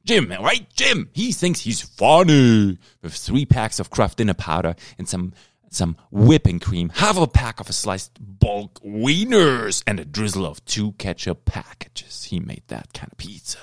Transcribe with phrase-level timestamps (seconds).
[0.05, 0.67] Jim, right?
[0.73, 1.09] Jim.
[1.13, 5.33] He thinks he's funny with three packs of Kraft dinner powder and some
[5.69, 10.93] some whipping cream, half a pack of sliced bulk wieners, and a drizzle of two
[10.93, 12.23] ketchup packages.
[12.23, 13.59] He made that kind of pizza.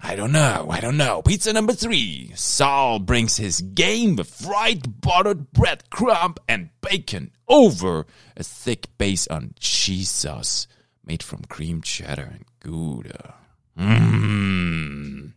[0.00, 1.22] I don't know, I don't know.
[1.22, 2.32] Pizza number three.
[2.34, 9.26] Saul brings his game with fried buttered bread crumb and bacon over a thick base
[9.26, 10.66] on cheese sauce
[11.04, 13.34] made from cream cheddar and Gouda.
[13.78, 15.32] Mmm.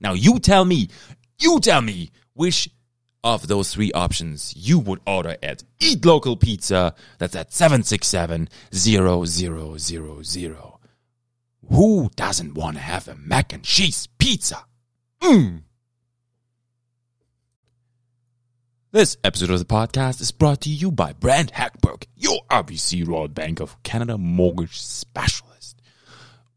[0.00, 0.88] Now you tell me,
[1.38, 2.68] you tell me which
[3.24, 6.94] of those three options you would order at Eat Local Pizza.
[7.18, 10.71] That's at 767 0000.
[11.72, 14.66] Who doesn't want to have a mac and cheese pizza?
[15.22, 15.62] Mmm.
[18.90, 23.28] This episode of the podcast is brought to you by Brent Hackberg, your RBC Royal
[23.28, 25.80] Bank of Canada mortgage specialist.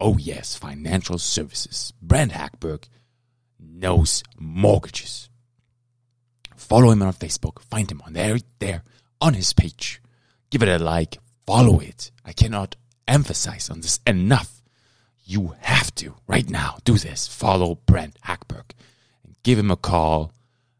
[0.02, 1.94] Oh, yes, financial services.
[2.02, 2.84] Brent Hackberg
[3.58, 5.30] knows mortgages.
[6.58, 7.62] Follow him on Facebook.
[7.62, 8.84] Find him on there, there,
[9.22, 10.02] on his page.
[10.50, 11.20] Give it a like.
[11.48, 12.12] Follow it.
[12.26, 12.76] I cannot
[13.08, 14.55] emphasize on this enough.
[15.28, 17.28] You have to, right now, do this.
[17.28, 18.76] Follow Brent Hackberg
[19.24, 20.32] and give him a call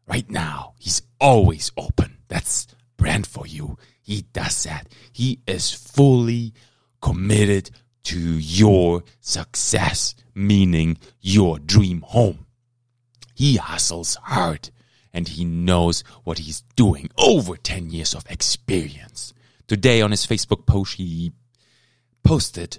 [0.06, 0.74] right now.
[0.78, 2.18] He's always open.
[2.28, 3.76] That's Brent for you.
[4.00, 4.86] He does that.
[5.12, 6.54] He is fully
[7.02, 7.70] committed
[8.04, 12.46] to your success, meaning your dream home.
[13.34, 14.70] He hustles hard
[15.12, 17.10] and he knows what he's doing.
[17.18, 19.34] Over 10 years of experience.
[19.66, 21.32] Today on his Facebook post, he
[22.22, 22.78] posted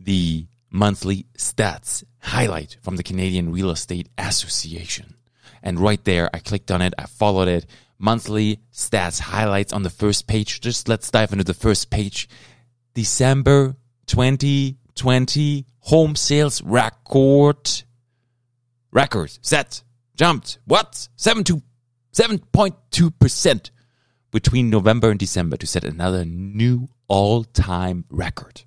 [0.00, 5.14] the monthly stats highlight from the Canadian Real Estate Association.
[5.62, 7.66] And right there, I clicked on it, I followed it.
[7.98, 10.62] Monthly stats highlights on the first page.
[10.62, 12.28] Just let's dive into the first page.
[12.94, 17.82] December 2020 home sales record.
[18.90, 19.82] Record set.
[20.16, 20.58] Jumped.
[20.64, 21.08] What?
[21.16, 21.62] 7 to
[22.14, 23.70] 7.2%
[24.30, 28.62] between November and December to set another new all time record.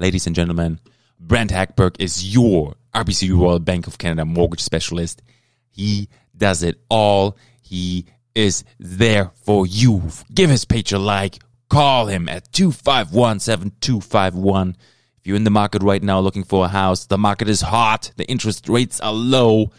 [0.00, 0.78] Ladies and gentlemen,
[1.18, 5.22] Brent Hackberg is your RBC Royal Bank of Canada mortgage specialist.
[5.70, 7.36] He does it all.
[7.62, 10.04] He is there for you.
[10.32, 11.40] Give his page a like.
[11.68, 14.76] Call him at 251 7251.
[15.18, 18.12] If you're in the market right now looking for a house, the market is hot,
[18.16, 19.72] the interest rates are low.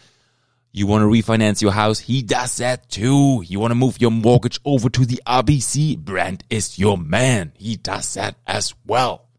[0.70, 1.98] You want to refinance your house?
[1.98, 3.42] He does that too.
[3.46, 5.96] You want to move your mortgage over to the RBC?
[5.96, 7.52] Brent is your man.
[7.56, 9.29] He does that as well.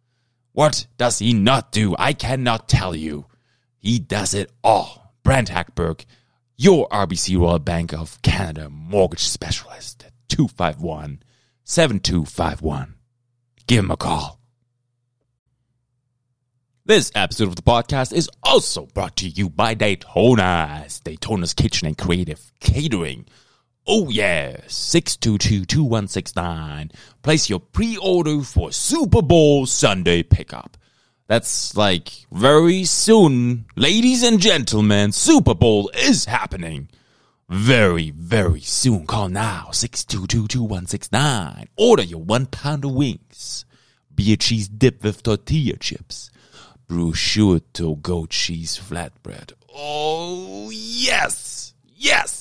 [0.54, 1.96] What does he not do?
[1.98, 3.26] I cannot tell you.
[3.80, 5.14] He does it all.
[5.24, 6.06] Brent Hackberg,
[6.58, 11.22] your RBC Royal Bank of Canada mortgage specialist at 251
[11.64, 12.96] 7251.
[13.68, 14.40] Give him a call.
[16.84, 21.98] This episode of the podcast is also brought to you by Daytona's, Daytona's Kitchen and
[21.98, 23.28] Creative Catering.
[23.88, 26.92] Oh yeah, 622-2169.
[27.24, 30.78] Place your pre-order for Super Bowl Sunday pickup.
[31.28, 33.66] That's like very soon.
[33.76, 36.90] Ladies and gentlemen, Super Bowl is happening.
[37.52, 39.06] very, very soon.
[39.06, 41.68] Call now 622-2169.
[41.76, 43.66] Order your one pound of wings.
[44.14, 46.30] Beer cheese dip with tortilla chips.
[46.88, 49.52] Prosciutto goat cheese flatbread.
[49.74, 51.74] Oh, yes!
[51.96, 52.41] Yes!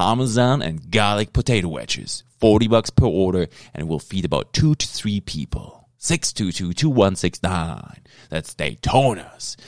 [0.00, 2.24] Parmesan and garlic potato wedges.
[2.38, 5.90] 40 bucks per order and it will feed about two to three people.
[5.98, 7.98] 622-2169.
[8.30, 9.58] That's Daytona's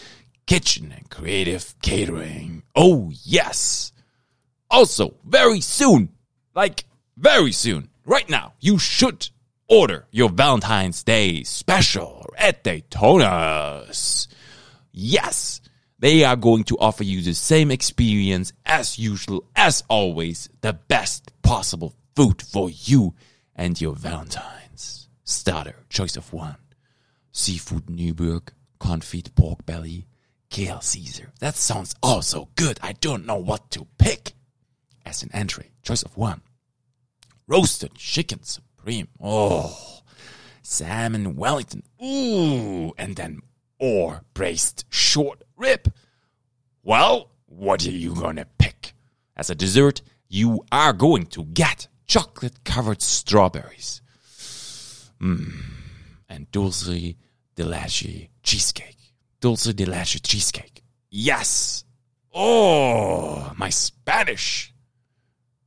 [0.47, 2.63] Kitchen and Creative Catering.
[2.75, 3.93] Oh, yes!
[4.71, 6.09] Also, very soon,
[6.55, 6.85] like
[7.19, 9.29] very soon, right now, you should
[9.69, 14.29] order your Valentine's Day special at Daytona's.
[14.93, 15.61] Yes,
[16.03, 21.31] they are going to offer you the same experience as usual, as always, the best
[21.43, 23.15] possible food for you
[23.55, 25.09] and your Valentine's.
[25.23, 26.57] Starter, choice of one.
[27.31, 30.09] Seafood Newburg, confit pork belly,
[30.51, 31.31] kale Caesar.
[31.39, 32.81] That sounds also good.
[32.83, 34.33] I don't know what to pick
[35.07, 35.71] as an entree.
[35.85, 36.41] Choice of one.
[37.47, 39.07] Roasted chicken supreme.
[39.21, 40.01] Oh.
[40.63, 41.85] Salmon Wellington.
[42.03, 42.93] Ooh.
[42.99, 43.43] And then
[43.83, 45.92] or braised short rib.
[46.83, 48.95] Well, what are you gonna pick?
[49.37, 54.03] As a dessert, you are going to get chocolate covered strawberries.
[55.21, 55.53] Mmm.
[56.29, 57.15] And dulce
[57.55, 59.15] de leche cheesecake.
[59.41, 60.83] Dulce de leche cheesecake.
[61.11, 61.85] Yes.
[62.35, 64.73] Oh, my Spanish.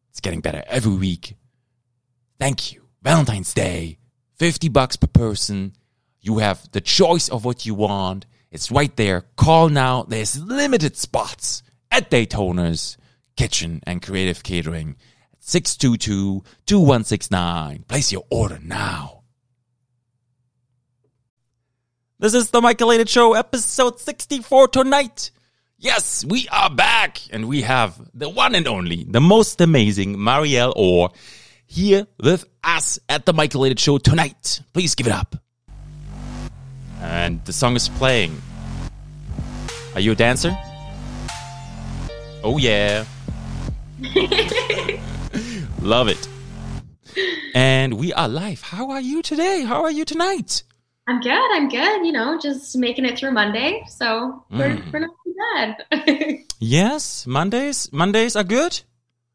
[0.09, 1.35] It's getting better every week.
[2.39, 2.81] Thank you.
[3.01, 3.99] Valentine's Day,
[4.37, 5.73] 50 bucks per person.
[6.21, 8.25] You have the choice of what you want.
[8.55, 9.21] It's right there.
[9.35, 10.03] Call now.
[10.03, 11.61] There's limited spots
[11.91, 12.95] at Daytona's
[13.35, 14.95] Kitchen and Creative Catering
[15.33, 17.85] at 622-2169.
[17.85, 19.23] Place your order now.
[22.17, 25.31] This is the Michael Show, episode 64 tonight.
[25.77, 30.71] Yes, we are back and we have the one and only, the most amazing Marielle
[30.77, 31.09] Orr
[31.65, 34.61] here with us at the Michael Show tonight.
[34.71, 35.35] Please give it up.
[37.01, 38.41] And the song is playing.
[39.93, 40.57] Are you a dancer?
[42.43, 43.05] Oh, yeah.
[45.81, 46.27] Love it.
[47.53, 48.61] And we are live.
[48.61, 49.63] How are you today?
[49.63, 50.63] How are you tonight?
[51.07, 51.51] I'm good.
[51.53, 52.05] I'm good.
[52.05, 54.91] You know, just making it through Monday, so we're, mm.
[54.91, 56.39] we're not too bad.
[56.59, 57.91] yes, Mondays.
[57.93, 58.81] Mondays are good.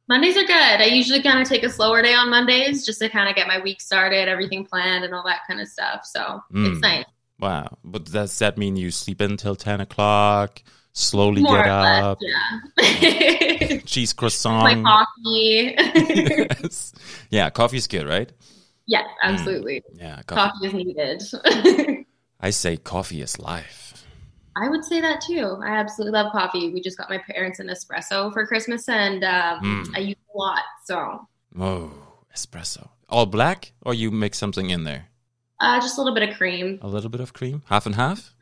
[0.09, 0.81] Mondays are good.
[0.81, 3.47] I usually kind of take a slower day on Mondays just to kind of get
[3.47, 6.05] my week started, everything planned, and all that kind of stuff.
[6.05, 6.73] So mm.
[6.73, 7.05] it's nice.
[7.41, 10.63] Wow, but does that mean you sleep until ten o'clock?
[10.93, 12.19] Slowly More get up.
[12.77, 13.79] Less, yeah.
[13.87, 14.83] Cheese croissant.
[14.83, 15.75] My coffee.
[15.79, 16.93] yes.
[17.31, 18.31] Yeah, coffee's good, right?
[18.87, 19.15] Yes, mm.
[19.23, 19.83] absolutely.
[19.95, 20.51] Mm, yeah, coffee.
[20.51, 22.07] coffee is needed.
[22.41, 24.05] I say coffee is life.
[24.57, 25.59] I would say that too.
[25.63, 26.71] I absolutely love coffee.
[26.71, 29.97] We just got my parents an espresso for Christmas, and um, mm.
[29.97, 30.63] I use a lot.
[30.85, 31.29] So.
[31.59, 31.93] Oh,
[32.35, 32.89] espresso.
[33.09, 35.10] All black, or you mix something in there?
[35.61, 36.79] Uh, just a little bit of cream.
[36.83, 38.35] A little bit of cream, half and half.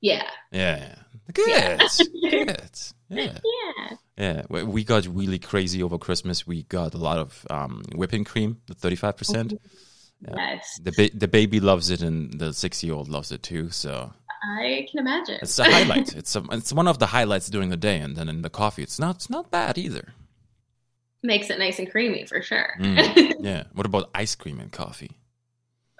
[0.00, 0.28] Yeah.
[0.52, 0.94] Yeah.
[1.32, 1.48] Good.
[1.48, 1.78] Yeah.
[2.30, 2.70] Good.
[3.08, 3.38] Yeah.
[3.44, 3.96] Yeah.
[4.16, 4.42] Yeah.
[4.64, 6.46] We got really crazy over Christmas.
[6.46, 9.54] We got a lot of um, whipping cream, the thirty-five percent.
[10.20, 10.78] Yes.
[10.82, 13.70] The ba- the baby loves it, and the six-year-old loves it too.
[13.70, 14.12] So.
[14.42, 15.38] I can imagine.
[15.42, 16.14] It's a highlight.
[16.16, 18.82] it's a, it's one of the highlights during the day, and then in the coffee,
[18.82, 20.14] it's not it's not bad either.
[21.22, 22.74] Makes it nice and creamy for sure.
[22.78, 23.64] Mm, yeah.
[23.74, 25.19] What about ice cream and coffee?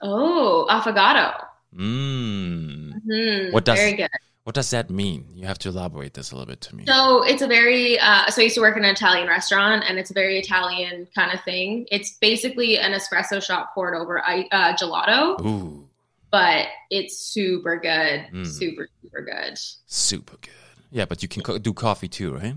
[0.03, 1.45] Oh, affogato.
[1.75, 2.93] Mmm.
[3.07, 3.53] Mm-hmm.
[3.53, 4.09] What does very good.
[4.45, 5.29] What does that mean?
[5.35, 6.85] You have to elaborate this a little bit to me.
[6.87, 9.99] So it's a very uh, so I used to work in an Italian restaurant, and
[9.99, 11.87] it's a very Italian kind of thing.
[11.91, 15.41] It's basically an espresso shot poured over uh, gelato.
[15.45, 15.89] Ooh.
[16.31, 18.47] But it's super good, mm.
[18.47, 20.51] super super good, super good.
[20.91, 22.55] Yeah, but you can co- do coffee too, right?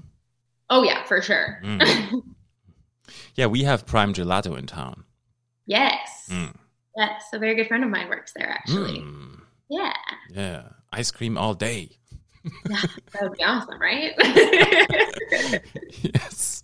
[0.69, 1.59] Oh yeah, for sure.
[1.63, 2.23] Mm.
[3.35, 5.03] yeah, we have Prime Gelato in town.
[5.65, 6.27] Yes.
[6.29, 6.55] Mm.
[6.95, 8.99] Yes, a very good friend of mine works there actually.
[8.99, 9.41] Mm.
[9.69, 9.93] Yeah.
[10.29, 10.63] Yeah.
[10.91, 11.97] Ice cream all day.
[12.69, 12.81] yeah,
[13.13, 14.13] that would be awesome, right?
[16.01, 16.63] yes.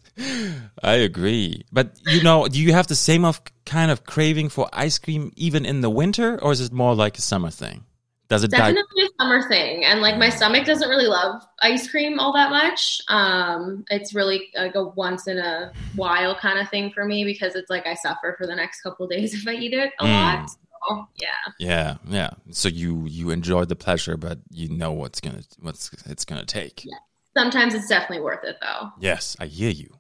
[0.84, 1.64] I agree.
[1.72, 5.32] But you know, do you have the same of kind of craving for ice cream
[5.36, 7.86] even in the winter or is it more like a summer thing?
[8.30, 9.84] Does it definitely a summer thing?
[9.84, 13.02] And like my stomach doesn't really love ice cream all that much.
[13.08, 17.56] Um, it's really like a once in a while kind of thing for me because
[17.56, 20.14] it's like I suffer for the next couple days if I eat it a mm.
[20.14, 20.50] lot.
[20.50, 21.28] So, yeah.
[21.60, 22.30] Yeah, yeah.
[22.52, 26.86] So you you enjoy the pleasure, but you know what's gonna what's it's gonna take.
[26.86, 26.98] Yeah.
[27.36, 28.90] Sometimes it's definitely worth it though.
[29.00, 29.99] Yes, I hear you.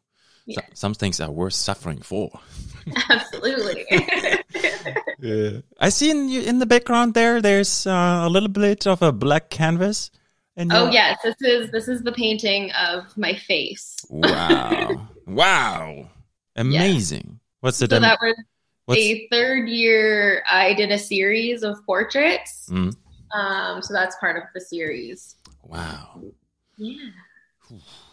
[0.49, 0.61] Yeah.
[0.61, 2.31] So, some things are worth suffering for.
[3.09, 3.85] Absolutely.
[5.19, 5.59] yeah.
[5.79, 7.41] I see in in the background there.
[7.41, 10.09] There's uh, a little bit of a black canvas.
[10.57, 13.95] oh yes, this is this is the painting of my face.
[14.09, 16.09] wow, Wow.
[16.55, 17.39] Amazing.
[17.61, 18.35] What's the So that was
[18.85, 20.43] what's a third year.
[20.49, 22.67] I did a series of portraits.
[22.71, 22.95] Mm.
[23.35, 25.35] Um, so that's part of the series.
[25.63, 26.23] Wow.
[26.77, 27.13] Yeah.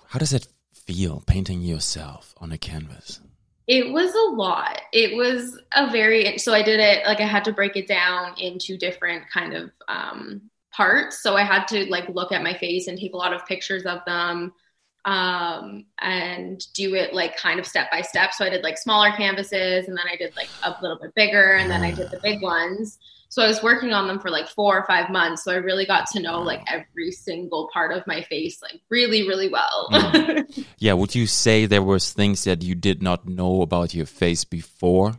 [0.09, 0.47] How does it
[0.87, 3.21] feel painting yourself on a canvas?
[3.67, 4.81] It was a lot.
[4.93, 8.35] It was a very so I did it like I had to break it down
[8.39, 11.23] into different kind of um parts.
[11.23, 13.85] So I had to like look at my face and take a lot of pictures
[13.85, 14.53] of them
[15.05, 18.33] um and do it like kind of step by step.
[18.35, 21.55] So I did like smaller canvases and then I did like a little bit bigger
[21.55, 22.99] and then I did the big ones.
[23.29, 25.45] So I was working on them for like 4 or 5 months.
[25.45, 29.27] So I really got to know like every single part of my face like really
[29.29, 29.89] really well.
[29.93, 30.65] Mhm.
[30.79, 34.45] Yeah, would you say there was things that you did not know about your face
[34.45, 35.15] before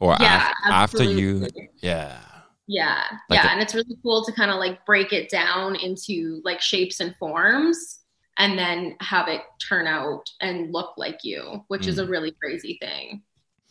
[0.00, 1.46] or Yeah, af- after you.
[1.82, 2.18] Yeah.
[2.66, 6.40] Yeah, Like yeah, and it's really cool to kind of like break it down into
[6.44, 7.98] like shapes and forms
[8.38, 12.10] and then have it turn out and look like you, which is a Mm.
[12.10, 13.22] really crazy thing.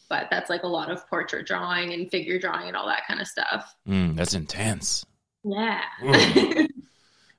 [0.10, 3.22] But that's like a lot of portrait drawing and figure drawing and all that kind
[3.22, 3.75] of stuff.
[3.88, 5.06] Mm, that's intense.
[5.44, 5.82] Yeah.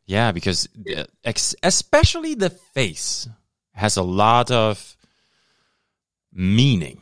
[0.07, 3.29] Yeah, because the, ex- especially the face
[3.75, 4.97] has a lot of
[6.33, 7.01] meaning.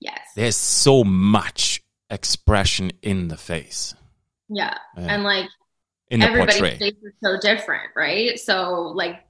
[0.00, 0.18] yes.
[0.36, 3.94] There's so much expression in the face.
[4.50, 4.76] Yeah.
[4.98, 5.06] Yeah.
[5.14, 5.46] And like
[6.10, 6.78] In everybody's portrait.
[6.78, 8.38] face is so different, right?
[8.38, 9.24] So like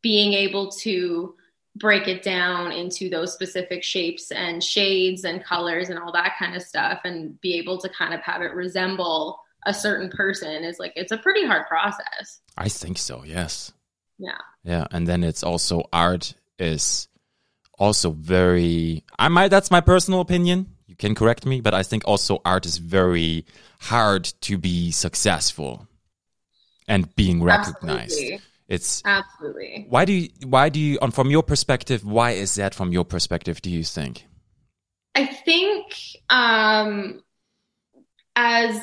[0.00, 1.34] being able to
[1.76, 6.54] break it down into those specific shapes and shades and colors and all that kind
[6.54, 10.78] of stuff and be able to kind of have it resemble a certain person is
[10.78, 12.40] like it's a pretty hard process.
[12.58, 13.72] I think so, yes.
[14.18, 14.38] Yeah.
[14.64, 17.08] Yeah, and then it's also art is
[17.78, 20.76] also very I might that's my personal opinion.
[20.86, 23.46] You can correct me, but I think also art is very
[23.80, 25.88] hard to be successful
[26.86, 28.12] and being recognized.
[28.12, 28.40] Absolutely.
[28.72, 29.86] It's Absolutely.
[29.90, 33.04] why do you why do you on from your perspective, why is that from your
[33.04, 34.26] perspective, do you think?
[35.14, 35.94] I think
[36.30, 37.22] um
[38.34, 38.80] as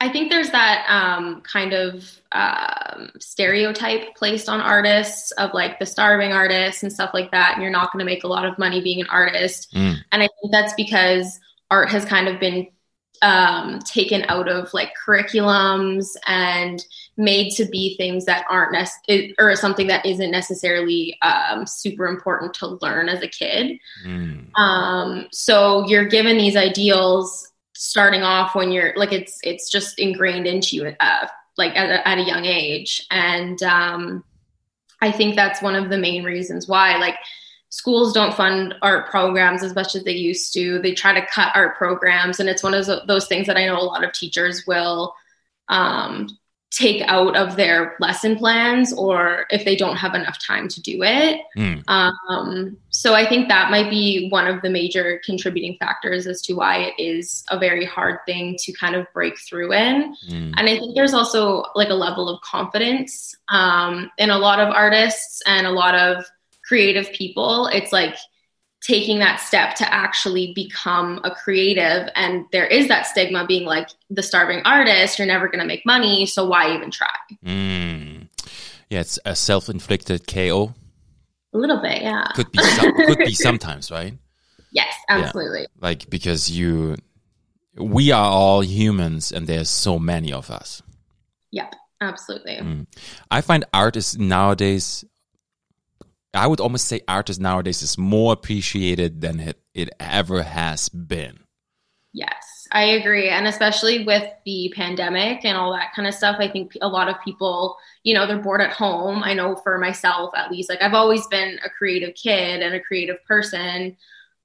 [0.00, 5.86] I think there's that um, kind of um, stereotype placed on artists of like the
[5.86, 8.58] starving artist and stuff like that, and you're not going to make a lot of
[8.58, 9.72] money being an artist.
[9.72, 9.96] Mm.
[10.10, 11.38] And I think that's because
[11.70, 12.66] art has kind of been
[13.24, 16.84] um, taken out of like curriculums and
[17.16, 22.52] made to be things that aren't nec- or something that isn't necessarily um, super important
[22.52, 23.78] to learn as a kid.
[24.06, 24.56] Mm.
[24.58, 30.46] Um, so you're given these ideals starting off when you're like it's it's just ingrained
[30.46, 31.26] into you uh,
[31.56, 34.22] like at a, at a young age, and um,
[35.00, 37.16] I think that's one of the main reasons why like
[37.74, 40.78] schools don't fund art programs as much as they used to.
[40.78, 43.76] They try to cut art programs, and it's one of those things that I know
[43.76, 45.12] a lot of teachers will
[45.68, 46.28] um,
[46.70, 51.02] take out of their lesson plans, or if they don't have enough time to do
[51.02, 51.40] it.
[51.58, 51.82] Mm.
[51.88, 56.54] Um, so I think that might be one of the major contributing factors as to
[56.54, 60.14] why it is a very hard thing to kind of break through in.
[60.28, 60.54] Mm.
[60.56, 64.68] And I think there's also like a level of confidence um, in a lot of
[64.68, 66.24] artists and a lot of
[66.66, 67.66] creative people.
[67.68, 68.16] It's like
[68.82, 72.08] taking that step to actually become a creative.
[72.14, 75.86] And there is that stigma being like the starving artist, you're never going to make
[75.86, 76.26] money.
[76.26, 77.08] So why even try?
[77.44, 78.28] Mm.
[78.90, 80.74] Yeah, it's a self-inflicted KO.
[81.54, 82.28] A little bit, yeah.
[82.34, 84.14] Could be some, could be sometimes, right?
[84.72, 85.66] Yes, absolutely.
[85.80, 86.96] Like because you
[87.76, 90.82] we are all humans and there's so many of us.
[91.52, 92.56] Yep, absolutely.
[92.56, 92.86] Mm.
[93.30, 95.04] I find art is nowadays
[96.34, 100.88] I would almost say art is nowadays is more appreciated than it, it ever has
[100.88, 101.40] been.
[102.12, 103.28] Yes, I agree.
[103.28, 107.08] And especially with the pandemic and all that kind of stuff, I think a lot
[107.08, 109.22] of people, you know, they're bored at home.
[109.24, 112.80] I know for myself, at least, like I've always been a creative kid and a
[112.80, 113.96] creative person.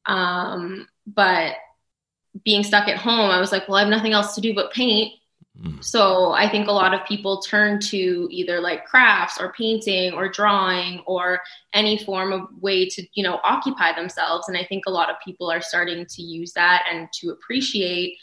[0.08, 1.56] Um, but
[2.44, 4.74] being stuck at home, I was like, well, I have nothing else to do but
[4.74, 5.14] paint.
[5.62, 5.84] Mm.
[5.84, 10.30] So I think a lot of people turn to either like crafts or painting or
[10.30, 11.42] drawing or
[11.74, 14.48] any form of way to, you know, occupy themselves.
[14.48, 18.18] And I think a lot of people are starting to use that and to appreciate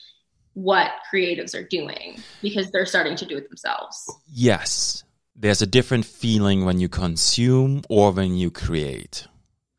[0.54, 4.10] what creatives are doing because they're starting to do it themselves.
[4.32, 5.04] Yes.
[5.34, 9.26] There's a different feeling when you consume or when you create.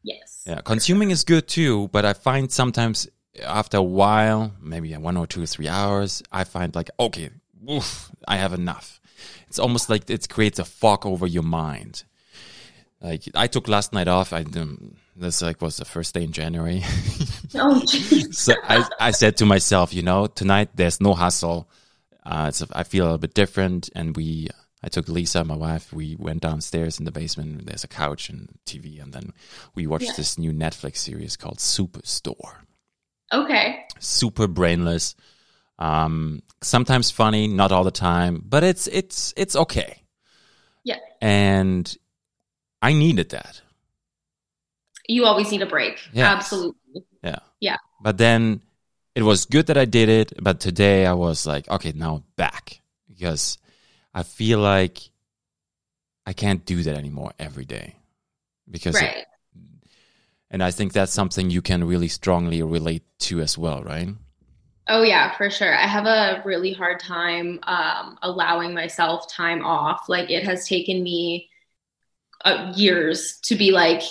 [0.03, 0.43] Yes.
[0.45, 3.07] Yeah, consuming is good too, but I find sometimes
[3.43, 7.29] after a while, maybe one or two, or three hours, I find like, okay,
[7.69, 8.99] oof, I have enough.
[9.47, 12.03] It's almost like it creates a fog over your mind.
[13.01, 14.33] Like I took last night off.
[14.33, 16.83] I um, this like was the first day in January.
[17.55, 17.79] Oh,
[18.31, 21.69] so I, I said to myself, you know, tonight there's no hustle.
[22.25, 24.49] Uh, it's I feel a little bit different, and we
[24.83, 25.93] I took Lisa, my wife.
[25.93, 27.65] We went downstairs in the basement.
[27.65, 29.31] There's a couch and TV, and then
[29.75, 30.13] we watched Yeah.
[30.17, 32.57] this new Netflix series called Superstore.
[33.33, 33.85] Okay.
[33.99, 35.15] Super brainless,
[35.79, 40.03] um, sometimes funny, not all the time, but it's it's it's okay.
[40.83, 40.97] Yeah.
[41.21, 41.95] And
[42.81, 43.61] I needed that.
[45.07, 45.99] You always need a break.
[46.11, 46.37] Yes.
[46.37, 47.03] Absolutely.
[47.23, 47.39] Yeah.
[47.59, 47.77] Yeah.
[48.01, 48.61] But then
[49.15, 50.33] it was good that I did it.
[50.41, 53.57] But today I was like, okay, now back because
[54.13, 55.09] I feel like
[56.25, 57.95] I can't do that anymore every day
[58.69, 59.25] because, it-
[60.51, 64.09] and I think that's something you can really strongly relate to as well, right?
[64.89, 65.75] Oh yeah, for sure.
[65.75, 70.07] I have a really hard time um, allowing myself time off.
[70.07, 71.49] Like it has taken me
[72.45, 74.01] uh, years to be like,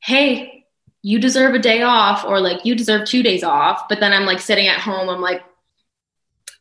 [0.00, 0.64] "Hey,
[1.02, 4.26] you deserve a day off," or like, "You deserve two days off." But then I'm
[4.26, 5.08] like sitting at home.
[5.08, 5.42] I'm like,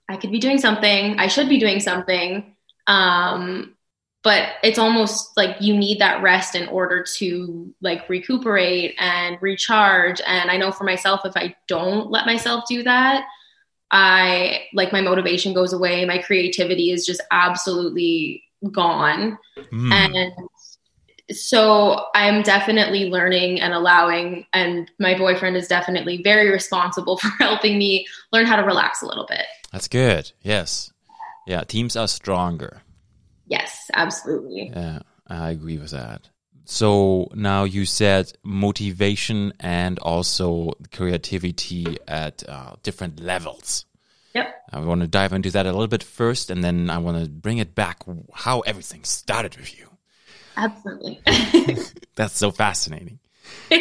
[0.10, 1.18] I could be doing something.
[1.20, 2.56] I should be doing something.
[2.86, 3.76] Um,
[4.24, 10.22] but it's almost like you need that rest in order to like recuperate and recharge.
[10.26, 13.26] And I know for myself, if I don't let myself do that,
[13.92, 16.06] I like my motivation goes away.
[16.06, 19.38] My creativity is just absolutely gone.
[19.72, 19.92] Mm.
[19.92, 20.34] And
[21.32, 27.78] so I'm definitely learning and allowing, and my boyfriend is definitely very responsible for helping
[27.78, 29.46] me learn how to relax a little bit.
[29.72, 30.32] That's good.
[30.42, 30.92] Yes.
[31.46, 31.64] Yeah.
[31.64, 32.82] Teams are stronger.
[33.48, 34.72] Yes, absolutely.
[34.76, 36.30] Yeah, I agree with that.
[36.70, 43.86] So now you said motivation and also creativity at uh, different levels.
[44.36, 44.54] Yep.
[44.74, 47.30] I want to dive into that a little bit first, and then I want to
[47.30, 49.88] bring it back how everything started with you.
[50.58, 51.22] Absolutely.
[52.16, 53.20] That's so fascinating.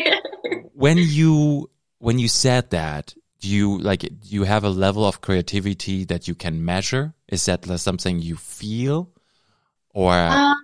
[0.73, 5.21] when you when you said that, do you like do you have a level of
[5.21, 7.15] creativity that you can measure?
[7.27, 9.11] Is that something you feel,
[9.91, 10.55] or um,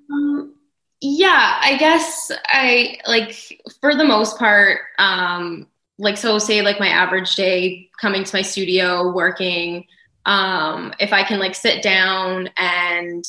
[1.03, 5.67] yeah, I guess I like for the most part, um,
[5.99, 9.85] like so say like my average day coming to my studio working,
[10.27, 13.25] um, if I can like sit down and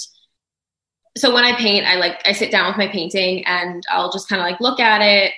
[1.18, 4.30] so when I paint, I like I sit down with my painting and I'll just
[4.30, 5.34] kind of like look at it,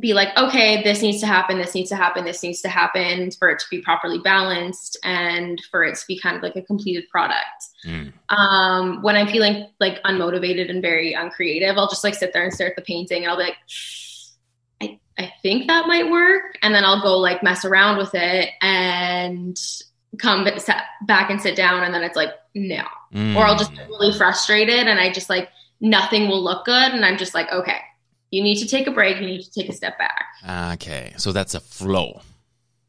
[0.00, 3.30] be like, okay, this needs to happen, this needs to happen, this needs to happen
[3.32, 6.62] for it to be properly balanced and for it to be kind of like a
[6.62, 7.68] completed product.
[7.86, 12.42] Mm, Um, when I'm feeling like unmotivated and very uncreative, I'll just like sit there
[12.42, 13.56] and stare at the painting and I'll be like,
[14.80, 16.56] I, I think that might work.
[16.62, 19.58] And then I'll go like mess around with it and
[20.18, 20.44] come
[21.06, 21.84] back and sit down.
[21.84, 22.84] And then it's like, no.
[23.12, 23.36] mm.
[23.36, 25.50] Or I'll just get really frustrated and I just like,
[25.82, 26.92] nothing will look good.
[26.92, 27.78] And I'm just like, okay,
[28.32, 29.20] you need to take a break.
[29.20, 30.24] You need to take a step back.
[30.74, 32.22] Okay, so that's a flow.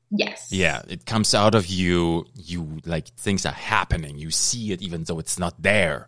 [0.09, 0.51] Yes.
[0.51, 2.25] Yeah, it comes out of you.
[2.35, 4.17] You like things are happening.
[4.17, 6.07] You see it even though it's not there.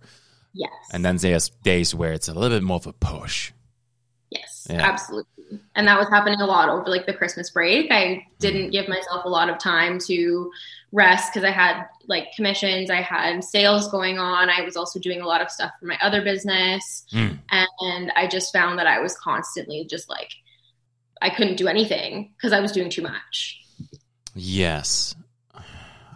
[0.54, 0.72] Yes.
[0.94, 3.52] And then there's days where it's a little bit more of a push.
[4.30, 4.82] Yes, Yeah.
[4.90, 5.35] absolutely.
[5.76, 7.92] And that was happening a lot over like the Christmas break.
[7.92, 10.52] I didn't give myself a lot of time to
[10.92, 14.50] rest because I had like commissions, I had sales going on.
[14.50, 17.06] I was also doing a lot of stuff for my other business.
[17.14, 17.40] Mm.
[17.52, 20.32] And I just found that I was constantly just like,
[21.22, 23.60] I couldn't do anything because I was doing too much.
[24.34, 25.16] Yes.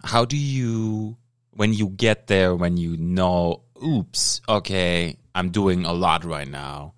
[0.03, 1.17] How do you
[1.51, 6.93] when you get there when you know, oops, okay, I'm doing a lot right now,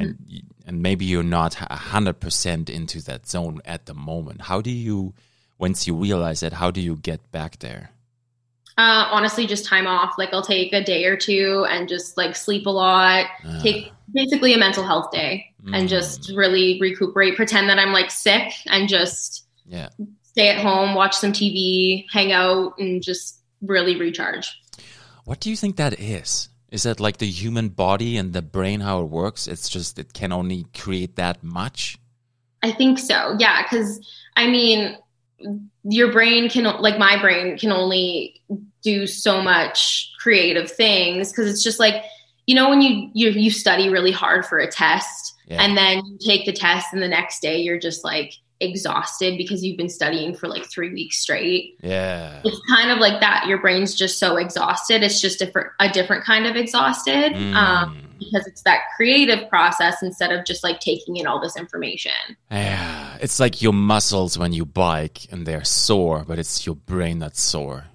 [0.00, 4.42] and y- and maybe you're not a hundred percent into that zone at the moment.
[4.42, 5.14] How do you
[5.58, 6.54] once you realize that?
[6.54, 7.90] How do you get back there?
[8.76, 10.14] Uh, honestly, just time off.
[10.18, 13.92] Like I'll take a day or two and just like sleep a lot, Uh, take
[14.12, 18.52] basically a mental health day and mm, just really recuperate, pretend that I'm like sick
[18.66, 19.88] and just yeah.
[20.22, 24.52] stay at home, watch some TV, hang out, and just really recharge.
[25.24, 26.48] What do you think that is?
[26.70, 29.46] Is that like the human body and the brain how it works?
[29.46, 31.98] It's just it can only create that much.
[32.62, 33.36] I think so.
[33.38, 33.66] Yeah.
[33.68, 34.00] Cause
[34.36, 34.96] I mean,
[35.84, 38.40] your brain can, like my brain can only
[38.82, 41.32] do so much creative things.
[41.32, 42.02] Cause it's just like,
[42.46, 45.62] you know, when you, you, you study really hard for a test Yeah.
[45.62, 49.64] and then you take the test and the next day you're just like exhausted because
[49.64, 51.76] you've been studying for like three weeks straight.
[51.82, 52.40] yeah.
[52.44, 53.46] It's kind of like that.
[53.46, 55.02] Your brain's just so exhausted.
[55.02, 57.32] It's just different, a different kind of exhausted.
[57.32, 57.54] Mm.
[57.54, 62.12] Um, because it's that creative process instead of just like taking in all this information.
[62.50, 67.18] Yeah, it's like your muscles when you bike and they're sore, but it's your brain
[67.18, 67.86] that's sore.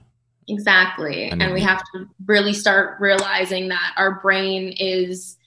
[0.47, 1.29] Exactly.
[1.29, 5.37] And And, we have to really start realizing that our brain is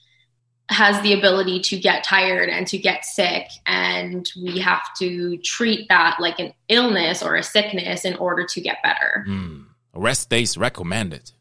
[0.69, 5.87] has the ability to get tired and to get sick and we have to treat
[5.89, 9.25] that like an illness or a sickness in order to get better.
[9.27, 9.65] Mm.
[9.93, 11.31] Rest days recommended.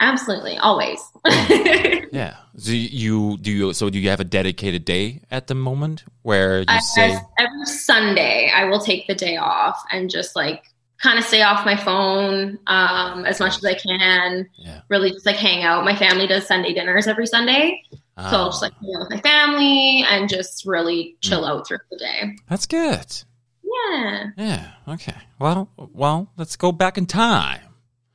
[0.00, 1.00] Absolutely, always.
[2.12, 2.36] Yeah.
[2.56, 6.60] So you do you so do you have a dedicated day at the moment where
[6.60, 10.62] you I- say every Sunday, I will take the day off and just like
[11.02, 14.48] kind of stay off my phone um, as much as I can.
[14.56, 14.80] yeah.
[14.88, 15.84] Really, just like hang out.
[15.84, 17.82] My family does Sunday dinners every Sunday,
[18.16, 21.28] Um, so I'll just like hang out with my family and just really mm.
[21.28, 22.36] chill out through the day.
[22.48, 23.24] that's good.
[23.62, 24.30] Yeah.
[24.36, 24.70] Yeah.
[24.88, 25.16] Okay.
[25.38, 27.60] Well, well, let's go back in time.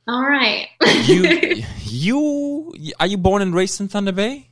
[0.08, 0.68] All right.
[1.04, 4.50] You you are you born and raised in Thunder Bay?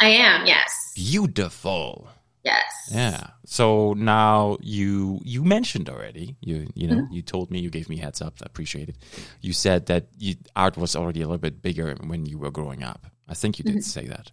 [0.00, 0.46] I am.
[0.46, 0.92] Yes.
[0.94, 2.08] Beautiful.
[2.44, 2.90] Yes.
[2.92, 3.28] Yeah.
[3.44, 6.36] So now you you mentioned already.
[6.40, 7.12] You you know Mm-hmm.
[7.12, 8.34] you told me you gave me heads up.
[8.42, 8.96] I appreciate it.
[9.40, 12.82] You said that you, art was already a little bit bigger when you were growing
[12.82, 13.06] up.
[13.28, 13.80] I think you did mm-hmm.
[13.80, 14.30] say that.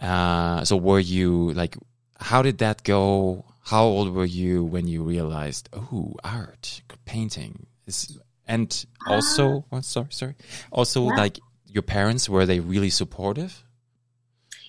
[0.00, 1.76] Uh, so were you like?
[2.20, 3.44] How did that go?
[3.64, 5.68] How old were you when you realized?
[5.72, 10.34] Oh, art, painting is, and also, oh, sorry, sorry.
[10.70, 11.08] Also, Ah.
[11.10, 11.20] Yeah.
[11.22, 13.62] like your parents were they really supportive?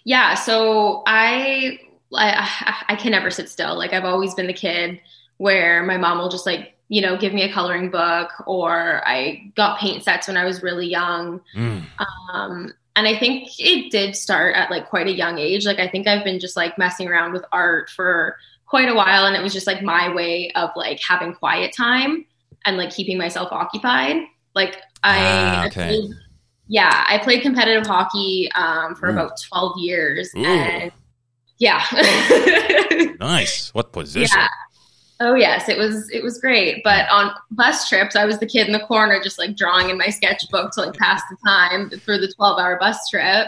[0.05, 1.79] Yeah, so I,
[2.13, 3.75] I I can never sit still.
[3.77, 4.99] Like I've always been the kid
[5.37, 9.51] where my mom will just like you know give me a coloring book, or I
[9.55, 11.41] got paint sets when I was really young.
[11.55, 11.83] Mm.
[12.33, 15.65] Um, and I think it did start at like quite a young age.
[15.65, 19.25] Like I think I've been just like messing around with art for quite a while,
[19.25, 22.25] and it was just like my way of like having quiet time
[22.65, 24.17] and like keeping myself occupied.
[24.55, 25.87] Like I, Ah, I okay.
[25.87, 26.11] played-
[26.67, 29.11] yeah, I played competitive hockey um, for Ooh.
[29.13, 30.43] about twelve years, Ooh.
[30.43, 30.91] and
[31.59, 31.83] yeah.
[33.19, 33.73] Nice.
[33.73, 34.37] What position?
[34.37, 34.47] Yeah.
[35.19, 36.83] Oh yes, it was it was great.
[36.83, 39.97] But on bus trips, I was the kid in the corner just like drawing in
[39.97, 43.47] my sketchbook to like pass the time for the 12-hour bus trip.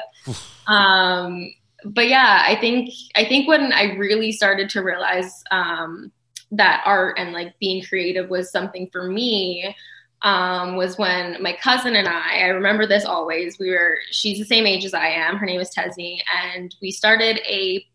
[0.68, 1.52] um
[1.86, 6.12] but yeah, I think I think when I really started to realize um
[6.52, 9.76] that art and like being creative was something for me
[10.22, 13.60] um, was when my cousin and I, I remember this always.
[13.60, 15.38] We were, she's the same age as I am.
[15.38, 17.86] Her name is Tesney, and we started a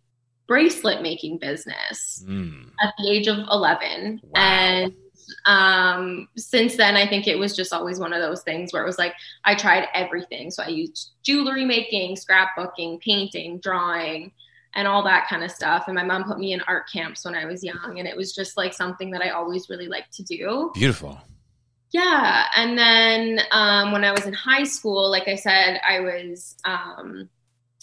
[0.53, 2.71] bracelet making business Mm.
[2.85, 4.31] at the age of 11 Wow.
[4.35, 4.93] and
[5.47, 8.87] um since then i think it was just always one of those things where it
[8.87, 14.31] was like i tried everything so i used jewelry making scrapbooking painting drawing
[14.75, 17.35] and all that kind of stuff and my mom put me in art camps when
[17.35, 20.23] i was young and it was just like something that i always really liked to
[20.25, 21.19] do Beautiful.
[21.93, 26.57] yeah and then um, when i was in high school like i said i was
[26.65, 27.29] um,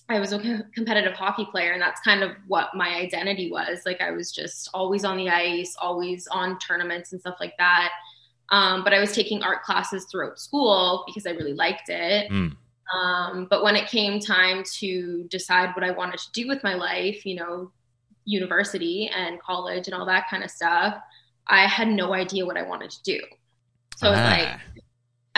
[0.10, 0.40] i was a
[0.74, 4.70] competitive hockey player and that's kind of what my identity was like i was just
[4.74, 7.92] always on the ice always on tournaments and stuff like that
[8.52, 12.56] um, but i was taking art classes throughout school because i really liked it Mm.
[12.96, 16.74] um, but when it came time to decide what i wanted to do with my
[16.74, 17.72] life you know
[18.26, 20.96] university and college and all that kind of stuff
[21.48, 23.20] i had no idea what i wanted to do
[23.98, 24.62] so I was like, Ah.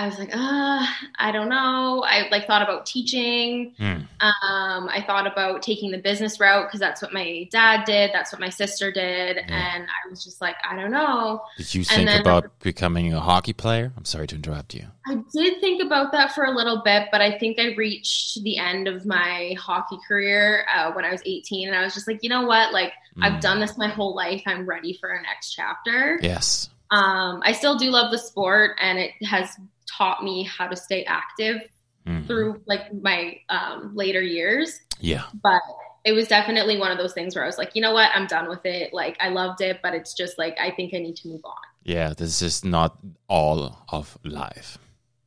[0.01, 2.03] I was like, ah, I don't know.
[2.07, 3.73] I like thought about teaching.
[3.79, 4.07] Mm.
[4.19, 8.11] Um, I thought about taking the business route because that's what my dad did.
[8.13, 11.41] That's what my sister did, and I was just like, I don't know.
[11.57, 13.93] Did you And think then- about becoming a hockey player?
[13.95, 14.87] I'm sorry to interrupt you.
[15.07, 18.57] I did think about that for a little bit, but I think I reached the
[18.57, 22.19] end of my hockey career uh, when I was 18, and I was just like,
[22.23, 22.73] you know what?
[22.73, 23.41] Like, I've Mm.
[23.41, 24.41] done this my whole life.
[24.47, 26.19] I'm ready for a next chapter.
[26.23, 26.69] Yes.
[26.91, 29.49] Um, I still do love the sport, and it has
[29.89, 31.61] taught me how to stay active
[32.07, 32.25] Mm.
[32.25, 34.79] through like my um, later years.
[34.99, 35.25] Yeah.
[35.43, 35.61] But
[36.03, 38.25] it was definitely one of those things where I was like, you know what, I'm
[38.25, 38.91] done with it.
[38.91, 41.53] Like I loved it, but it's just like I think I need to move on.
[41.83, 42.13] Yeah.
[42.17, 42.97] This is not
[43.29, 44.79] all of life.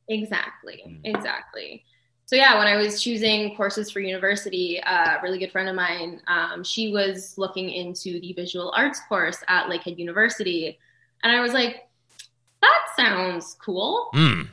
[0.09, 0.99] Exactly, Mm.
[1.05, 1.83] exactly.
[2.25, 5.75] So yeah, when I was choosing courses for university, uh, a really good friend of
[5.75, 10.77] mine, um, she was looking into the visual arts course at Lakehead University,
[11.25, 11.87] and I was like,
[12.61, 14.11] that sounds cool.
[14.13, 14.47] Mm.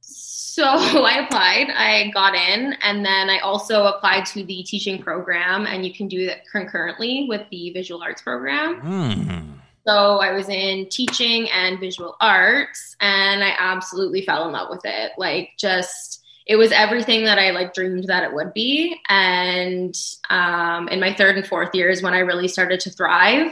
[0.00, 5.66] So I applied, I got in, and then I also applied to the teaching program,
[5.66, 8.80] and you can do that concurrently with the visual arts program.
[8.80, 9.52] Mm.
[9.86, 14.86] So I was in teaching and visual arts, and I absolutely fell in love with
[14.86, 15.12] it.
[15.18, 18.98] Like, just it was everything that I like dreamed that it would be.
[19.10, 19.94] And
[20.30, 23.50] um, in my third and fourth years, when I really started to thrive.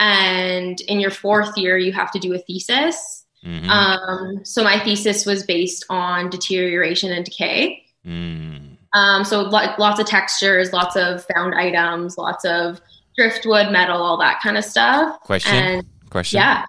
[0.00, 3.26] And in your fourth year, you have to do a thesis.
[3.44, 3.68] Mhm.
[3.68, 7.84] Um, so my thesis was based on deterioration and decay.
[8.04, 8.76] Mm.
[8.92, 12.80] Um, so lo- lots of textures, lots of found items, lots of
[13.16, 15.20] driftwood, metal, all that kind of stuff.
[15.20, 15.54] Question.
[15.54, 16.38] And Question.
[16.40, 16.64] yeah,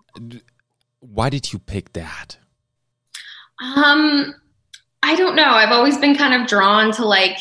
[1.00, 2.38] Why did you pick that?
[3.76, 4.36] um,
[5.04, 5.50] I don't know.
[5.52, 7.38] I've always been kind of drawn to like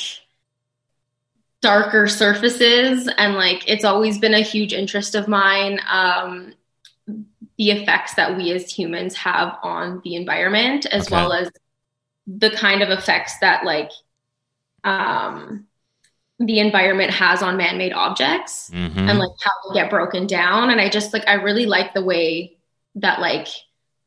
[1.63, 5.81] darker surfaces, and like it's always been a huge interest of mine.
[5.91, 6.55] Um,
[7.59, 11.15] the effects that we as humans have on the environment, as Okay.
[11.15, 11.51] well as
[12.27, 13.91] the kind of effects that like
[14.85, 15.67] um
[16.39, 18.97] the environment has on man-made objects Mhm.
[19.11, 22.05] and like how they get broken down and i just like i really like the
[22.05, 22.57] way
[22.95, 23.49] that like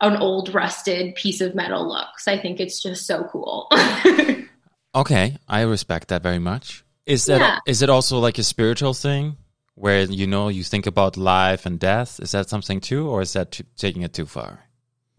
[0.01, 3.69] an old rusted piece of metal looks i think it's just so cool
[4.95, 6.82] Okay, I respect that very much.
[7.05, 7.85] Is that is Yeah.
[7.85, 9.37] it also like a spiritual thing
[9.75, 12.19] where you know you think about life and death?
[12.21, 14.59] Is that something too, or is that taking it too far?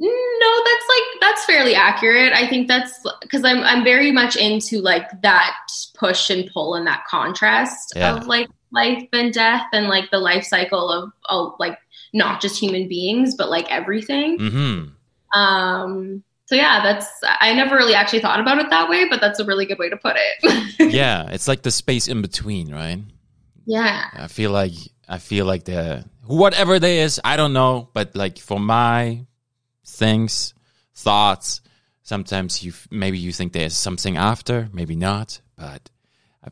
[0.00, 2.92] no that's like that's fairly accurate i think that's
[3.22, 5.56] because i'm i'm very much into like that
[5.96, 8.16] push and pull and that contrast Yeah.
[8.16, 11.78] of like life and death and like the life cycle of, of like
[12.12, 15.40] not just human beings but like everything Mm-hmm.
[15.40, 17.08] Um, so yeah, that's
[17.40, 19.88] I never really actually thought about it that way, but that's a really good way
[19.88, 20.74] to put it.
[20.92, 23.00] yeah, it's like the space in between, right?
[23.66, 24.04] yeah.
[24.12, 24.72] I feel like
[25.08, 29.26] I feel like the whatever there is, I don't know, but like for my
[29.86, 30.54] things,
[30.94, 31.60] thoughts,
[32.02, 35.88] sometimes you maybe you think there's something after, maybe not, but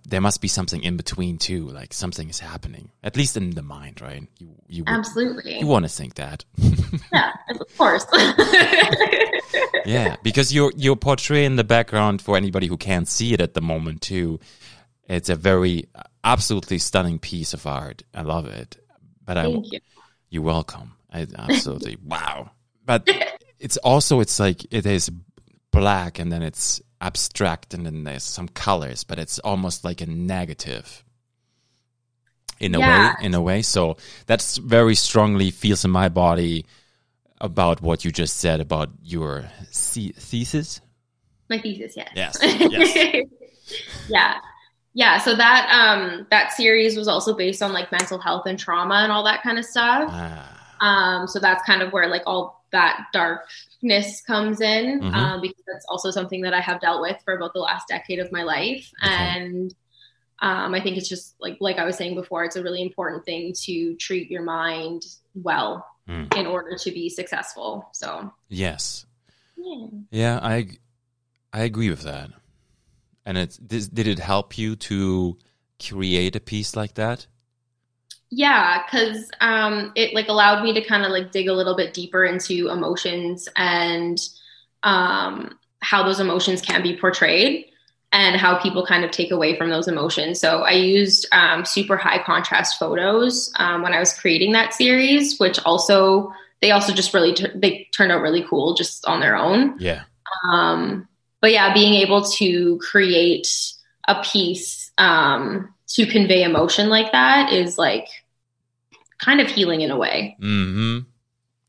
[0.09, 1.69] there must be something in between too.
[1.69, 4.27] Like something is happening, at least in the mind, right?
[4.39, 5.59] You you would- Absolutely.
[5.59, 6.45] you want to think that,
[7.13, 8.07] yeah, of course.
[9.85, 13.61] yeah, because you're you're portraying the background for anybody who can't see it at the
[13.61, 14.41] moment too.
[15.09, 15.85] It's a very
[16.25, 18.03] absolutely stunning piece of art.
[18.15, 18.79] I love it,
[19.25, 19.81] but I Thank you.
[20.31, 20.95] You're welcome.
[21.13, 21.99] I, absolutely.
[22.05, 22.51] wow.
[22.87, 23.09] But
[23.59, 25.11] it's also it's like it is
[25.71, 30.07] black and then it's abstract and then there's some colors, but it's almost like a
[30.07, 31.05] negative
[32.61, 33.15] in a Yeah.
[33.21, 33.27] way.
[33.27, 36.65] In a way, so that's very strongly feels in my body
[37.41, 40.81] about what you just said about your thesis.
[41.51, 42.09] My thesis, yes.
[42.15, 42.38] Yes,
[42.71, 43.27] yes.
[44.09, 44.38] yeah.
[44.95, 45.19] Yeah.
[45.19, 49.11] So that um that series was also based on like mental health and trauma and
[49.11, 50.09] all that kind of stuff.
[50.12, 55.15] Ah, Um, so that's kind of where like all that darkness comes in, Mhm.
[55.15, 58.19] um, because that's also something that I have dealt with for about the last decade
[58.19, 59.13] of my life, Okay.
[59.15, 59.75] and
[60.41, 63.25] um, I think it's just like like I was saying before, it's a really important
[63.25, 65.03] thing to treat your mind
[65.35, 66.37] well Mm.
[66.37, 67.89] in order to be successful.
[67.93, 69.07] So yes.
[69.57, 69.87] yeah.
[70.11, 70.69] Yeah, I
[71.53, 72.31] I agree with that.
[73.25, 75.39] And it this, did it help you to
[75.81, 77.29] create a piece like that?
[78.35, 81.92] Yeah, because um, it like allowed me to kind of like dig a little bit
[81.92, 84.18] deeper into emotions and
[84.85, 87.66] um, how those emotions can be portrayed
[88.11, 90.40] and how people kind of take away from those emotions.
[90.40, 95.38] So I used um, super high contrast photos um, when I was creating that series,
[95.38, 99.37] which also they also just really tur they turned out really cool just on their
[99.37, 99.79] own.
[99.79, 100.05] Yeah.
[100.51, 101.07] Um,
[101.42, 103.47] but yeah, being able to create
[104.09, 108.09] a piece um, to convey emotion like that is like
[109.23, 110.37] kind of healing in a way.
[110.41, 110.99] hmm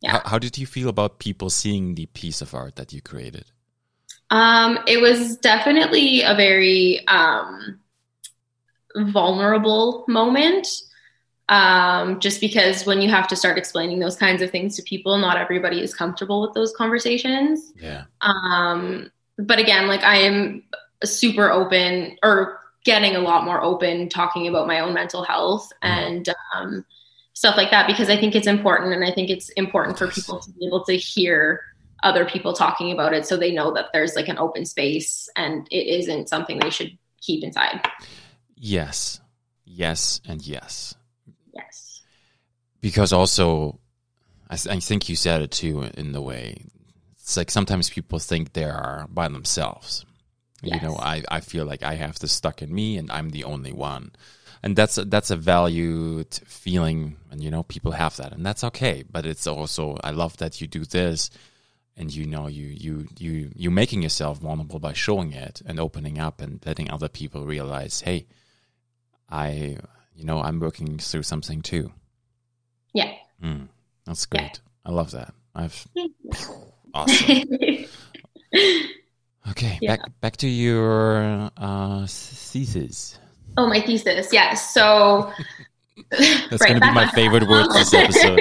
[0.01, 0.13] Yeah.
[0.13, 3.45] How, how did you feel about people seeing the piece of art that you created?
[4.29, 7.79] Um, it was definitely a very um,
[8.97, 10.67] vulnerable moment.
[11.49, 15.17] Um, just because when you have to start explaining those kinds of things to people,
[15.17, 17.73] not everybody is comfortable with those conversations.
[17.75, 18.05] Yeah.
[18.21, 20.63] Um, but again, like I am
[21.03, 26.27] super open or getting a lot more open talking about my own mental health and
[26.55, 26.85] um,
[27.33, 30.39] stuff like that because I think it's important and I think it's important for people
[30.39, 31.61] to be able to hear
[32.03, 35.67] other people talking about it so they know that there's like an open space and
[35.71, 37.81] it isn't something they should keep inside.
[38.55, 39.19] Yes.
[39.65, 40.95] Yes and yes.
[41.53, 42.01] Yes.
[42.81, 43.79] Because also,
[44.49, 46.57] I, th- I think you said it too in the way.
[47.13, 50.05] It's like sometimes people think they are by themselves.
[50.61, 53.43] You know, I, I feel like I have this stuck in me and I'm the
[53.43, 54.11] only one.
[54.63, 57.17] And that's a, that's a valued feeling.
[57.29, 59.03] And, you know, people have that and that's okay.
[59.11, 61.29] But it's also, I love that you do this
[61.97, 66.17] and you know, you, you, you, you making yourself vulnerable by showing it and opening
[66.17, 68.25] up and letting other people realize, hey,
[69.29, 69.77] I,
[70.15, 71.91] you know, I'm working through something too.
[72.93, 73.11] Yeah.
[73.43, 73.67] Mm,
[74.05, 74.39] that's Yeah.
[74.41, 74.61] great.
[74.85, 75.33] I love that.
[75.53, 75.85] I've
[76.93, 77.57] awesome.
[79.49, 79.97] Okay, Yeah.
[79.97, 83.19] back back to your uh, thesis.
[83.57, 84.29] Oh, my thesis.
[84.31, 84.73] Yes.
[84.73, 85.31] So
[86.11, 88.39] That's Right, going to be my favorite word this episode.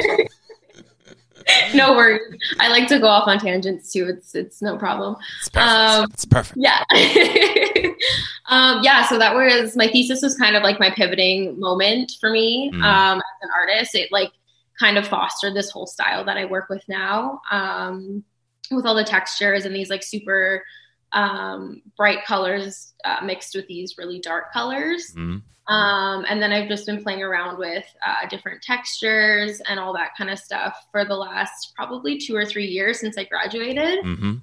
[1.74, 2.20] no worries.
[2.60, 4.06] I like to go off on tangents too.
[4.08, 5.16] It's it's no problem.
[5.40, 5.68] It's perfect.
[5.70, 6.58] Um, it's perfect.
[6.60, 6.82] Yeah.
[8.48, 9.06] um, yeah.
[9.06, 12.82] So that was my thesis was kind of like my pivoting moment for me Mm.
[12.82, 13.94] um, as an artist.
[13.94, 14.30] It like
[14.78, 18.24] kind of fostered this whole style that I work with now um,
[18.70, 20.62] with all the textures and these like super
[21.12, 25.12] um, bright colors uh, mixed with these really dark colors.
[25.16, 29.92] Mm, Um, and then I've just been playing around with uh, different textures and all
[29.94, 34.04] that kind of stuff for the last probably two or three years since I graduated.
[34.04, 34.34] hmm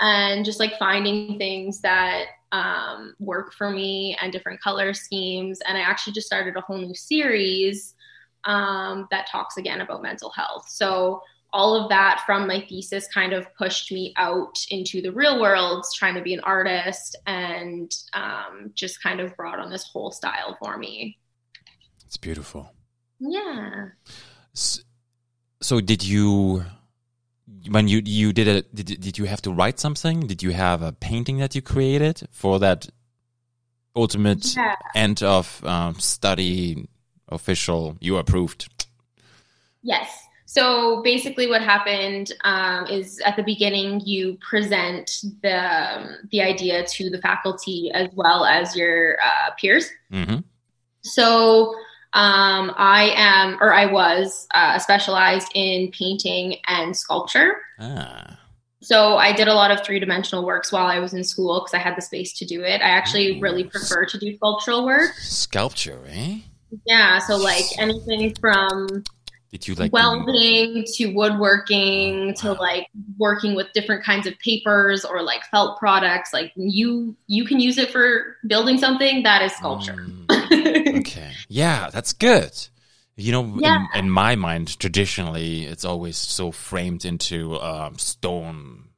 [0.00, 5.60] and just like finding things that um, work for me and different color schemes.
[5.66, 7.94] And I actually just started a whole new series
[8.44, 10.64] um, that talks again about mental health.
[10.68, 15.40] So all of that from my thesis kind of pushed me out into the real
[15.40, 20.10] world, trying to be an artist, and um, just kind of brought on this whole
[20.10, 21.18] style for me.
[22.06, 22.72] It's beautiful.
[23.18, 23.88] Yeah.
[24.54, 24.82] So,
[25.60, 26.64] so did you
[27.70, 30.82] when you you did it did, did you have to write something did you have
[30.82, 32.88] a painting that you created for that
[33.94, 34.74] ultimate Yeah.
[34.94, 36.88] end of um, study
[37.28, 38.68] official you approved
[39.82, 40.08] Yes.
[40.56, 45.06] So basically, what happened um, is at the beginning you present
[45.42, 49.88] the um, the idea to the faculty as well as your uh, peers.
[50.10, 50.40] hmm
[51.00, 51.74] So
[52.12, 57.50] um, I am, or I was, uh, specialized in painting and sculpture.
[57.80, 58.38] ah
[58.82, 61.72] So I did a lot of three dimensional works while I was in school because
[61.72, 62.78] I had the space to do it.
[62.82, 63.40] I actually Ooh.
[63.40, 65.12] really prefer to do sculptural work.
[65.14, 66.40] sculpture eh
[66.84, 68.76] Yeah, so like anything from
[69.52, 72.56] did you like welding to woodworking to Wow.
[72.58, 72.88] like
[73.18, 76.32] working with different kinds of papers or like felt products.
[76.32, 79.92] Like you, you can use it for building something that is sculpture.
[79.92, 82.52] Mm, okay yeah that's good
[83.16, 83.86] you know Yeah.
[83.94, 88.88] in, in my mind traditionally it's always so framed into um, stone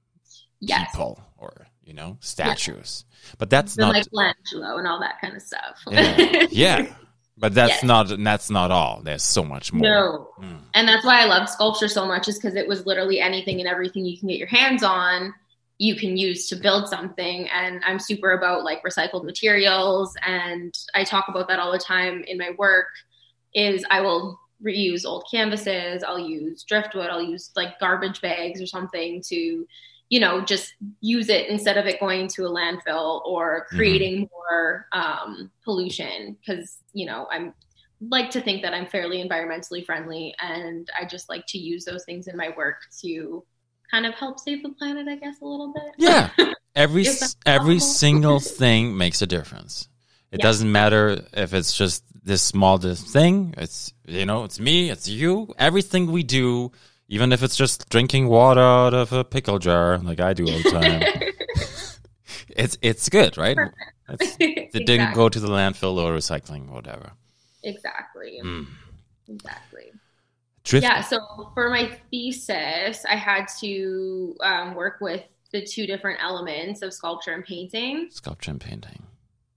[0.60, 0.90] yes.
[0.92, 3.04] people or you know statues
[3.38, 5.82] but that's not like Michelangelo and all that kind of stuff.
[5.90, 6.94] yeah, yeah.
[7.36, 7.82] but that's Yes.
[7.84, 10.28] not that's not all there's so much more No.
[10.38, 10.60] Mm.
[10.74, 13.68] And that's why I love sculpture so much, is because it was literally anything and
[13.68, 15.34] everything you can get your hands on,
[15.78, 17.48] you can use to build something.
[17.48, 22.24] And I'm super about like recycled materials, and I talk about that all the time
[22.26, 22.86] in my work.
[23.54, 28.66] Is I will reuse old canvases, I'll use driftwood, I'll use like garbage bags or
[28.66, 29.66] something to,
[30.14, 34.86] you know, just use it instead of it going to a landfill or creating more
[34.92, 36.36] um, pollution.
[36.38, 37.52] Because you know, I'm
[38.00, 42.04] like to think that I'm fairly environmentally friendly, and I just like to use those
[42.04, 43.44] things in my work to
[43.90, 45.92] kind of help save the planet, I guess, a little bit.
[45.98, 46.30] yeah
[46.76, 49.88] every Is s- that every single thing makes a difference
[50.30, 50.46] it Yeah.
[50.46, 55.08] doesn't matter if it's just this small this thing it's you know it's me it's
[55.08, 56.70] you everything we do
[57.08, 60.58] even if it's just drinking water out of a pickle jar like i do all
[60.62, 61.02] the time
[62.48, 63.56] it's it's good right
[64.08, 67.12] it's, it didn't go to the landfill or recycling whatever
[67.66, 68.40] Exactly.
[68.44, 68.66] Mm.
[69.26, 69.90] Exactly.
[70.64, 71.00] Drift- Yeah.
[71.00, 71.18] So
[71.54, 77.32] for my thesis, I had to um, work with the two different elements of sculpture
[77.32, 78.08] and painting.
[78.10, 79.02] sculpture and painting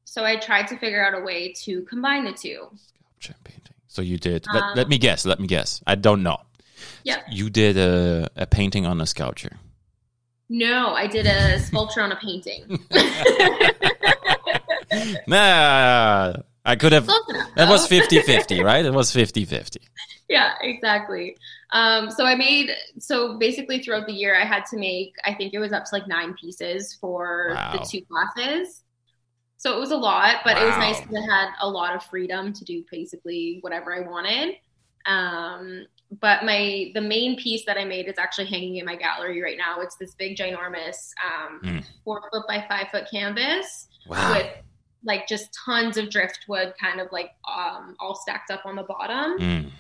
[0.06, 2.70] So I tried to figure out a way to combine the two.
[2.78, 5.96] sculpture and painting so you did let, Um, let me guess let me guess i
[5.96, 6.38] don't know
[7.04, 7.24] Yep.
[7.32, 9.58] you did a, a painting on a sculpture
[10.50, 12.80] No, I did a sculpture on a painting.
[15.28, 16.34] nah,
[16.66, 17.06] I could have.
[17.06, 18.00] Enough, That was though.
[18.00, 18.86] 50 50, right?
[18.86, 19.80] It was 50 50.
[20.30, 21.38] yeah, exactly.
[21.74, 25.54] Um, so I made so basically throughout the year I had to make I think
[25.54, 27.74] it was up to like nine pieces for Wow.
[27.74, 28.84] the two classes.
[29.58, 32.04] So it was a lot, but it was nice because I had a lot of
[32.04, 34.56] freedom to do basically whatever I wanted.
[35.08, 39.42] Um, but my the main piece that I made is actually hanging in my gallery
[39.42, 39.82] right now.
[39.82, 41.86] It's this big ginormous um, Mm.
[42.04, 44.34] four foot by five foot canvas Wow.
[44.36, 44.48] with
[45.04, 49.38] like just tons of driftwood kind of like um, all stacked up on the bottom
[49.40, 49.72] Mm.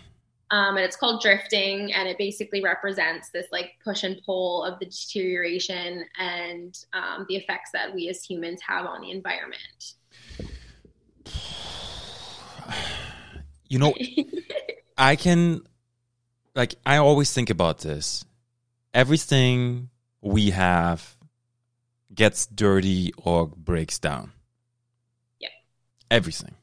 [0.52, 4.78] um, and it's called drifting and it basically represents this like push and pull of
[4.80, 9.94] the deterioration and um, the effects that we as humans have on the environment
[13.70, 13.94] You know,
[14.98, 15.62] I can,
[16.58, 18.26] like, I always think about this.
[18.94, 19.90] Everything
[20.22, 21.16] we have
[22.14, 24.32] gets dirty or breaks down.
[25.40, 25.52] Yep.
[26.10, 26.56] Everything.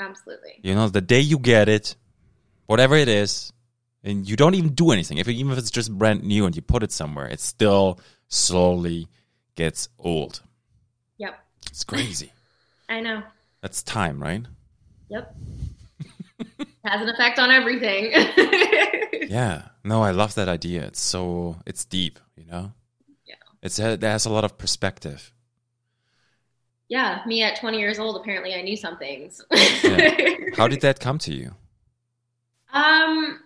[0.00, 1.94] absolutely You know, the day you get it,
[2.66, 3.52] whatever it is,
[4.02, 6.62] and you don't even do anything, if even if it's just brand new and you
[6.62, 9.06] put it somewhere, it still slowly
[9.54, 10.42] gets old.
[11.18, 11.38] yep
[11.68, 12.32] It's crazy.
[12.88, 13.22] i know
[13.62, 14.44] That's time, right?
[15.08, 15.34] yep
[16.84, 18.12] has an effect on everything
[19.28, 19.62] Yeah.
[19.84, 20.82] No, I love that idea.
[20.86, 22.72] It's so it's deep, you know.
[23.24, 23.34] Yeah.
[23.62, 25.32] It's it has a lot of perspective.
[26.88, 29.40] yeah me at 20 years old apparently i knew some things
[30.56, 31.54] How did that come to you?
[32.72, 33.38] Um,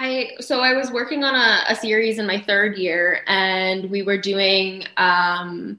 [0.00, 4.02] I so I was working on a, a series in my third year, and we
[4.02, 5.78] were doing um,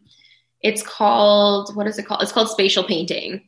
[0.62, 2.22] it's called what is it called?
[2.24, 3.42] It's called spatial painting.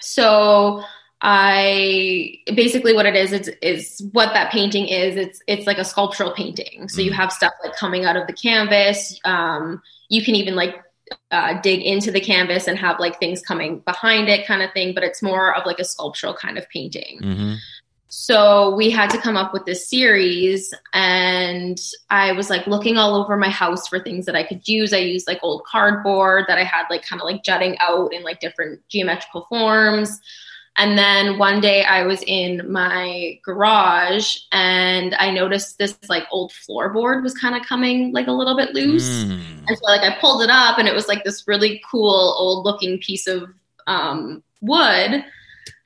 [0.00, 0.82] So
[1.22, 5.16] I basically what it is is is what that painting is.
[5.16, 6.88] It's it's like a sculptural painting.
[6.88, 9.18] So you have stuff like coming out of the canvas.
[9.24, 10.76] Um, you can even like
[11.30, 14.92] uh, dig into the canvas and have like things coming behind it, kind of thing.
[14.92, 17.20] But it's more of like a sculptural kind of painting.
[17.22, 17.54] Mm-hmm.
[18.08, 23.14] So we had to come up with this series, and I was like looking all
[23.14, 24.92] over my house for things that I could use.
[24.92, 28.22] I used like old cardboard that I had like kind of like jutting out in
[28.22, 30.20] like different geometrical forms.
[30.78, 36.52] And then one day I was in my garage and I noticed this like old
[36.52, 39.24] floorboard was kind of coming like a little bit loose.
[39.24, 39.40] Mm.
[39.66, 42.66] And so like I pulled it up and it was like this really cool old
[42.66, 43.48] looking piece of
[43.86, 45.24] um, wood.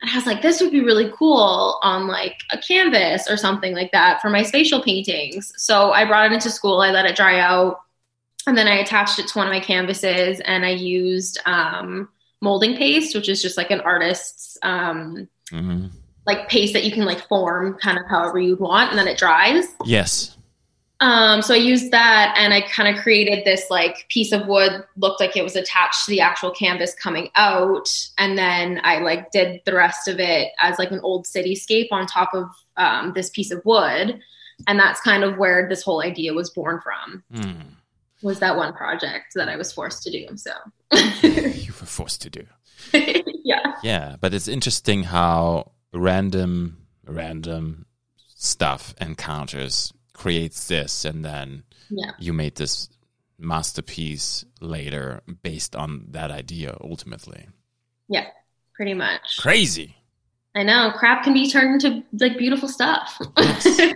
[0.01, 3.73] And I was like, this would be really cool on like a canvas or something
[3.73, 5.53] like that for my spatial paintings.
[5.55, 7.79] So I brought it into school, I let it dry out,
[8.45, 12.09] and then I attached it to one of my canvases and I used um,
[12.41, 15.87] molding paste, which is just like an artist's um, hmm
[16.27, 19.17] like paste that you can like form kind of however you want, and then it
[19.17, 19.65] dries.
[19.85, 20.37] Yes.
[20.99, 24.83] Um, so I used that and I kind of created this like piece of wood,
[24.97, 27.89] looked like it was attached to the actual canvas coming out.
[28.19, 32.05] And then I like did the rest of it as like an old cityscape on
[32.05, 34.19] top of um, this piece of wood.
[34.67, 37.63] And that's kind of where this whole idea was born from, Mm.
[38.21, 40.27] Was that one project that I was forced to do.
[40.35, 40.51] So
[41.27, 42.45] you were forced to do.
[42.93, 43.73] yeah.
[43.83, 47.85] Yeah, but it's interesting how random, random
[48.35, 52.11] stuff encounters creates this, and then Yeah.
[52.19, 52.89] you made this
[53.39, 56.75] masterpiece later based on that idea.
[56.81, 57.47] Ultimately,
[58.07, 58.27] Yeah.
[58.75, 59.37] Pretty much.
[59.37, 59.95] crazy.
[60.55, 60.91] I know.
[60.97, 63.19] Crap can be turned into like beautiful stuff.
[63.37, 63.65] Yes.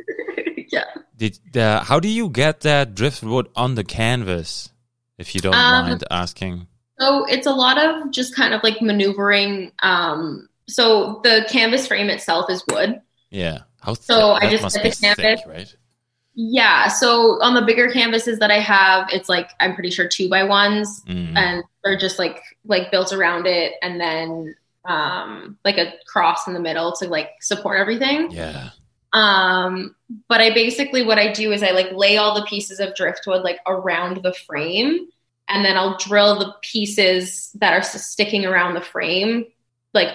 [0.71, 0.83] yeah.
[1.17, 4.71] Did uh, how do you get that driftwood on the canvas?
[5.17, 6.67] If you don't Um, mind asking.
[6.99, 9.71] So it's a lot of just kind of like maneuvering.
[9.81, 13.01] Um, so the canvas frame itself is wood.
[13.29, 13.59] Yeah.
[13.81, 14.03] How thick?
[14.05, 15.23] So I that just must get be the canvas.
[15.25, 15.75] thick, right?
[16.33, 16.87] Yeah.
[16.89, 20.43] So on the bigger canvases that I have, it's like I'm pretty sure two by
[20.43, 21.37] ones, Mm.
[21.37, 26.53] and they're just like like built around it, and then um, like a cross in
[26.53, 28.31] the middle to like support everything.
[28.31, 28.69] Yeah.
[29.15, 29.95] Um,
[30.27, 33.43] but I basically what I do is I like lay all the pieces of driftwood
[33.43, 35.07] like around the frame,
[35.47, 39.45] and then I'll drill the pieces that are sticking around the frame
[39.93, 40.09] like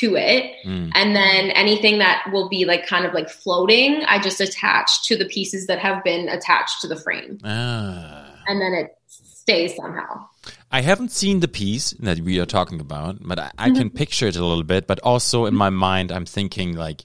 [0.00, 0.90] to it, Mm.
[0.94, 5.16] and then anything that will be like kind of like floating, I just attach to
[5.16, 8.34] the pieces that have been attached to the frame, Ah.
[8.48, 10.26] and then it stays somehow.
[10.72, 13.78] I haven't seen the piece that we are talking about, but I, I Mm-hmm.
[13.78, 14.86] can picture it a little bit.
[14.88, 17.04] But also in my mind, I'm thinking like,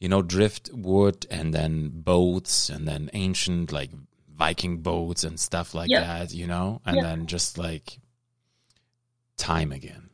[0.00, 3.90] you know, driftwood and then boats and then ancient like
[4.36, 6.00] Viking boats and stuff like Yeah.
[6.00, 7.02] that, you know, and Yeah.
[7.02, 7.98] then just like
[9.36, 10.10] time again.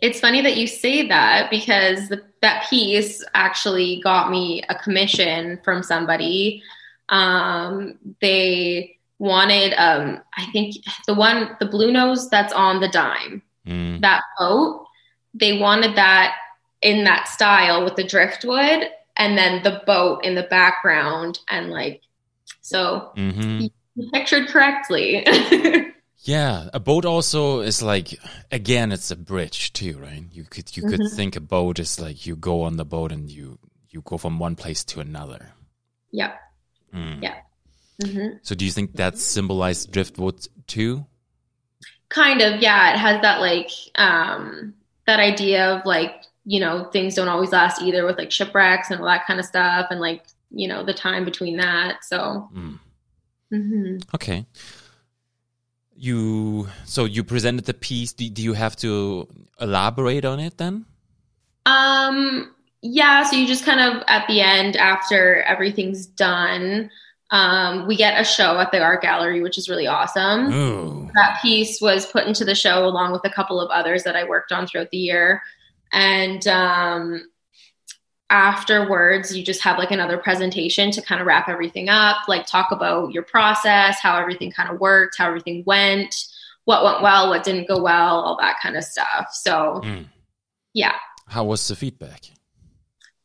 [0.00, 5.58] It's funny that you say that because the, that piece actually got me a commission
[5.64, 6.62] from somebody.
[7.08, 10.76] Um, they wanted, um, I think
[11.08, 14.00] the one, the Bluenose that's on the dime, Mm.
[14.00, 14.86] that boat,
[15.34, 16.36] they wanted that
[16.80, 18.88] in that style with the driftwood
[19.18, 21.40] and then the boat in the background.
[21.48, 22.02] And like,
[22.62, 23.68] so hmm
[24.12, 25.26] pictured correctly.
[26.22, 28.14] Yeah, a boat also is like
[28.52, 30.24] again, it's a bridge too, right?
[30.30, 31.08] You could you could Mhm.
[31.08, 33.58] think a boat is like you go on the boat and you
[33.90, 35.54] you go from one place to another.
[36.10, 36.36] yeah.
[36.94, 37.22] Mm.
[37.22, 37.36] Yeah.
[38.02, 41.06] hmm So do you think that symbolized driftwood too?
[42.08, 44.74] kind of yeah it has that like um
[45.06, 48.98] that idea of like you know things don't always last either with like shipwrecks and
[49.00, 52.78] all that kind of stuff and like you know the time between that so Mm.
[53.52, 54.14] mhm.
[54.16, 54.46] Okay.
[56.00, 58.12] You so you presented the piece.
[58.12, 59.26] Do, do you have to
[59.60, 60.86] elaborate on it then?
[61.66, 66.88] um yeah so you just kind of at the end after everything's done
[67.30, 71.10] um we get a show at the art gallery which is really awesome Ooh.
[71.14, 74.24] that piece was put into the show along with a couple of others that I
[74.24, 75.42] worked on throughout the year.
[75.92, 77.28] And um,
[78.30, 82.70] afterwards, you just have like another presentation to kind of wrap everything up, like talk
[82.72, 86.14] about your process, how everything kind of worked, how everything went,
[86.64, 89.28] what went well, what didn't go well, all that kind of stuff.
[89.32, 90.06] So, Mm.
[90.74, 90.94] yeah,
[91.26, 92.22] How was the feedback?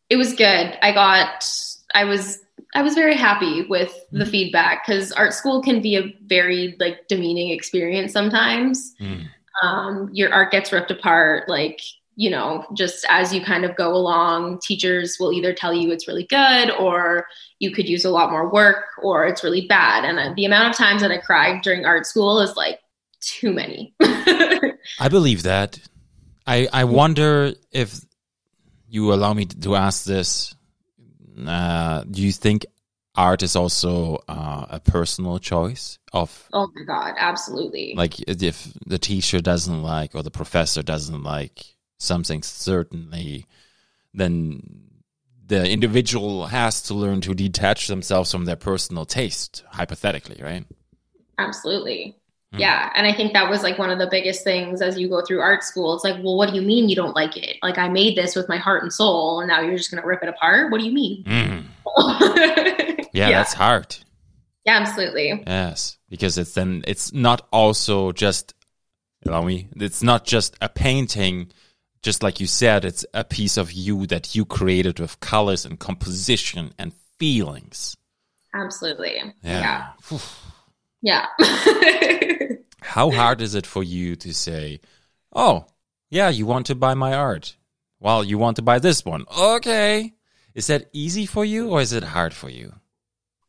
[0.09, 0.77] it was good.
[0.81, 1.45] I got,
[1.95, 2.39] I was,
[2.75, 7.07] I was very happy with the feedback because art school can be a very like
[7.07, 8.93] demeaning experience sometimes.
[9.01, 9.25] Mm.
[9.63, 11.79] um, your art gets ripped apart like
[12.15, 16.07] you know just as you kind of go along teachers will either tell you it's
[16.07, 17.25] really good or
[17.59, 20.75] you could use a lot more work or it's really bad and the amount of
[20.75, 22.79] times that i cried during art school is like
[23.19, 23.95] too many
[24.99, 25.79] I believe that.
[26.45, 27.99] I I wonder if
[28.87, 30.55] you allow me to ask this,
[31.47, 32.65] uh, do you think
[33.15, 37.93] art is also uh, a personal choice of Oh my god, absolutely.
[37.95, 43.45] like if the teacher doesn't like or the professor doesn't like something certainly
[44.13, 44.61] then
[45.45, 50.65] the individual has to learn to detach themselves from their personal taste hypothetically right
[51.39, 52.15] Absolutely.
[52.51, 52.59] Hmm.
[52.59, 52.91] Yeah.
[52.93, 55.39] And I think that was like one of the biggest things as you go through
[55.39, 55.95] art school.
[55.95, 57.57] It's like, well, what do you mean you don't like it?
[57.63, 60.07] Like, I made this with my heart and soul, and now you're just going to
[60.07, 60.71] rip it apart?
[60.71, 61.23] What do you mean?
[61.23, 61.63] Mm.
[63.13, 63.29] yeah.
[63.29, 63.97] yeah, that's hard
[64.65, 65.43] yeah, absolutely.
[65.45, 68.53] yes because it's then it's not also just
[69.25, 71.51] allow me it's not just a painting
[72.03, 75.79] just like you said it's a piece of you that you created with colors and
[75.79, 77.97] composition and feelings
[78.53, 79.15] Absolutely.
[79.41, 79.87] yeah,
[81.01, 81.25] Yeah.
[81.39, 82.47] Yeah.
[82.81, 84.79] How hard is it for you to say,
[85.33, 85.65] "Oh,
[86.09, 87.57] yeah, you want to buy my art"?
[87.99, 89.25] Well, you want to buy this one.
[89.35, 90.13] Okay.
[90.53, 92.73] Is that easy for you or is it hard for you?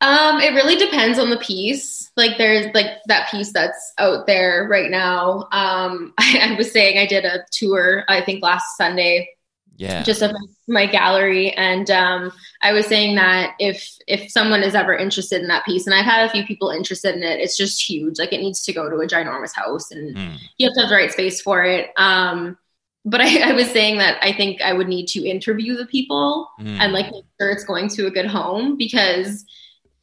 [0.04, 2.10] Um, it really depends on the piece.
[2.16, 5.48] Like there's like that piece that's out there right now.
[5.50, 9.30] Um, I, I was saying I did a tour, I think last Sunday,
[9.76, 10.02] Yeah.
[10.02, 10.30] just of
[10.68, 12.32] my gallery, and um,
[12.62, 16.04] I was saying that if if someone is ever interested in that piece, and I've
[16.04, 18.18] had a few people interested in it, it's just huge.
[18.18, 20.36] Like it needs to go to a ginormous house, and Mm.
[20.58, 21.90] you have to have the right space for it.
[21.96, 22.56] Um,
[23.04, 26.48] but I, I was saying that I think I would need to interview the people
[26.60, 26.78] Mm.
[26.80, 29.44] and like make sure it's going to a good home because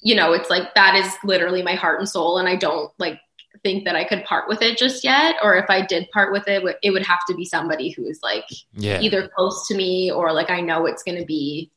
[0.01, 3.19] you know it's like that is literally my heart and soul and i don't like
[3.63, 6.47] think that i could part with it just yet or if i did part with
[6.47, 8.99] it it would have to be somebody who is like yeah.
[9.01, 11.69] either close to me or like i know it's going to be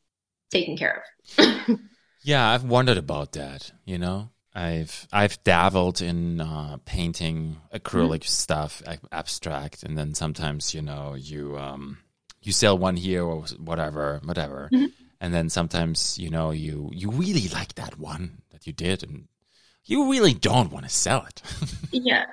[0.49, 1.03] taken care
[1.37, 1.79] of
[2.25, 4.31] Yeah, I've wondered about that, you know.
[4.55, 11.55] I've I've dabbled in uh, painting acrylic stuff, abstract, and then sometimes you know you
[11.55, 11.99] um,
[12.41, 14.91] you sell one here or whatever, whatever, Mhm.
[15.21, 19.27] And then sometimes you know you you really like that one that you did, and
[19.85, 21.41] you really don't want to sell it,
[21.91, 22.25] yeah.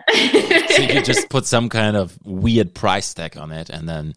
[0.69, 4.15] So you just put some kind of weird price tag on it, and then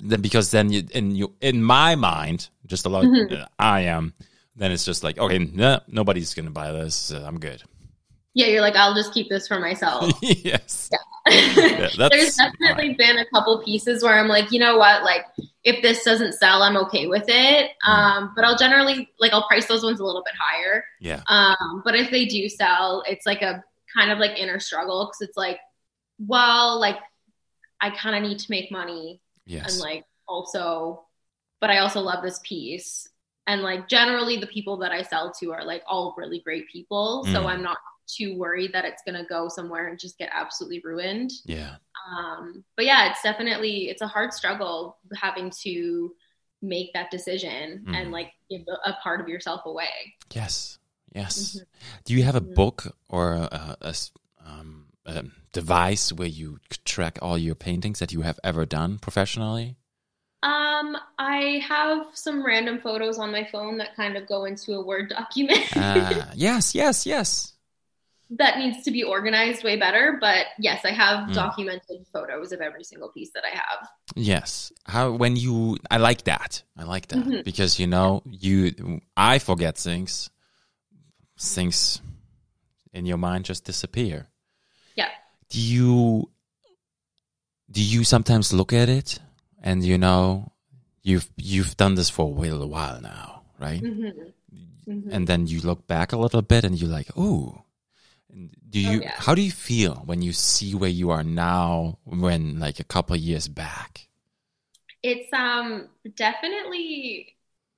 [0.00, 3.46] then because then you in you in my mind, just a lot Mhm.
[3.58, 4.14] I am
[4.56, 7.62] then it's just like okay no, nobody's gonna buy this uh, i'm good.
[8.34, 10.12] Yeah you're like i'll just keep this for myself.
[10.22, 10.90] Yes
[11.96, 15.22] that's there's definitely been a couple pieces where i'm like you know what like
[15.64, 17.90] if this doesn't sell i'm okay with it Mm.
[17.90, 21.82] um, but i'll generally like i'll price those ones a little bit higher yeah Um,
[21.84, 23.62] but if they do sell, it's like a
[23.96, 25.58] kind of like inner struggle because it's like,
[26.18, 26.98] well, like
[27.80, 31.04] I kind of need to make money yes and like also,
[31.60, 33.08] but I also love this piece.
[33.46, 37.24] And like generally, the people that I sell to are like all really great people.
[37.32, 37.46] So Mm.
[37.46, 41.30] I'm not too worried that it's going to go somewhere and just get absolutely ruined.
[41.44, 41.76] yeah
[42.10, 46.14] Um, but yeah, it's definitely it's a hard struggle having to
[46.62, 47.94] make that decision Mm.
[47.94, 50.14] and like give a, part of yourself away.
[50.34, 50.78] yes
[51.14, 51.66] yes Mhm.
[52.04, 52.54] do you have a Mhm.
[52.54, 53.94] book or a, a
[54.44, 59.76] um, a device where you track all your paintings that you have ever done professionally
[60.42, 64.84] Um, I have some random photos on my phone that kind of go into a
[64.84, 67.54] Word document ah yes yes yes
[68.30, 70.18] that needs to be organized way better.
[70.20, 71.34] But yes, I have Mm.
[71.34, 73.88] documented photos of every single piece that I have.
[74.14, 74.70] Yes.
[74.84, 76.62] How when you I like that.
[76.76, 77.44] I like that Mhm.
[77.44, 80.28] because you know, you I forget things.
[81.38, 82.00] Things
[82.92, 84.26] in your mind just disappear.
[84.96, 85.08] Yeah.
[85.50, 86.30] Do you
[87.70, 89.20] do you sometimes look at it
[89.62, 90.52] and you know
[91.02, 93.80] you've you've done this for a little while now, right?
[93.82, 94.32] Mhm.
[94.88, 95.08] Mhm.
[95.12, 97.62] And then you look back a little bit and you're like, "Oh,
[98.70, 99.22] do Oh, you yeah.
[99.24, 103.14] how do you feel when you see where you are now when like a couple
[103.14, 104.08] of years back?"
[105.02, 107.36] It's um definitely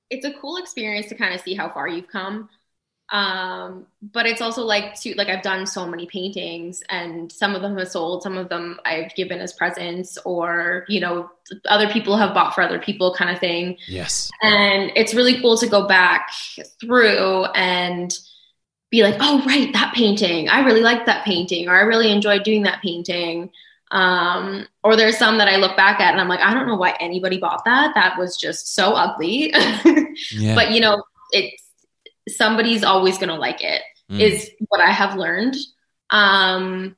[0.09, 2.49] it's a cool experience to kind of see how far you've come.
[3.11, 7.61] Um, but it's also like to like I've done so many paintings and some of
[7.61, 11.29] them have sold, some of them I've given as presents or you know
[11.67, 13.77] other people have bought for other people kind of thing.
[13.85, 14.33] Yes.
[14.41, 16.29] And it's really cool to go back
[16.81, 18.11] through and
[18.91, 20.49] be like, oh, right, that painting.
[20.49, 23.49] I really liked that painting, or I really enjoyed doing that painting.
[23.89, 26.75] Um, or there's some that I look back at and I'm like, I don't know
[26.77, 27.93] why anybody bought that.
[27.95, 29.53] That was just so ugly.
[30.31, 30.55] Yeah.
[30.55, 31.63] but you know, it's
[32.29, 34.19] somebody's always going to like it, Mm.
[34.19, 35.55] is what I have learned.
[36.09, 36.97] Um,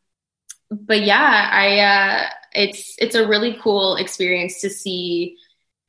[0.72, 5.38] but yeah, I, uh, it's, it's a really cool experience to see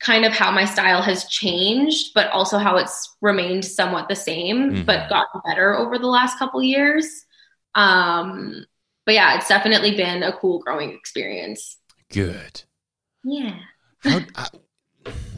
[0.01, 4.71] kind of how my style has changed, but also how it's remained somewhat the same,
[4.73, 4.87] Mhm.
[4.87, 7.25] but gotten better over the last couple years.
[7.75, 8.67] Um,
[9.07, 11.79] but yeah, it's definitely been a cool growing experience.
[12.11, 12.63] good.
[13.25, 13.59] Yeah.
[14.05, 14.49] How, uh,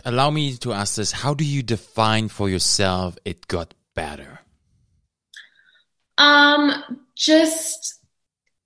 [0.04, 4.40] allow me to ask this: How do you define for yourself it got better?
[6.18, 8.00] Um, just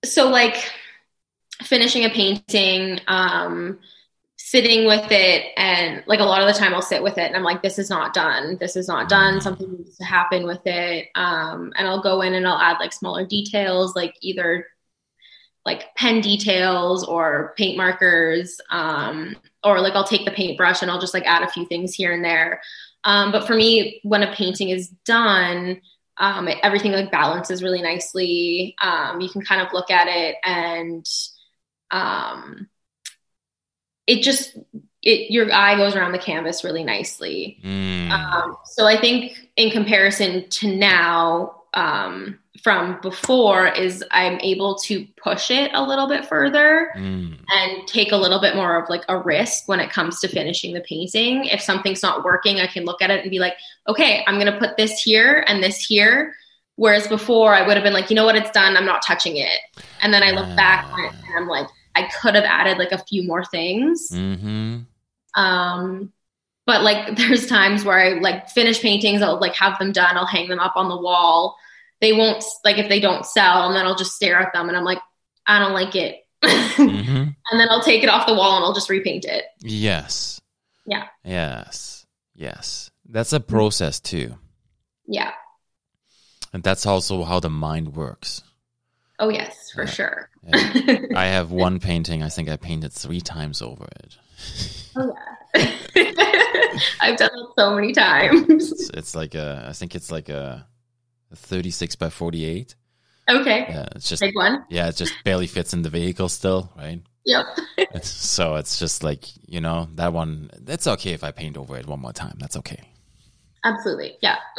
[0.05, 0.57] so like
[1.63, 3.79] finishing a painting, um,
[4.51, 7.37] sitting with it, and like a lot of the time I'll sit with it and
[7.37, 8.57] I'm like, this is not done.
[8.59, 9.37] This is not done.
[9.39, 9.43] Mm.
[9.43, 11.07] Something needs to happen with it.
[11.15, 14.67] Um, and I'll go in and I'll add like smaller details, like either
[15.65, 21.01] like pen details or paint markers, um, or like I'll take the paintbrush and I'll
[21.01, 22.61] just like add a few things here and there.
[23.05, 25.81] Um, but for me, when a painting is done,
[26.17, 28.75] um, it, everything like balances really nicely.
[28.83, 31.07] Um, you can kind of look at it and
[31.93, 32.69] um,
[34.11, 34.59] it just
[35.03, 37.59] it your eye goes around the canvas really nicely.
[37.65, 38.11] Mm.
[38.11, 45.07] Um, so I think in comparison to now, um, from before, is I'm able to
[45.23, 47.39] push it a little bit further Mm.
[47.49, 50.75] and take a little bit more of like a risk when it comes to finishing
[50.75, 51.45] the painting.
[51.45, 53.55] If something's not working, I can look at it and be like,
[53.89, 56.35] okay, I'm going to put this here and this here.
[56.77, 58.77] Whereas before, I would have been like, you know what, it's done.
[58.77, 59.61] I'm not touching it.
[60.03, 63.27] And then I look back and I'm like, I could have added like a few
[63.27, 64.11] more things.
[64.13, 64.81] Mm-hmm.
[65.41, 66.13] Um,
[66.67, 69.23] but like, there's times where I like finish paintings.
[69.23, 70.17] I'll like have them done.
[70.17, 71.57] I'll hang them up on the wall.
[72.01, 74.77] They won't like if they don't sell, and then I'll just stare at them and
[74.77, 75.01] I'm like,
[75.47, 76.27] I don't like it.
[76.81, 77.17] Mm-hmm.
[77.51, 79.45] and then I'll take it off the wall and I'll just repaint it.
[79.61, 80.41] Yes.
[80.87, 81.09] Yeah.
[81.23, 82.07] Yes.
[82.35, 82.91] Yes.
[83.07, 84.37] That's a process too.
[85.07, 85.33] Yeah.
[86.55, 88.43] And that's also how the mind works.
[89.21, 89.91] Oh yes, for Yeah.
[89.91, 90.31] sure.
[90.49, 90.99] Yeah.
[91.15, 94.17] I have one painting, I think I painted three times over it.
[94.97, 95.15] oh
[95.55, 95.73] yeah.
[97.01, 98.73] I've done it so many times.
[98.73, 100.67] It's, it's like a, I think it's like a,
[101.31, 102.75] a 36 by 48.
[103.29, 103.67] Okay.
[103.69, 104.65] Yeah, it's just, Big one.
[104.71, 107.01] yeah, it just barely fits in the vehicle still, right?
[107.27, 107.47] Yep.
[108.03, 111.87] So it's just like, you know, that one, that's okay if I paint over it
[111.87, 112.37] one more time.
[112.41, 112.90] That's okay.
[113.65, 114.17] Absolutely.
[114.23, 114.37] Yeah.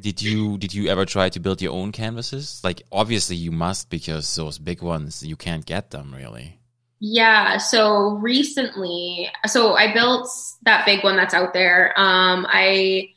[0.00, 2.60] Did you did you ever try to build your own canvases?
[2.64, 6.58] Like obviously you must because those big ones you can't get them really.
[7.00, 7.58] yeah.
[7.58, 10.28] So recently, so I built
[10.62, 11.92] that big one that's out there.
[11.98, 13.10] Um, I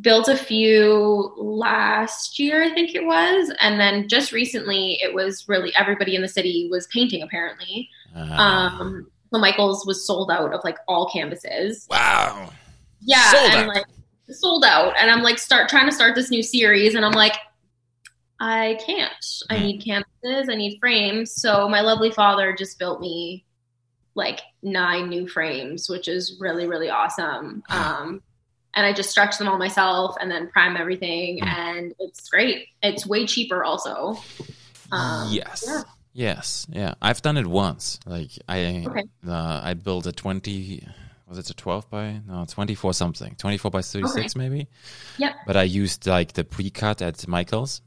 [0.00, 5.48] built a few last year, I think it was, and then just recently, it was
[5.48, 7.22] really everybody in the city was painting.
[7.22, 11.86] Apparently, Uh, um, so Michael's was sold out of like all canvases.
[11.90, 12.50] wow.
[13.00, 13.74] yeah Sold and out.
[13.74, 13.84] like
[14.30, 17.34] sold out and i'm like start trying to start this new series and i'm like
[18.40, 19.64] i can't i Hmm.
[19.64, 23.44] need canvases i need frames so my lovely father just built me
[24.14, 28.20] like nine new frames which is really really awesome um
[28.74, 31.48] and i just stretch them all myself and then prime everything Hmm.
[31.48, 34.20] and it's great it's way cheaper also
[34.90, 35.64] um, yes.
[35.66, 35.82] yeah.
[36.14, 36.66] Yes.
[36.70, 36.94] Yeah.
[37.02, 38.00] I've done it once.
[38.06, 39.02] Like I Okay.
[39.28, 40.82] uh, I built a 20
[41.28, 43.34] was it a 12 by no 24 something.
[43.36, 44.68] 24 by 36 maybe?
[45.18, 45.32] Yep.
[45.46, 47.82] but i used like the pre-cut at michael's.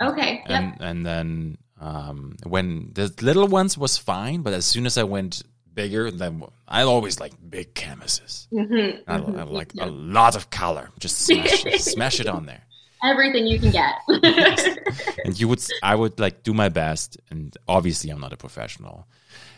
[0.00, 0.50] Okay yep.
[0.50, 5.02] And and then um when the little ones was fine but as soon as i
[5.04, 5.42] went
[5.74, 8.48] bigger then i always like big canvases.
[8.50, 9.38] Mhm, I, mhm.
[9.38, 10.88] I like a lot of color.
[10.98, 12.62] Just smash, smash it on there.
[13.04, 13.94] Everything you can get.
[15.26, 19.06] And you would i would like do my best and obviously i'm not a professional.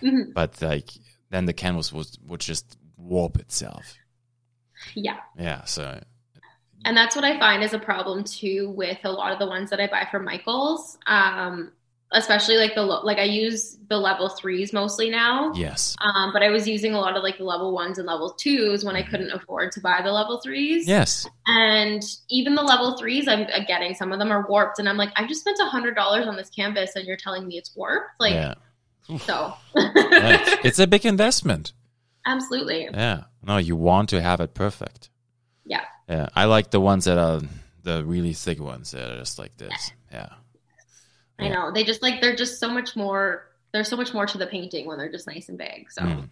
[0.03, 0.33] Mhm.
[0.35, 0.91] but like
[1.31, 3.95] then the canvas would would just warp itself
[4.95, 5.99] yeah yeah so
[6.85, 9.71] and that's what I find is a problem too with a lot of the ones
[9.71, 10.99] that I buy from Michaels.
[11.07, 11.73] Um,
[12.13, 15.53] especially like the like I use the level threes mostly now.
[15.55, 18.31] yes Um, but I was using a lot of like the level ones and level
[18.31, 20.89] twos when I couldn't afford to buy the level threes.
[20.89, 24.89] yes And even the level threes, I'm uh, getting some of them are warped, and
[24.89, 27.59] I'm like, I just spent a hundred dollars on this canvas, and you're telling me
[27.59, 28.13] it's warped.
[28.19, 28.55] Like, yeah,
[29.19, 31.73] so it's a big investment
[32.29, 33.25] absolutely, yeah.
[33.43, 35.11] No you want to have it perfect.
[35.65, 35.85] Yeah.
[36.09, 36.29] yeah.
[36.35, 37.41] I like the ones that are
[37.83, 39.93] the really thick ones that are just like this.
[40.13, 40.29] Yeah.
[41.39, 41.71] I know.
[41.73, 43.47] They just like they're just so much more.
[43.73, 45.91] There's so much more to the painting when they're just nice and big.
[45.91, 46.03] So.
[46.03, 46.31] Mm.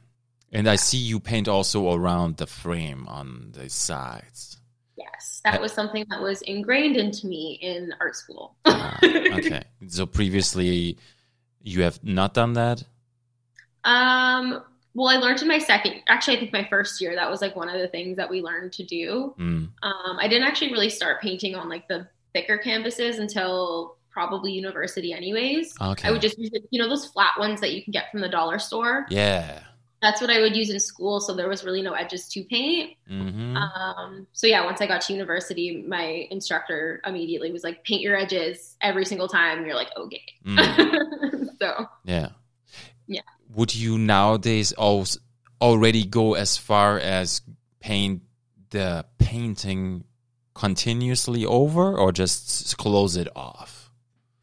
[0.52, 4.58] and i see you paint also around the frame on the sides.
[4.96, 8.56] Yes, that was something that was ingrained into me in art school.
[8.64, 9.64] Ah, okay.
[9.88, 10.96] So previously
[11.62, 12.82] you have not done that?
[13.84, 14.62] Um,
[14.96, 17.54] well, I learned in my second, actually, I think my first year, that was like
[17.54, 19.34] one of the things that we learned to do.
[19.38, 19.68] mm.
[19.82, 25.12] Um, I didn't actually really start painting on like the thicker canvases until probably university,
[25.12, 25.74] anyways.
[25.78, 28.22] okay I would just use, you know, those flat ones that you can get from
[28.22, 29.04] the dollar store.
[29.10, 29.60] yeah
[30.00, 31.20] That's what I would use in school.
[31.20, 32.96] So there was really no edges to paint.
[33.06, 38.00] hmm Um, so yeah, once I got to university, my instructor immediately was like, paint
[38.00, 39.58] your edges every single time.
[39.58, 40.22] And you're like, okay.
[40.46, 41.48] Mm.
[41.60, 42.30] so Yeah.
[43.56, 43.60] Yeah.
[43.60, 45.20] Would you nowadays also
[45.60, 47.40] already go as far as
[47.80, 48.22] paint
[48.70, 50.04] the painting
[50.54, 53.82] continuously over or just close it off?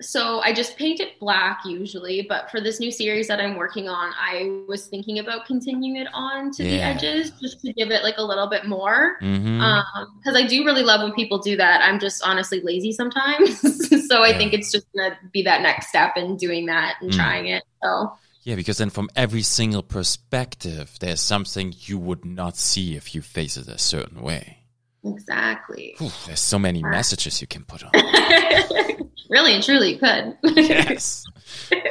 [0.01, 3.87] so I just paint it black usually, but for this new series that I'm working
[3.87, 8.03] on, I was thinking about continuing it on to the edges just to give it
[8.03, 9.15] like a little bit more.
[9.21, 9.85] hmm Um,
[10.17, 11.81] because I do really love when people do that.
[11.83, 13.61] I'm just honestly lazy sometimes,
[14.09, 14.37] so I Yeah.
[14.39, 17.15] think it's just gonna be that next step in doing that and Mm.
[17.15, 17.63] trying it.
[17.81, 18.11] So
[18.43, 23.21] Yeah, because then from every single perspective, there's something you would not see if you
[23.21, 24.57] face it a certain way.
[25.05, 27.91] exactly, Whew, there's so many messages you can put on.
[29.29, 30.37] really and truly you could.
[30.57, 31.23] yes,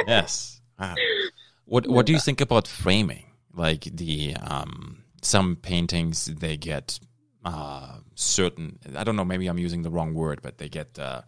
[0.07, 0.61] yes.
[0.79, 0.95] Wow.
[1.65, 3.27] What What do you think about framing?
[3.55, 6.99] Like the um, some paintings, they get
[7.45, 8.79] uh, certain.
[8.97, 9.25] I don't know.
[9.25, 11.23] Maybe I'm using the wrong word, but they get uh,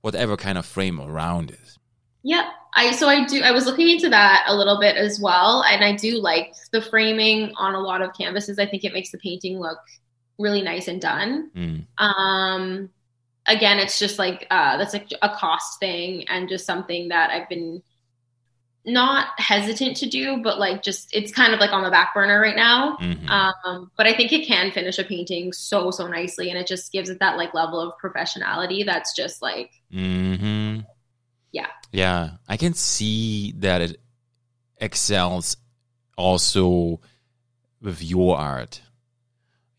[0.00, 1.78] whatever kind of frame around it.
[2.24, 2.44] Yep.
[2.74, 5.84] I so I do I was looking into that a little bit as well and
[5.84, 8.58] I do like the framing on a lot of canvases.
[8.58, 9.78] I think it makes the painting look
[10.38, 11.50] really nice and done.
[11.54, 11.86] Mm.
[11.98, 12.90] Um
[13.46, 17.48] again, it's just like uh that's like a cost thing and just something that I've
[17.48, 17.82] been
[18.84, 22.40] not hesitant to do, but like just it's kind of like on the back burner
[22.40, 22.96] right now.
[22.96, 23.28] Mhm.
[23.28, 26.90] Um, but I think it can finish a painting so so nicely, and it just
[26.90, 30.80] gives it that like level of professionality that's just like hmm
[31.52, 31.66] Yeah.
[31.92, 32.30] Yeah.
[32.48, 34.00] I can see that it
[34.78, 35.56] excels
[36.16, 37.00] also
[37.80, 38.80] with your art.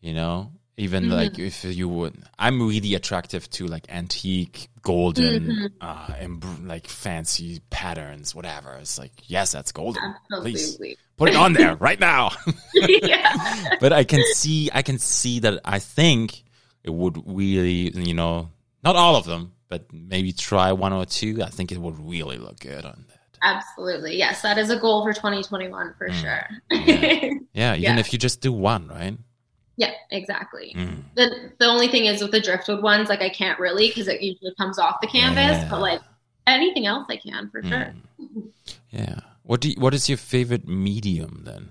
[0.00, 0.52] You know?
[0.76, 1.12] Even Mhm.
[1.12, 5.72] like if you would I'm really attractive to like antique, golden, Mhm.
[5.80, 8.74] uh embr- like fancy patterns, whatever.
[8.80, 10.14] It's like, yes, that's golden.
[10.40, 10.76] Please
[11.16, 12.30] put it on there right now.
[12.74, 13.76] yeah.
[13.80, 16.42] but I can see I can see that I think
[16.82, 18.50] it would really you know
[18.82, 21.42] not all of them, but maybe try one or two.
[21.42, 23.18] I think it would really look good on that.
[23.42, 24.16] Absolutely.
[24.16, 26.20] Yes, that is a goal for 2021 for Mm.
[26.20, 26.46] sure.
[26.70, 27.30] Yeah.
[27.52, 27.98] Yeah, even Yeah.
[27.98, 29.16] if you just do one, right?
[29.76, 30.72] yeah, exactly.
[30.76, 31.02] Mm.
[31.16, 34.22] The the only thing is with the driftwood ones, like I can't really because it
[34.22, 35.68] usually comes off the canvas, Yeah.
[35.68, 36.00] but like
[36.46, 37.92] anything else I can for sure.
[38.20, 38.50] Mm.
[38.90, 39.18] Yeah.
[39.42, 41.70] What do you, what is your favorite medium then?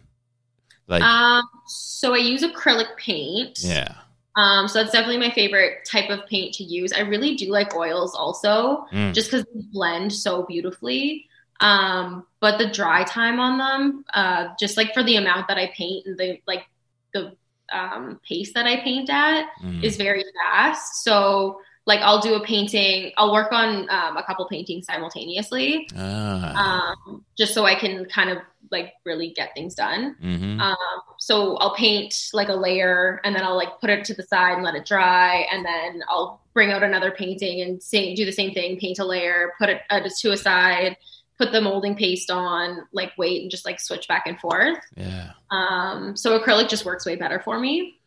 [0.88, 3.60] Like Um, so I use acrylic paint.
[3.64, 3.94] yeah.
[4.36, 6.92] Um, so that's definitely my favorite type of paint to use.
[6.92, 9.14] I really do like oils also, Mm.
[9.14, 11.28] just because they blend so beautifully.
[11.60, 15.72] Um, but the dry time on them, uh, just like for the amount that I
[15.78, 16.66] paint and the like
[17.14, 17.36] the
[17.72, 19.84] um, pace that I paint at Mm.
[19.84, 21.04] is very fast.
[21.04, 26.94] So like I'll do a painting, I'll work on um, a couple paintings simultaneously, ah.
[27.06, 28.38] um, just so I can kind of
[28.74, 30.18] like really get things done.
[30.22, 30.60] Mhm.
[30.60, 30.76] Um,
[31.20, 34.56] so I'll paint like a layer and then I'll like put it to the side
[34.56, 35.48] and let it dry.
[35.52, 39.06] And then I'll bring out another painting and say, do the same thing, paint a
[39.06, 40.98] layer, put it uh, to a side,
[41.38, 44.78] put the molding paste on, like wait and just like switch back and forth.
[44.98, 45.32] yeah.
[45.52, 48.00] Um, so acrylic just works way better for me.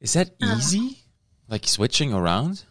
[0.00, 0.56] Is that Uh.
[0.58, 0.98] easy?
[1.48, 2.64] Like switching around?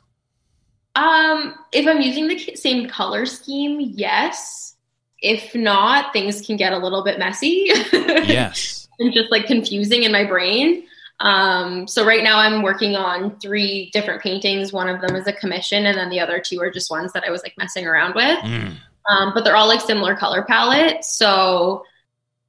[0.96, 4.76] Um, if I'm using the same color scheme, yes.
[5.22, 7.66] If not, things can get a little bit messy.
[7.92, 8.88] yes.
[9.00, 10.84] and just like confusing in my brain.
[11.20, 14.72] Um, so right now I'm working on three different paintings.
[14.72, 17.24] One of them is a commission, and then the other two are just ones that
[17.26, 18.40] I was like messing around with.
[18.40, 18.78] Mm.
[19.10, 21.84] Um, but they're all like similar color palette, so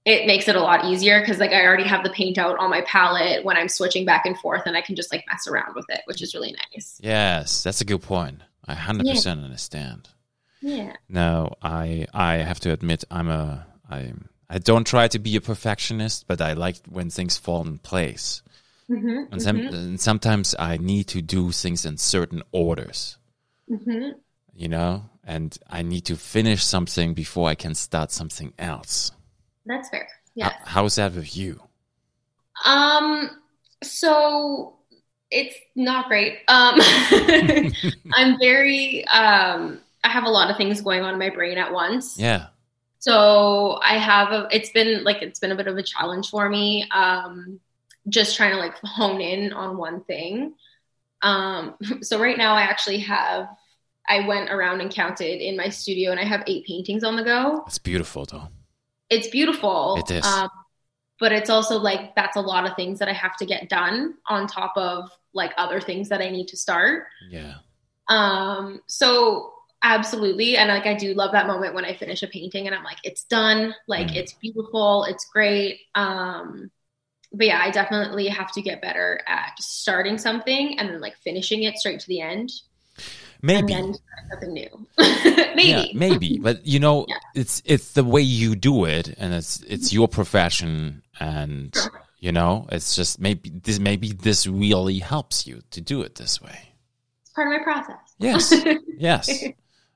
[0.04, 2.70] it makes it a lot easier because like I already have the paint out on
[2.70, 5.74] my palette when I'm switching back and forth, and I can just like mess around
[5.74, 7.00] with it, which is really nice.
[7.02, 8.40] Yes, that's a good point.
[8.66, 10.08] I 100% understand.
[10.62, 10.96] Yeah.
[11.08, 14.12] No, I I have to admit I'm a I
[14.48, 18.42] I don't try to be a perfectionist, but I like when things fall in place.
[18.88, 23.16] hmm And, some, and sometimes I need to do things in certain orders,
[23.68, 24.10] hmm
[24.54, 29.12] you know, and I need to finish something before I can start something else.
[29.66, 30.08] That's fair.
[30.34, 30.50] Yeah.
[30.50, 30.60] Yes.
[30.64, 31.60] how's that with you?
[32.64, 33.30] Um,
[33.82, 34.78] so
[35.30, 36.38] it's not great.
[36.48, 36.74] Um,
[38.12, 41.72] I'm very, um, I have a lot of things going on in my brain at
[41.72, 42.18] once.
[42.18, 42.48] Yeah.
[42.98, 46.48] So I have a, it's been like, it's been a bit of a challenge for
[46.48, 46.86] me.
[46.90, 47.60] Um,
[48.08, 50.54] just trying to like hone in on one thing.
[51.22, 53.48] Um, so right now I actually have,
[54.08, 57.22] I went around and counted in my studio and I have eight paintings on the
[57.22, 58.48] go It's beautiful though.
[59.08, 59.96] it's beautiful.
[59.98, 60.24] It is.
[60.24, 60.48] Um,
[61.20, 64.14] but it's also like that's a lot of things that I have to get done
[64.26, 67.04] on top of like other things that I need to start.
[67.30, 67.56] Yeah.
[68.08, 69.52] Um, so
[69.82, 70.56] absolutely.
[70.56, 72.98] And like I do love that moment when I finish a painting and I'm like,
[73.04, 73.74] it's done.
[73.86, 74.16] Like Mm.
[74.16, 75.04] it's beautiful.
[75.04, 75.80] It's great.
[75.94, 76.70] Um,
[77.32, 81.62] but yeah, I definitely have to get better at starting something and then like finishing
[81.62, 82.50] it straight to the end
[83.42, 83.58] Maybe.
[83.60, 84.86] and then starting something new.
[84.98, 85.30] Maybe.
[85.62, 87.16] Yeah, maybe, but you know, Yeah.
[87.34, 92.02] it's it's the way you do it, and it's it's your profession, and Sure.
[92.18, 96.40] you know, it's just maybe this maybe this really helps you to do it this
[96.40, 96.72] way.
[97.22, 97.98] It's part of my process.
[98.18, 98.54] Yes.
[98.98, 99.44] yes.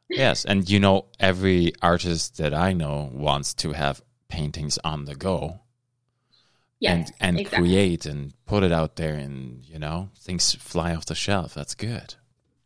[0.09, 5.15] Yes, and you know, every artist that I know wants to have paintings on the
[5.15, 5.61] go
[6.81, 7.69] yes, and and exactly.
[7.69, 11.55] create and put it out there, and you know, things fly off the shelf.
[11.55, 12.15] That's good.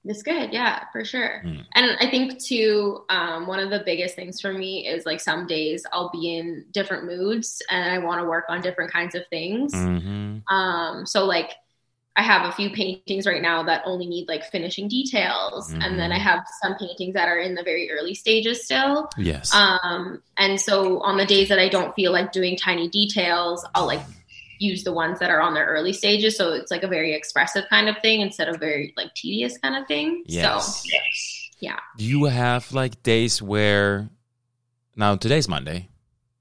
[0.05, 1.43] It's good, yeah, for sure.
[1.45, 1.67] Mm.
[1.75, 5.47] And I think too, um, one of the biggest things for me is like some
[5.47, 9.27] days I'll be in different moods and I want to work on different kinds of
[9.29, 9.73] things.
[9.75, 11.51] hmm Um, so like
[12.19, 16.11] I have a few paintings right now that only need like finishing details, and then
[16.11, 16.23] I Mhm.
[16.23, 19.09] have some paintings that are in the very early stages still.
[19.17, 19.55] Yes.
[19.55, 23.87] Um, and so on the days that I don't feel like doing tiny details, I'll
[23.87, 24.03] like
[24.59, 26.37] use the ones that are on their early stages.
[26.37, 29.77] So it's like a very expressive kind of thing instead of very like tedious kind
[29.77, 30.25] of thing.
[30.27, 30.83] Yes.
[30.83, 30.99] So
[31.61, 31.79] yeah.
[31.97, 34.11] Do you have like days where
[34.97, 35.89] now today's Monday,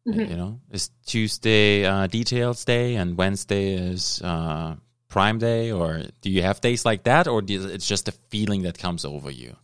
[0.08, 0.30] Mhm.
[0.32, 4.76] you know, it's Tuesday uh, details day and Wednesday is uh,
[5.10, 8.64] prime day, or do you have days like that, or do it's just a feeling
[8.64, 9.56] that comes over you?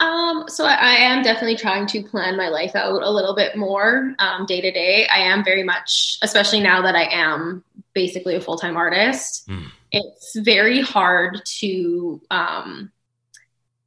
[0.00, 3.56] Um, so I, I am definitely trying to plan my life out a little bit
[3.56, 5.08] more um, day to day.
[5.08, 7.64] I am very much, especially now that I am
[7.94, 9.48] basically a full time artist.
[9.48, 9.66] Mm.
[9.90, 12.92] It's very hard to um,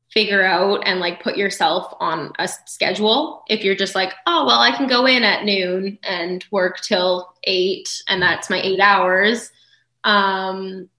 [0.09, 4.59] figure out and like put yourself on a schedule if you're just like, oh well,
[4.59, 9.51] I can go in at noon and work till eight, and that's my eight hours.
[10.03, 10.89] Um,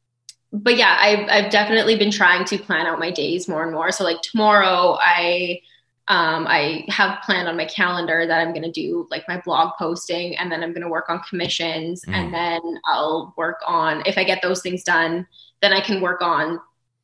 [0.52, 3.90] but yeah, I've, I've definitely been trying to plan out my days more and more.
[3.90, 5.60] So like tomorrow, I
[6.08, 9.74] um, I have planned on my calendar that I'm going to do like my blog
[9.78, 12.12] posting, and then I'm going to work on commissions, Mm.
[12.12, 15.26] and then I'll work on if I get those things done,
[15.62, 16.60] then I can work on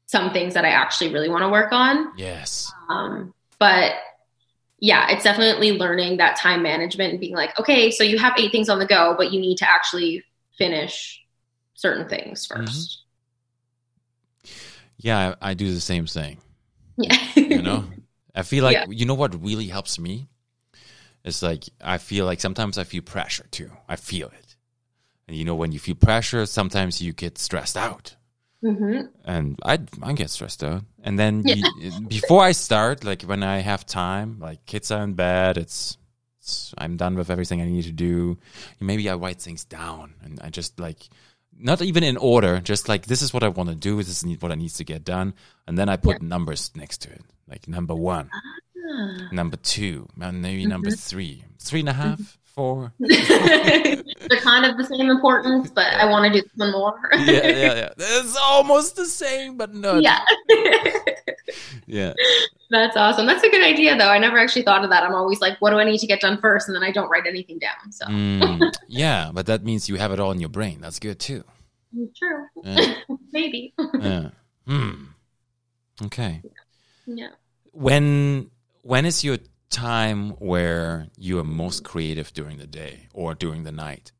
[0.06, 2.12] some things that I actually really want to work on.
[2.18, 2.72] Yes.
[2.90, 3.94] Um, but
[4.80, 8.50] yeah, it's definitely learning that time management and being like, okay, so you have eight
[8.52, 10.24] things on the go, but you need to actually
[10.56, 11.22] finish
[11.78, 13.04] certain things 1st
[14.98, 16.38] Yeah, I, I do the same thing.
[16.96, 17.16] Yeah.
[17.36, 17.84] You know,
[18.34, 18.86] I feel like Yeah.
[18.88, 20.28] you know what really helps me.
[21.24, 23.70] It's like I feel like sometimes I feel pressure too.
[23.88, 24.56] I feel it,
[25.28, 28.16] and you know when you feel pressure, sometimes you get stressed out.
[28.62, 30.82] hmm and I I get stressed out.
[31.02, 31.54] And then Yeah.
[31.54, 35.96] you, before I start, like when I have time, like kids are in bed, it's,
[36.40, 38.38] it's I'm done with everything I need to do.
[38.80, 41.08] Maybe I write things down and I just like
[41.60, 43.96] not even in order, just like this is what I want to do.
[43.96, 45.34] This is what I needs to get done,
[45.66, 49.28] and then I put numbers next to it, like number one, ah.
[49.32, 50.96] number two, and maybe number mm-hmm.
[50.96, 52.24] three, three and a half, mm-hmm.
[52.44, 52.92] four.
[52.98, 56.98] They're kind of the same importance, but I want to do one more.
[57.12, 57.88] yeah, yeah, yeah.
[57.96, 59.98] It's almost the same, but no.
[59.98, 60.20] yeah.
[61.86, 62.12] yeah.
[62.70, 63.26] That's awesome.
[63.26, 64.08] That's a good idea, though.
[64.08, 65.02] I never actually thought of that.
[65.02, 66.68] I'm always like, what do I need to get done first?
[66.68, 67.90] And then I don't write anything down.
[67.90, 70.80] So Mm, yeah, but that means you have it all in your brain.
[70.80, 71.44] That's good too.
[72.16, 72.46] true.
[72.62, 72.94] Yeah.
[73.32, 73.72] Maybe.
[73.98, 74.30] yeah.
[74.66, 75.04] Hmm.
[76.04, 76.42] Okay.
[77.06, 77.28] yeah.
[77.72, 78.50] When
[78.82, 79.38] when is your
[79.70, 84.12] time where you are most creative during the day or during the night?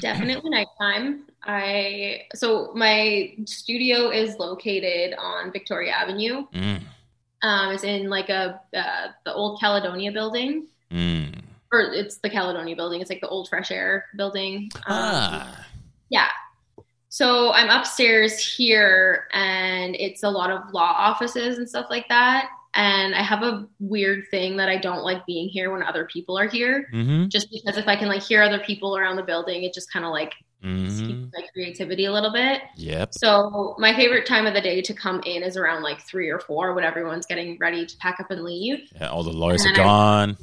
[0.00, 1.24] Definitely nighttime.
[1.42, 6.46] I so my studio is located on Victoria Avenue.
[6.52, 6.82] Mm,
[7.42, 11.34] Um, it's in like a uh, the old Caledonia building, mm.
[11.72, 13.00] or it's the Caledonia building.
[13.00, 14.70] It's like the old Fresh Air building.
[14.74, 15.66] Um, Ah.
[16.10, 16.28] Yeah.
[17.08, 22.50] So I'm upstairs here, and it's a lot of law offices and stuff like that.
[22.72, 26.38] And I have a weird thing that I don't like being here when other people
[26.38, 27.26] are here, Mm-hmm.
[27.28, 30.04] just because if I can like hear other people around the building, it just kind
[30.04, 31.24] of like Mm-hmm.
[31.32, 32.60] my creativity a little bit.
[32.76, 33.14] Yep.
[33.14, 36.38] So my favorite time of the day to come in is around like three or
[36.38, 38.80] four when everyone's getting ready to pack up and leave.
[38.94, 40.36] Yeah, all the lawyers are then I- gone.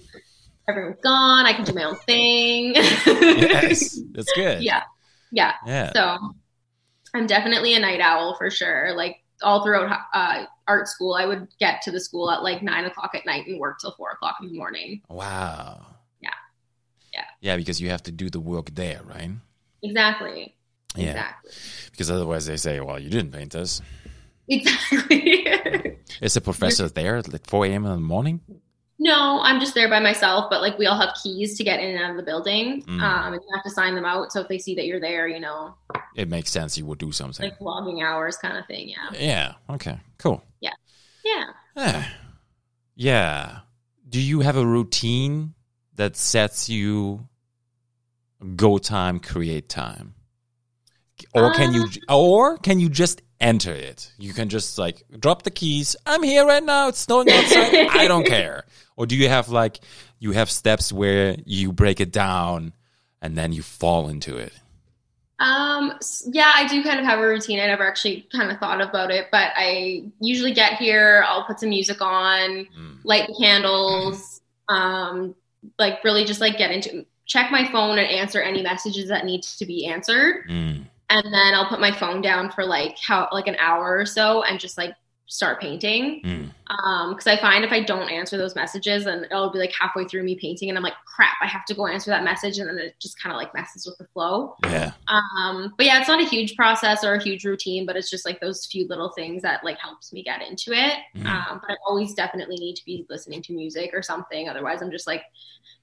[0.67, 1.45] Everyone's gone.
[1.45, 2.73] I can do my own thing.
[2.75, 4.63] yes, that's good.
[4.63, 4.81] yeah.
[5.31, 5.53] Yeah.
[5.67, 5.91] Yeah.
[5.93, 6.17] So
[7.13, 8.93] I'm definitely a night owl for sure.
[8.95, 12.85] Like all throughout uh, art school, I would get to the school at like nine
[12.85, 15.01] o'clock at night and work till four o'clock in the morning.
[15.09, 15.85] Wow.
[16.21, 16.29] Yeah.
[17.13, 17.25] Yeah.
[17.41, 19.31] Yeah, because you have to do the work there, right?
[19.81, 20.55] Exactly.
[20.95, 21.09] Yeah.
[21.09, 21.51] Exactly.
[21.91, 23.81] Because otherwise they say, well, you didn't paint this.
[24.47, 25.97] Exactly.
[26.21, 27.85] Is the professor there at like 4 a.m.
[27.85, 28.41] in the morning?
[28.99, 31.95] No, I'm just there by myself, but like we all have keys to get in
[31.95, 32.81] and out of the building.
[32.83, 33.01] Mm.
[33.01, 34.31] Um, and you have to sign them out.
[34.31, 35.75] So if they see that you're there, you know,
[36.15, 37.47] It makes sense you would do something.
[37.49, 38.89] like logging hours kind of thing.
[38.89, 39.09] Yeah.
[39.19, 39.53] yeah.
[39.69, 39.99] Okay.
[40.17, 40.43] Cool.
[40.61, 40.73] Yeah.
[41.23, 42.05] Yeah.
[42.95, 43.59] yeah.
[44.09, 45.53] Do you have a routine
[45.95, 47.27] that sets you
[48.55, 50.15] go time, create time?
[51.33, 54.11] Or can you or can you just enter it?
[54.17, 55.95] You can just like drop the keys.
[56.05, 56.87] I'm here right now.
[56.89, 57.87] It's snowing outside.
[57.91, 58.65] I don't care.
[58.95, 59.79] Or do you have like
[60.19, 62.73] you have steps where you break it down
[63.21, 64.53] and then you fall into it?
[65.39, 65.93] Um,
[66.31, 67.59] yeah, I do kind of have a routine.
[67.59, 71.59] I never actually kind of thought about it, but I usually get here, I'll put
[71.59, 72.97] some music on, Mm.
[73.03, 75.35] light the candles, um,
[75.77, 79.43] like really just like get into check my phone and answer any messages that need
[79.43, 80.47] to be answered.
[80.49, 80.85] Mm.
[81.09, 84.43] And then I'll put my phone down for like how like an hour or so
[84.43, 84.93] and just like
[85.27, 86.21] start painting.
[86.23, 86.51] Mm.
[86.83, 90.05] Um, because I find if I don't answer those messages, then it'll be like halfway
[90.05, 92.69] through me painting, and I'm like, crap, I have to go answer that message, and
[92.69, 94.55] then it just kind of like messes with the flow.
[94.63, 94.91] Yeah.
[95.07, 98.25] Um, but yeah, it's not a huge process or a huge routine, but it's just
[98.25, 100.93] like those few little things that like helps me get into it.
[101.15, 101.25] Mhm.
[101.25, 104.91] Um, but I always definitely need to be listening to music or something, otherwise I'm
[104.91, 105.23] just like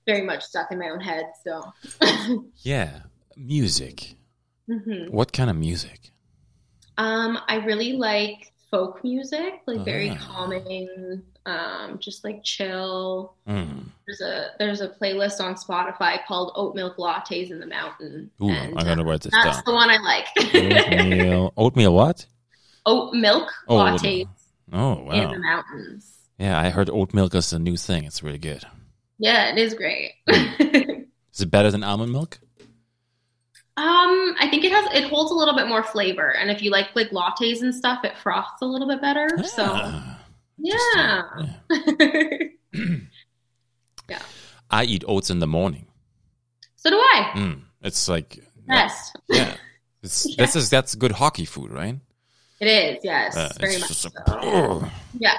[0.07, 1.27] very much stuck in my own head.
[1.45, 1.73] So.
[2.63, 3.01] Yeah.
[3.37, 4.15] Music.
[4.69, 5.11] Mhm.
[5.11, 6.11] What kind of music?
[6.97, 10.17] Um, I really like folk music, like very Ah.
[10.21, 13.35] calming, um, just like chill.
[13.49, 13.87] Mm.
[14.07, 18.31] There's a there's a playlist on Spotify called Oat Milk Lattes in the Mountain.
[18.43, 19.63] Ooh, and, I'm gonna uh, write this that's down.
[19.67, 20.27] the one I like.
[20.37, 21.53] Oatmeal.
[21.57, 22.27] Oatmeal what?
[22.87, 24.27] Oat milk Oh, lattes
[24.73, 26.11] Oh in the mountains.
[26.39, 28.05] Yeah, I heard oat milk is a new thing.
[28.05, 28.65] It's really good.
[29.19, 30.13] Yeah, it is great.
[30.29, 32.39] Is it better than almond milk?
[33.77, 36.71] Um, I think it has it holds a little bit more flavor, and if you
[36.71, 39.29] like like lattes and stuff, it froths a little bit better.
[39.45, 40.21] So Ah,
[40.59, 41.23] yeah.
[41.71, 42.51] interesting.
[44.09, 44.19] Yeah.
[44.71, 45.87] I eat oats in the morning.
[46.77, 47.31] so do I.
[47.35, 47.63] Mm.
[47.83, 49.17] It's like Best.
[49.31, 49.55] yeah.
[50.03, 50.37] It's Yeah.
[50.45, 51.97] this is that's good hockey food, right?
[52.61, 52.99] It is.
[53.05, 53.91] Yes, Uh, very much.
[53.93, 54.11] So.
[54.27, 55.37] a- Yeah.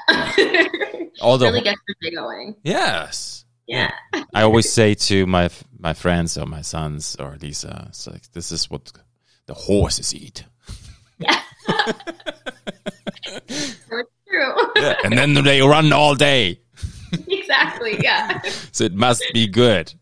[1.21, 2.55] all the really gets your day going.
[2.63, 3.44] yes.
[3.67, 3.91] Yeah.
[4.33, 5.49] I always say to my
[5.79, 8.91] my friends or my sons or Lisa, it's like this is what
[9.47, 10.45] the horses eat.
[11.17, 11.41] Yeah.
[13.47, 13.75] it's
[14.29, 14.53] true.
[14.75, 16.59] Yeah, and then they run all day,
[17.27, 17.97] exactly.
[18.01, 18.41] Yeah.
[18.71, 19.93] so it must be good.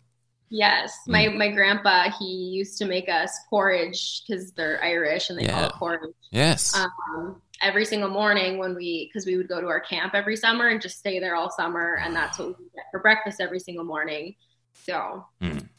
[0.50, 0.94] Yes.
[1.08, 1.38] My Mm.
[1.38, 2.26] my grandpa he
[2.60, 6.16] used to make us porridge because they're Irish and they call it porridge.
[6.32, 6.76] Yes.
[6.76, 10.68] Um, every single morning when we because we would go to our camp every summer
[10.68, 13.86] and just stay there all summer and that's what we get for breakfast every single
[13.86, 14.36] morning.
[14.74, 15.70] So Mm.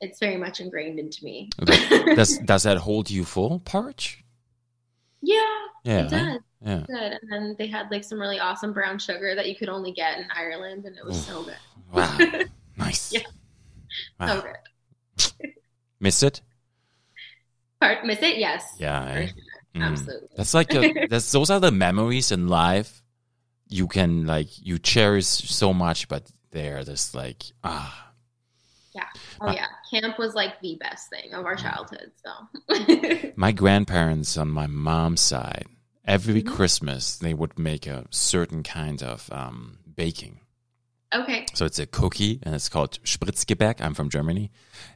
[0.00, 1.50] it's very much ingrained into me.
[2.14, 4.24] does does that hold you full, porridge?
[5.20, 5.40] yeah,
[5.84, 6.04] Yeah.
[6.06, 6.40] it does.
[6.60, 6.84] Yeah.
[6.88, 10.16] And then they had like some really awesome brown sugar that you could only get
[10.18, 11.56] in Ireland, and it was so good.
[11.92, 12.18] Wow.
[12.76, 13.12] Nice.
[13.12, 13.20] Yeah.
[14.18, 14.26] Wow.
[14.26, 15.52] So good.
[16.00, 16.40] Miss it?
[17.80, 18.38] Part miss it?
[18.38, 18.64] Yes.
[18.80, 19.26] Yeah.
[19.74, 19.82] Mm.
[19.82, 20.28] Absolutely.
[20.36, 23.02] That's like a, that's those are the memories in life
[23.68, 28.12] you can like you cherish so much, but they're just like ah
[28.94, 29.08] Yeah.
[29.40, 29.66] Oh yeah.
[29.90, 32.12] Camp was like the best thing of our childhood.
[32.24, 35.66] So my grandparents on my mom's side
[36.06, 36.46] every Mhm.
[36.54, 40.38] christmas they would make a certain kind of um, baking
[41.14, 41.46] Okay.
[41.54, 43.80] so it's a cookie and it's called spritzgebäck.
[43.80, 44.50] I'm from germany.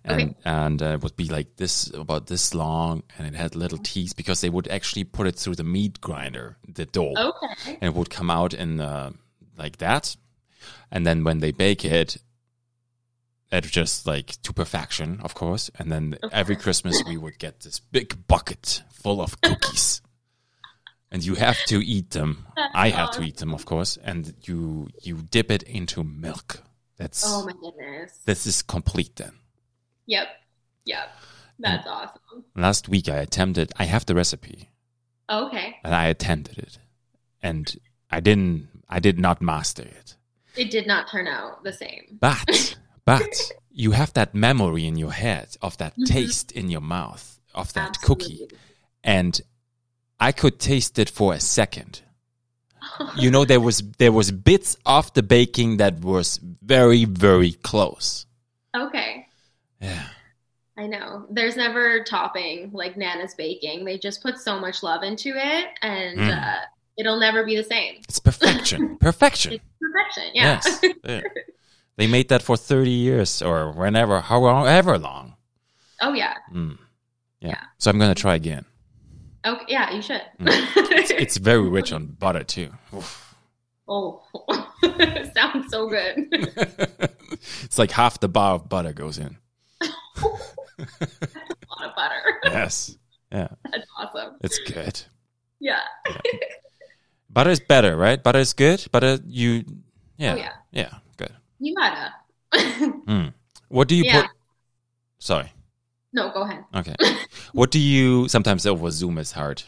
[0.04, 0.34] And Okay.
[0.44, 4.16] and uh, it would be like this about this long and it had little teeth
[4.16, 7.14] because they would actually put it through the meat grinder the dough.
[7.16, 7.74] Okay.
[7.80, 9.10] and it would come out in uh,
[9.56, 10.16] like that.
[10.90, 12.16] And then when they bake it
[13.50, 15.70] it just like to perfection of course.
[15.78, 20.02] And then Of every christmas we would get this big bucket full of cookies
[21.10, 24.88] and you have to eat them i have to eat them of course and you
[25.02, 26.62] you dip it into milk
[26.96, 28.12] that's Oh my goodness.
[28.26, 29.32] this is complete then
[30.06, 30.28] Yep.
[30.86, 31.08] Yep.
[31.58, 32.44] That's awesome.
[32.56, 34.70] last week i attempted i have the recipe
[35.30, 35.76] Okay.
[35.84, 36.78] and i attempted it
[37.42, 37.76] and
[38.10, 40.16] i didn't i did not master it
[40.56, 42.18] It did not turn out the same.
[42.20, 43.34] But but
[43.70, 46.06] you have that memory in your head of that Mhm.
[46.06, 48.48] taste in your mouth of that cookie,
[49.04, 49.40] and
[50.20, 52.02] I could taste it for a second.
[53.16, 58.26] You know, there was there was bits of the baking that was very very close.
[58.76, 59.26] okay.
[59.80, 60.06] Yeah,
[60.76, 61.26] I know.
[61.30, 63.84] There's never topping like Nana's baking.
[63.84, 66.30] They just put so much love into it, and Mm.
[66.42, 66.58] uh,
[66.96, 67.96] it'll never be the same.
[68.08, 69.52] it's perfection, perfection.
[69.54, 70.30] It's perfection.
[70.34, 70.60] Yeah.
[70.64, 71.20] Yes, Yeah.
[71.96, 75.36] they made that for thirty years or whenever, however long.
[76.02, 76.34] oh yeah.
[76.52, 76.78] Mm.
[77.40, 77.48] Yeah.
[77.50, 77.60] Yeah.
[77.78, 78.64] so I'm gonna try again.
[79.44, 79.64] Okay.
[79.68, 80.22] Yeah, you should.
[80.40, 82.70] It's very rich on butter too.
[82.94, 83.34] Oof.
[83.88, 84.22] oh,
[85.34, 86.28] sounds so good.
[87.62, 89.36] it's like half the bar of butter goes in.
[89.80, 89.86] a
[90.20, 90.40] lot
[91.84, 92.22] of butter.
[92.44, 92.96] Yes.
[93.32, 93.48] Yeah.
[93.70, 94.34] That's awesome.
[94.42, 95.02] It's good.
[95.60, 95.80] Yeah.
[97.30, 98.22] Butter is better, right?
[98.22, 98.84] Butter is good.
[98.90, 99.64] Butter, you,
[100.16, 100.34] yeah.
[100.34, 100.52] Oh, yeah.
[100.72, 100.90] Yeah.
[101.16, 101.32] Good.
[101.58, 102.12] You gotta.
[103.06, 103.34] Mm.
[103.68, 104.22] What do you Yeah.
[104.22, 104.30] put?
[105.18, 105.52] Sorry.
[106.18, 106.62] No, go ahead.
[106.80, 106.94] Okay.
[107.58, 109.62] what do you, sometimes over Zoom is hard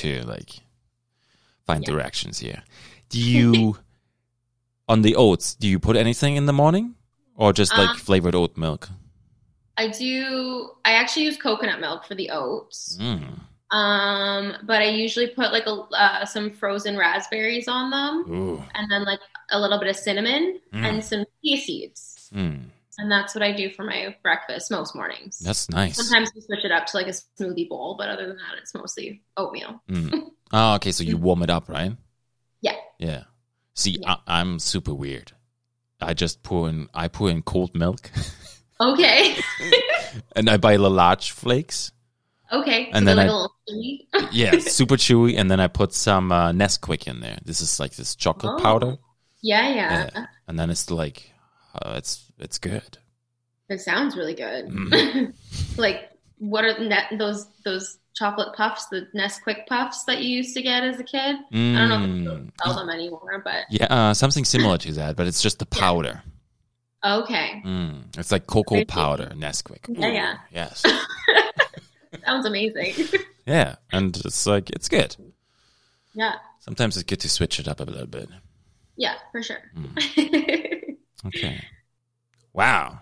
[0.00, 0.50] to like
[1.66, 1.92] find Yeah.
[1.92, 2.62] directions here.
[3.08, 3.76] Do you,
[4.92, 6.94] on the oats, do you put anything in the morning
[7.36, 8.88] or just like Um, flavored oat milk?
[9.76, 10.70] I do.
[10.84, 12.98] I actually use coconut milk for the oats.
[13.00, 13.38] Mm.
[13.72, 18.62] Um, but I usually put like a uh, some frozen raspberries on them, Ooh.
[18.74, 19.20] and then like
[19.52, 20.84] a little bit of cinnamon Mm.
[20.86, 22.64] and some chia seeds, Mm.
[22.98, 25.38] And that's what I do for my breakfast most mornings.
[25.38, 25.96] That's nice.
[25.96, 28.74] Sometimes we switch it up to like a smoothie bowl, but other than that, it's
[28.74, 29.82] mostly oatmeal.
[29.88, 30.30] Mm.
[30.52, 30.92] Oh, okay.
[30.92, 31.92] So you warm it up, right?
[32.60, 32.76] Yeah.
[32.98, 33.24] Yeah.
[33.74, 34.16] See, Yeah.
[34.26, 35.32] I, I'm super weird.
[36.00, 36.88] I just pour in.
[36.94, 38.10] I pour in cold milk,
[38.80, 39.36] Okay,
[40.36, 41.92] and I buy the large flakes.
[42.50, 42.88] okay.
[42.92, 44.28] And So then like I- a little.
[44.32, 47.38] Yeah, super chewy, and then I put some uh, Nesquik in there.
[47.44, 48.62] This is like this chocolate Oh.
[48.62, 48.96] powder,
[49.42, 50.26] yeah, yeah, Yeah.
[50.48, 51.29] and then it's like,
[51.74, 52.98] uh, it's it's good.
[53.68, 54.66] It sounds really good.
[54.68, 55.32] Mm.
[55.78, 60.62] like, what are net those those chocolate puffs, the Nesquik puffs that you used to
[60.62, 61.36] get as a kid?
[61.52, 62.50] I don't know if they Mm.
[62.64, 65.80] sell them anymore, but Yeah, uh, something similar to that, but it's just the Yeah.
[65.80, 66.22] powder.
[67.04, 68.18] okay, Mm.
[68.18, 69.86] It's like cocoa powder, Nesquik.
[69.88, 70.34] Yeah, yeah.
[70.52, 70.84] Yes.
[72.26, 72.94] sounds amazing.
[73.46, 75.16] yeah, and it's like it's good.
[76.14, 78.28] yeah, Sometimes it's good to switch it up a little bit.
[78.96, 79.62] yeah, for sure.
[79.76, 80.66] Mm.
[81.26, 81.62] Okay.
[82.52, 83.00] Wow.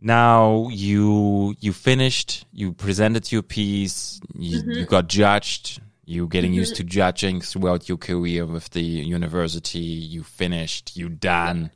[0.00, 2.44] Now you you finished.
[2.52, 4.20] You presented your piece.
[4.34, 4.76] You, Mhm.
[4.76, 5.80] you got judged.
[6.04, 6.56] You getting Mhm.
[6.56, 9.78] used to judging throughout your career with the university.
[9.80, 10.96] You finished.
[10.96, 11.70] You done.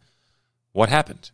[0.73, 1.31] What happened?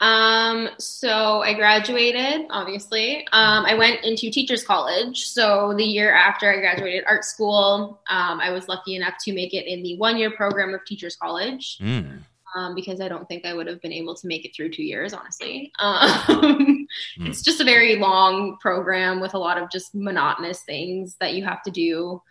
[0.00, 3.26] Um, so I graduated, obviously.
[3.32, 5.24] Um, I went into teachers college.
[5.24, 9.54] So the year after I graduated art school, um, I was lucky enough to make
[9.54, 11.78] it in the one year program of teachers college.
[11.80, 12.20] Mm.
[12.56, 14.82] Um, because I don't think I would have been able to make it through two
[14.82, 15.72] years, honestly.
[15.78, 16.86] Um,
[17.20, 17.28] Mm.
[17.28, 21.44] It's just a very long program with a lot of just monotonous things that you
[21.44, 22.22] have to do.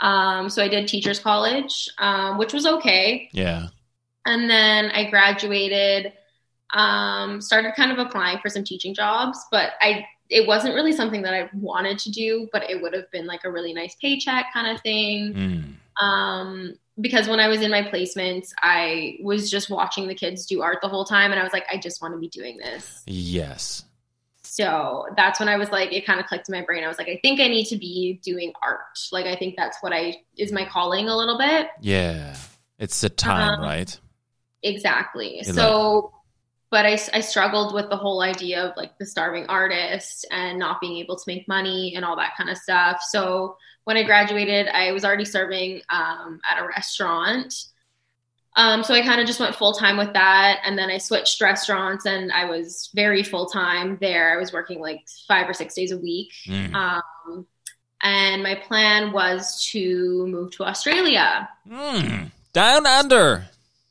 [0.00, 3.68] Um, so I did teachers college, um, which was okay Yeah.
[4.26, 6.12] and then I graduated.
[6.72, 11.20] Um, started kind of applying for some teaching jobs, but I it wasn't really something
[11.22, 14.46] that I wanted to do, but it would have been like a really nice paycheck
[14.54, 15.34] kind of thing.
[15.34, 16.02] Mm.
[16.02, 20.62] Um, because when I was in my placements, I was just watching the kids do
[20.62, 23.02] art the whole time, and I was like, I just want to be doing this.
[23.06, 23.84] Yes.
[24.42, 26.84] So that's when I was like, it kind of clicked in my brain.
[26.84, 28.98] I was like, I think I need to be doing art.
[29.10, 31.68] Like, I think that's what I is my calling a little bit.
[31.80, 32.36] Yeah.
[32.78, 33.98] It's the time, Um, right?
[34.62, 35.36] Exactly.
[35.36, 36.12] You're so,
[36.72, 40.80] but I, I struggled with the whole idea of like the starving artist and not
[40.80, 43.02] being able to make money and all that kind of stuff.
[43.10, 47.54] So when I graduated, I was already serving um, at a restaurant.
[48.56, 51.40] Um, so I kind of just went full time with that, and then I switched
[51.40, 54.34] restaurants, and I was very full time there.
[54.34, 56.32] I was working like five or six days a week.
[56.46, 56.74] Mm.
[56.74, 57.46] Um,
[58.02, 61.48] and my plan was to move to Australia.
[61.68, 62.30] Mm.
[62.52, 63.46] Down under.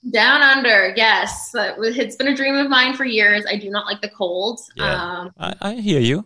[0.09, 1.51] Down under, yes.
[1.53, 3.45] It's been a dream of mine for years.
[3.47, 4.59] I do not like the cold.
[4.75, 4.95] Yeah.
[4.95, 6.25] Um, I, I hear you.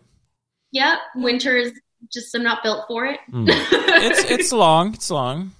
[0.72, 1.72] yeah, winter is
[2.12, 3.20] just I'm not built for it.
[3.32, 3.48] Mm.
[3.98, 4.94] It's it's long.
[4.94, 5.52] It's long.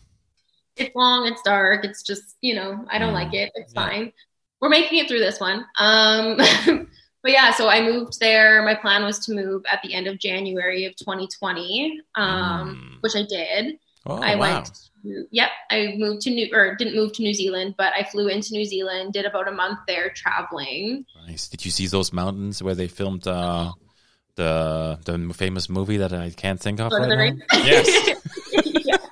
[0.77, 3.51] it's long, it's dark, it's just you know I don't Mm, like it.
[3.55, 3.87] It's yeah.
[3.87, 4.13] fine.
[4.61, 5.65] We're making it through this one.
[5.79, 6.37] Um,
[7.23, 8.63] but yeah, so I moved there.
[8.63, 13.03] My plan was to move at the end of January of 2020, um, Mm.
[13.03, 13.79] which I did.
[14.07, 14.41] Oh I wow.
[14.55, 14.71] went.
[15.31, 18.53] Yep, I moved to New or didn't move to New Zealand, but I flew into
[18.53, 19.13] New Zealand.
[19.13, 21.05] Did about a month there traveling.
[21.27, 21.49] Nice.
[21.49, 23.73] Did you see those mountains where they filmed uh,
[24.37, 27.35] the the famous movie that I can't think of Lord right?
[27.53, 28.09] Yes.
[28.53, 28.97] Yeah.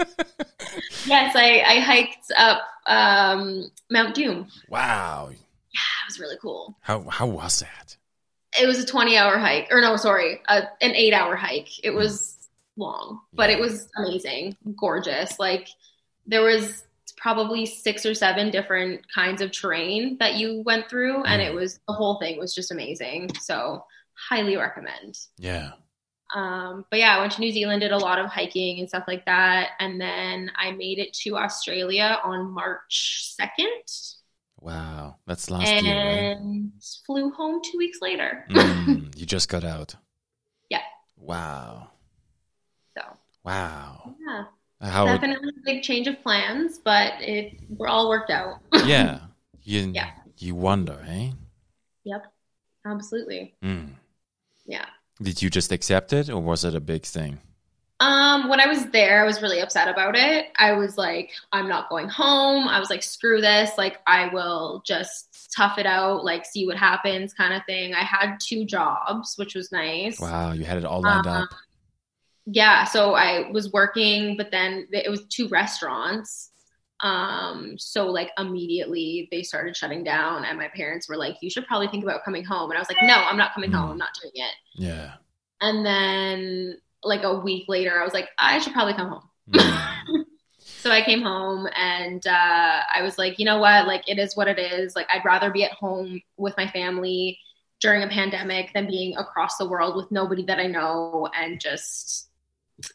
[1.07, 4.49] Yes, I, I hiked up um, Mount Doom.
[4.69, 5.29] wow.
[5.31, 6.77] Yeah, it was really cool.
[6.81, 7.97] How how was that?
[8.61, 11.85] It was a 20 hour hike, or no, sorry, uh, an eight hour hike.
[11.85, 11.97] It Hmm.
[11.97, 12.39] was
[12.77, 15.39] long, but it was amazing, gorgeous.
[15.39, 15.69] Like
[16.27, 16.85] there was
[17.17, 21.49] probably six or seven different kinds of terrain that you went through, and Hmm.
[21.49, 23.31] it was the whole thing was just amazing.
[23.41, 23.85] So
[24.29, 25.19] highly recommend.
[25.39, 25.73] Yeah.
[26.35, 29.05] Um, but yeah, I went to New Zealand, did a lot of hiking and stuff
[29.07, 29.71] like that.
[29.79, 34.17] And then I made it to Australia on March 2nd
[34.61, 35.17] Wow.
[35.27, 36.33] That's last year, right?
[36.39, 36.73] and
[37.07, 38.47] flew home two weeks later.
[38.51, 39.95] Mm, you just got out.
[40.71, 40.83] Yeah.
[41.17, 41.91] Wow.
[42.97, 43.03] So,
[43.45, 44.15] Wow.
[44.27, 44.45] yeah,
[44.91, 45.07] How?
[45.07, 48.61] definitely a big change of plans, but it we're all worked out.
[48.87, 49.21] Yeah.
[49.63, 50.11] You Yeah.
[50.39, 51.31] you wonder, eh?
[52.05, 52.27] yep,
[52.87, 53.55] absolutely.
[53.63, 53.93] Mm.
[54.67, 54.85] Yeah.
[55.23, 57.41] Did you just accept it, or was it a big thing?
[58.01, 60.47] Um, when I was there, I was really upset about it.
[60.59, 62.69] I was like, I'm not going home.
[62.69, 63.71] I was like, screw this.
[63.79, 67.95] Like, I will just tough it out, like, see what happens, kind of thing.
[67.95, 70.19] I had two jobs, which was nice.
[70.21, 71.49] Wow, you had it all lined Uh, up.
[72.47, 72.85] Yeah.
[72.85, 76.51] So I was working, but then it was two restaurants.
[77.01, 81.67] Um, so like immediately they started shutting down, and my parents were like, "You should
[81.67, 83.91] probably think about coming home." And I was like, "No, I'm not coming home.
[83.91, 85.15] I'm not doing it." Yeah.
[85.61, 90.25] And then like a week later, I was like, "I should probably come home." Mm.
[90.85, 93.87] So I came home and uh, I was like, you know what?
[93.87, 94.95] Like, it is what it is.
[94.95, 97.39] Like, I'd rather be at home with my family
[97.81, 102.29] during a pandemic than being across the world with nobody that I know and just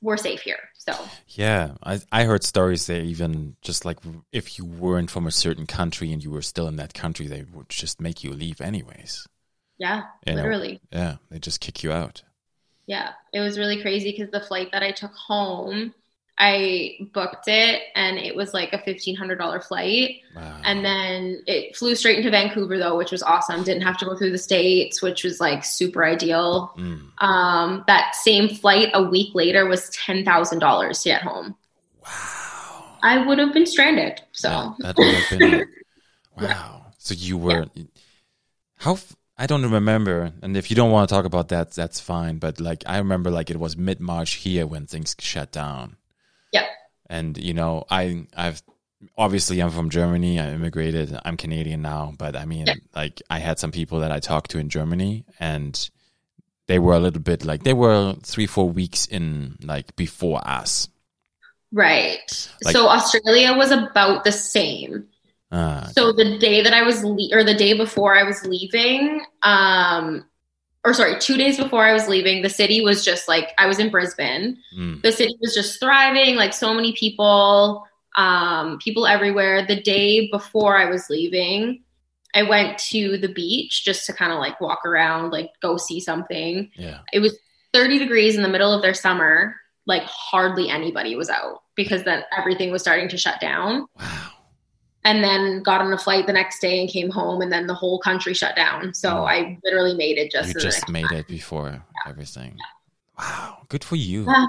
[0.02, 0.60] we're safe here.
[0.78, 0.94] So
[1.28, 4.00] Yeah, I I heard stories that even just like
[4.32, 7.44] if you weren't from a certain country and you were still in that country, they
[7.44, 9.28] would just make you leave anyways.
[9.78, 10.38] yeah, You know?
[10.44, 10.82] literally.
[10.92, 12.24] Yeah, they just kick you out.
[12.88, 15.94] Yeah, it was really crazy because the flight that I took home,
[16.40, 20.22] I booked it and it was like a $1,500 flight.
[20.36, 20.62] Wow.
[20.64, 23.64] And then it flew straight into Vancouver though, which was awesome.
[23.64, 26.74] Didn't have to go through the States, which was like super ideal.
[26.78, 27.10] Mm.
[27.18, 31.56] Um, that same flight a week later was $10,000 to get home.
[32.04, 32.98] Wow.
[33.04, 34.22] I would have been stranded.
[34.32, 35.68] So Yeah, that would have been it.
[36.40, 36.48] Yeah.
[36.48, 36.86] Wow.
[36.98, 37.66] So you were
[38.78, 42.00] how f- I don't remember, and if you don't want to talk about that, that's
[42.00, 42.40] fine.
[42.40, 45.96] But like I remember, like it was mid March here when things shut down.
[46.52, 46.66] Yep.
[47.10, 48.62] And you know, I I've
[49.18, 50.40] obviously I'm from Germany.
[50.40, 51.18] I immigrated.
[51.26, 52.76] I'm Canadian now, but I mean, Yeah.
[52.96, 55.90] like I had some people that I talked to in Germany, and
[56.68, 60.88] they were a little bit like they were three four weeks in like before us.
[61.72, 62.50] Right.
[62.64, 65.06] Like- so Australia was about the same.
[65.52, 69.22] Uh, So the day that I was le- or the day before I was leaving,
[69.42, 70.26] um
[70.86, 73.80] or sorry, 2 days before I was leaving, the city was just like I was
[73.80, 74.58] in Brisbane.
[74.78, 77.86] mm, The city was just thriving, like so many people,
[78.18, 79.66] um people everywhere.
[79.66, 81.84] The day before I was leaving,
[82.34, 86.00] I went to the beach just to kind of like walk around, like go see
[86.00, 86.70] something.
[86.76, 87.00] yeah.
[87.14, 87.38] it was
[87.74, 92.24] 30 degrees in the middle of their summer like hardly anybody was out because then
[92.38, 94.32] everything was starting to shut down Wow.
[95.06, 97.74] And then got on a flight the next day and came home and then the
[97.74, 99.28] whole country shut down so Mm.
[99.34, 102.58] i literally made it just you just made it before everything.
[103.18, 104.26] Wow, good for you.
[104.26, 104.46] Yeah.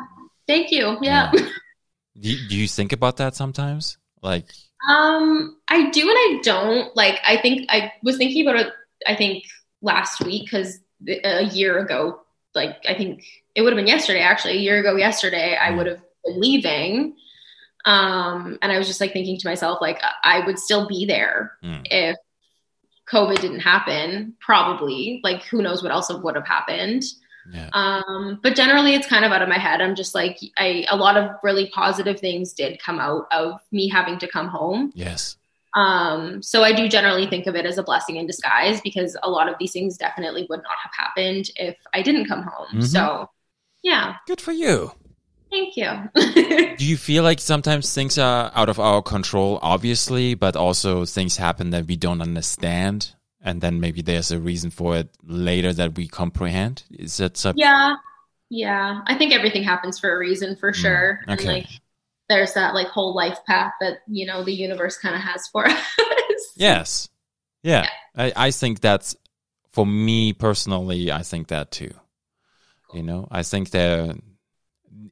[0.47, 1.31] thank you yeah,
[2.21, 3.97] Do, you- do you think about that sometimes?
[4.23, 4.47] Like,
[4.89, 8.73] um i do and i don't like i think i was thinking about it
[9.07, 9.45] i think
[9.83, 12.19] last week because a year ago
[12.55, 13.25] like i think
[13.55, 15.77] it would have been yesterday actually a year ago yesterday i Mm.
[15.77, 17.15] would have been leaving
[17.85, 21.53] um and i was just like thinking to myself like i would still be there
[21.63, 22.17] mm, if
[23.11, 25.21] covid didn't happen probably.
[25.25, 27.03] Like who knows what else would have happened.
[27.53, 29.81] Yeah, um but generally it's kind of out of my head.
[29.81, 33.89] I'm just like i a lot of really positive things did come out of me
[33.89, 34.93] having to come home.
[34.95, 35.37] Yes,
[35.75, 39.31] um, so I do generally think of it as a blessing in disguise because a
[39.31, 42.81] lot of these things definitely would not have happened if I didn't come home.
[42.81, 42.87] Mhm.
[42.87, 43.31] So
[43.83, 44.93] yeah, good for you.
[45.51, 46.77] Thank you.
[46.77, 51.37] Do you feel like sometimes things are out of our control, obviously, but also things
[51.37, 55.97] happen that we don't understand, and then maybe there's a reason for it later that
[55.97, 56.85] we comprehend?
[56.91, 57.61] Is that something?
[57.61, 57.97] yeah.
[58.51, 59.03] Yeah.
[59.07, 61.21] I think everything happens for a reason for sure.
[61.27, 61.49] Mm, okay.
[61.49, 61.67] like
[62.29, 65.67] there's that like whole life path that, you know, the universe kind of has for
[65.69, 66.53] us.
[66.57, 67.09] Yes.
[67.63, 67.87] Yeah.
[68.17, 69.15] I, I think that's
[69.73, 71.95] for me personally, I think that too.
[72.93, 74.19] You know, I think that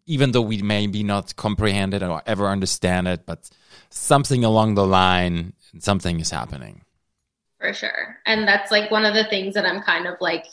[0.07, 3.49] even though we maybe not comprehend it or ever understand it, but
[3.91, 6.83] something along the line, something is happening.
[7.61, 8.19] For sure.
[8.25, 10.47] And that's like one of the things that I'm kind of like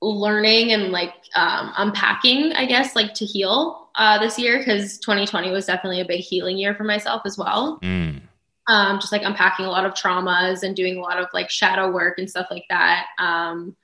[0.00, 5.50] learning and like um, unpacking, I guess, like to heal uh, this year because 2020
[5.50, 7.78] was definitely a big healing year for myself as well.
[7.82, 8.22] Mm.
[8.68, 11.90] Um, just like unpacking a lot of traumas and doing a lot of like shadow
[11.90, 13.06] work and stuff like that.
[13.18, 13.76] Um,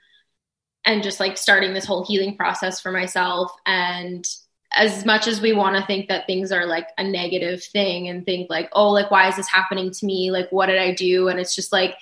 [0.84, 3.52] and just like starting this whole healing process for myself.
[3.66, 4.26] And
[4.74, 8.24] as much as we want to think that things are like a negative thing and
[8.24, 10.30] think like, oh, like, why is this happening to me?
[10.30, 11.28] Like, what did I do?
[11.28, 11.94] And it's just like,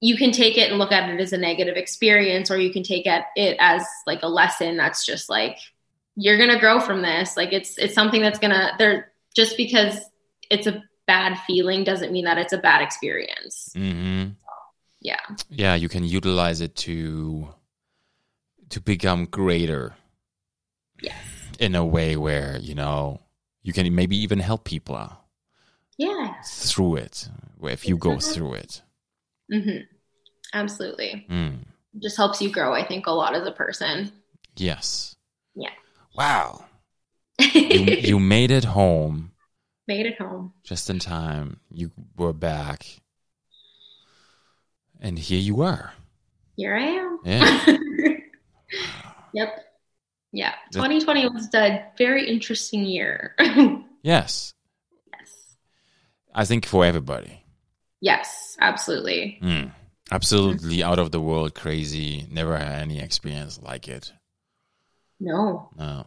[0.00, 2.82] you can take it and look at it as a negative experience, or you can
[2.82, 5.58] take it, as like a lesson that's just like,
[6.16, 7.36] you're going to grow from this.
[7.36, 9.98] Like, it's, it's something that's going to, there, just because
[10.50, 13.70] it's a bad feeling doesn't mean that it's a bad experience.
[13.74, 14.30] mm-hmm.
[15.00, 15.20] Yeah.
[15.50, 17.48] Yeah, you can utilize it to
[18.74, 19.94] to become greater
[21.00, 21.14] Yes.
[21.60, 23.20] in a way where you know
[23.62, 25.20] you can maybe even help people out.
[25.96, 26.34] Yeah.
[26.44, 27.28] through it.
[27.62, 28.82] If you go through it,
[29.50, 29.86] hmm
[30.52, 31.24] Absolutely.
[31.30, 31.58] mm.
[32.02, 34.10] just helps you grow, I think, a lot as a person.
[34.56, 35.14] yes,
[35.54, 35.70] Yeah.
[36.16, 36.64] wow,
[37.38, 39.30] you you made it home
[39.86, 40.52] Made it home.
[40.64, 41.60] just in time.
[41.70, 42.86] You were back,
[45.00, 45.92] and here you are.
[46.56, 47.18] Here I am.
[47.24, 47.76] Yeah.
[49.34, 49.48] yep.
[50.32, 50.54] Yeah.
[50.72, 53.34] The- 2020 was a very interesting year.
[54.02, 54.52] Yes.
[55.10, 55.56] yes.
[56.34, 57.42] I think for everybody.
[58.02, 59.38] Yes, absolutely.
[59.42, 59.72] Mm.
[60.12, 62.26] Absolutely out of the world, crazy.
[62.30, 64.12] Never had any experience like it.
[65.20, 66.04] No, No.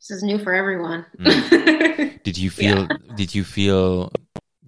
[0.00, 1.06] this is new for everyone.
[2.24, 2.88] Did you feel?
[3.14, 4.10] Did you feel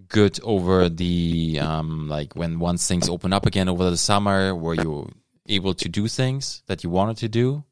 [0.07, 4.55] good over the um like when once things open up again over the summer?
[4.55, 5.11] Were you
[5.49, 7.65] able to do things that you wanted to do?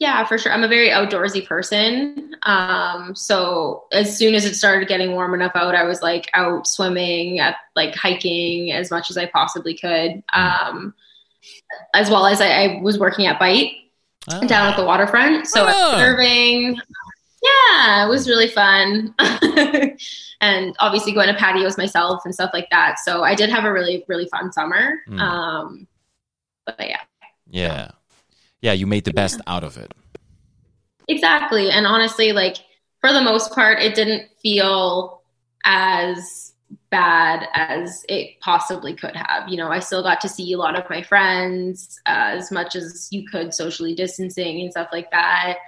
[0.00, 0.52] Yeah, for sure.
[0.52, 2.34] I'm a very outdoorsy person.
[2.42, 6.66] Um, so as soon as it started getting warm enough out, I was like out
[6.66, 10.22] swimming, at like hiking as much as I possibly could.
[10.32, 10.94] Um,
[11.94, 13.70] as well as I, I was working at Bight
[14.30, 14.40] Ah.
[14.40, 15.46] down at the waterfront.
[15.46, 15.92] So I Ah.
[15.92, 16.76] was surfing.
[17.42, 19.14] Yeah, it was really fun.
[20.40, 22.98] and obviously going to patios myself and stuff like that.
[23.04, 24.94] So I did have a really, really fun summer.
[25.08, 25.20] Mm.
[25.20, 25.86] Um,
[26.64, 27.00] but yeah.
[27.50, 27.90] Yeah,
[28.60, 28.72] yeah.
[28.72, 29.92] You made the best out of it.
[31.08, 31.70] Exactly.
[31.70, 32.56] And honestly, like
[33.00, 35.22] for the most part, it didn't feel
[35.64, 36.52] as
[36.90, 39.48] bad as it possibly could have.
[39.48, 42.76] You know, I still got to see a lot of my friends uh, as much
[42.76, 45.58] as you could socially distancing and stuff like that.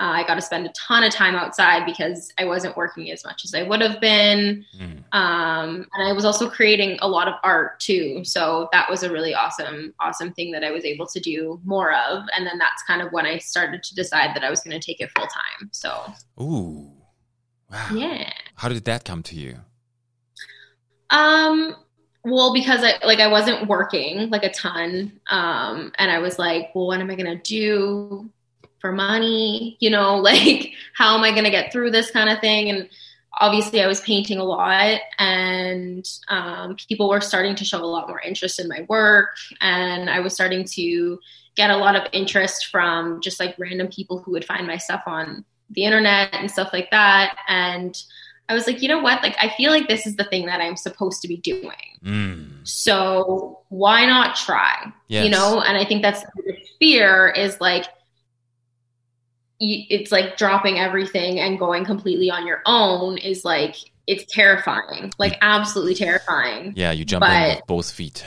[0.00, 3.22] Uh, I got to spend a ton of time outside because I wasn't working as
[3.22, 4.64] much as I would have been.
[4.78, 5.04] Mm.
[5.12, 8.24] Um, and I was also creating a lot of art too.
[8.24, 11.92] So that was a really awesome, awesome thing that I was able to do more
[11.92, 12.24] of.
[12.34, 14.84] And then that's kind of when I started to decide that I was going to
[14.84, 15.68] take it full time.
[15.70, 16.90] So Ooh,
[17.70, 17.88] wow.
[17.92, 18.32] yeah.
[18.54, 19.58] How did that come to you?
[21.10, 21.76] Um,
[22.24, 26.70] well, because I like I wasn't working like a ton, um, and I was like,
[26.74, 28.30] well, what am I gonna do
[28.80, 29.76] for money?
[29.80, 32.70] You know, like how am I gonna get through this kind of thing?
[32.70, 32.88] And
[33.40, 38.08] obviously, I was painting a lot, and um, people were starting to show a lot
[38.08, 41.18] more interest in my work, and I was starting to
[41.56, 45.02] get a lot of interest from just like random people who would find my stuff
[45.06, 47.96] on the internet and stuff like that, and
[48.50, 49.22] I was like, you know what?
[49.22, 51.70] Like, I feel like this is the thing that I'm supposed to be doing.
[52.04, 52.66] Mm.
[52.66, 54.92] So why not try?
[55.06, 55.24] Yes.
[55.24, 57.84] You know, and I think that's the fear is like,
[59.60, 63.76] it's like dropping everything and going completely on your own is like,
[64.06, 66.72] it's terrifying, like absolutely terrifying.
[66.76, 68.24] Yeah, you jump in with both feet.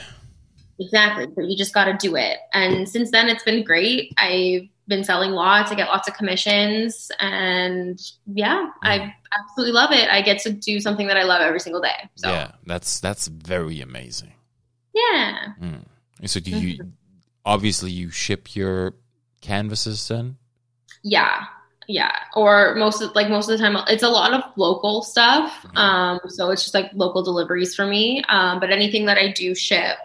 [0.78, 1.26] Exactly.
[1.26, 2.38] But you just got to do it.
[2.52, 4.12] And since then, it's been great.
[4.16, 5.70] I've been selling lots.
[5.70, 7.10] I get lots of commissions.
[7.20, 10.08] And yeah, I absolutely love it.
[10.08, 12.08] I get to do something that I love every single day.
[12.16, 14.32] So, Yeah, that's that's very amazing.
[14.94, 15.52] yeah.
[15.60, 15.84] Mm.
[16.26, 16.92] So do you
[17.44, 18.94] obviously you ship your
[19.42, 20.38] canvases then?
[21.04, 21.44] Yeah.
[21.86, 22.10] Yeah.
[22.34, 25.64] Or most of like most of the time it's a lot of local stuff.
[25.76, 28.24] Um so it's just like local deliveries for me.
[28.28, 29.96] Um but anything that I do ship,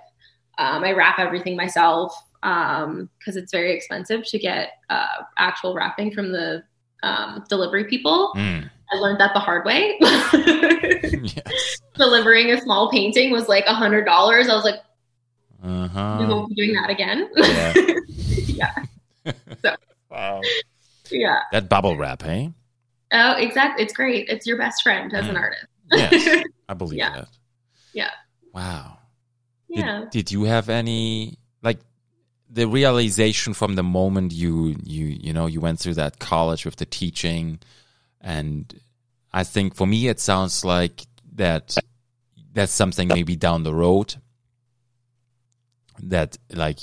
[0.57, 2.13] um I wrap everything myself
[2.43, 6.63] um cuz it's very expensive to get uh actual wrapping from the
[7.01, 8.33] um delivery people.
[8.35, 8.69] Mm.
[8.91, 9.97] I learned that the hard way.
[10.01, 11.77] yes.
[11.95, 14.49] Delivering a small painting was like a hundred dollars.
[14.49, 14.81] I was like,
[15.63, 16.25] we Uh-huh.
[16.27, 17.29] won't be doing that again.
[17.37, 17.73] Yeah.
[19.25, 19.33] yeah.
[19.61, 19.75] So
[20.09, 20.41] Wow.
[21.11, 21.39] Yeah.
[21.51, 22.53] That bubble wrap, hey?
[23.11, 23.83] Oh, exactly.
[23.83, 24.27] It's great.
[24.29, 25.39] It's your best friend as an Mm.
[25.39, 25.65] artist.
[25.91, 26.43] Yes.
[26.69, 27.13] I believe Yeah.
[27.15, 27.27] that.
[27.93, 28.11] Yeah.
[28.53, 28.97] Wow.
[29.69, 30.05] Did, yeah.
[30.11, 31.79] did you have any like
[32.49, 36.75] the realization from the moment you you you know you went through that college with
[36.77, 37.59] the teaching
[38.21, 38.73] and
[39.31, 41.01] I think for me it sounds like
[41.35, 41.77] that
[42.53, 44.15] that's something maybe down the road
[46.01, 46.79] that like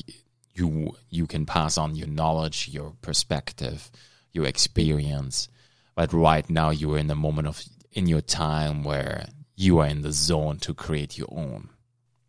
[0.54, 3.90] you you can pass on your knowledge, your perspective,
[4.36, 5.48] your experience.
[5.96, 9.26] But right now you are in a moment of in your time where
[9.56, 11.70] you are in the zone to create your own.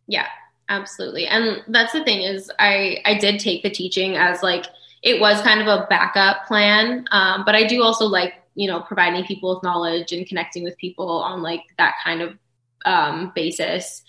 [0.08, 0.28] Yeah,
[0.70, 1.28] absolutely.
[1.28, 4.66] And that's the thing is I I did take the teaching as like
[5.04, 7.06] it was kind of a backup plan.
[7.12, 10.78] Um, but I do also like, you know, providing people with knowledge and connecting with
[10.78, 12.38] people on like that kind of
[12.86, 14.02] um, basis.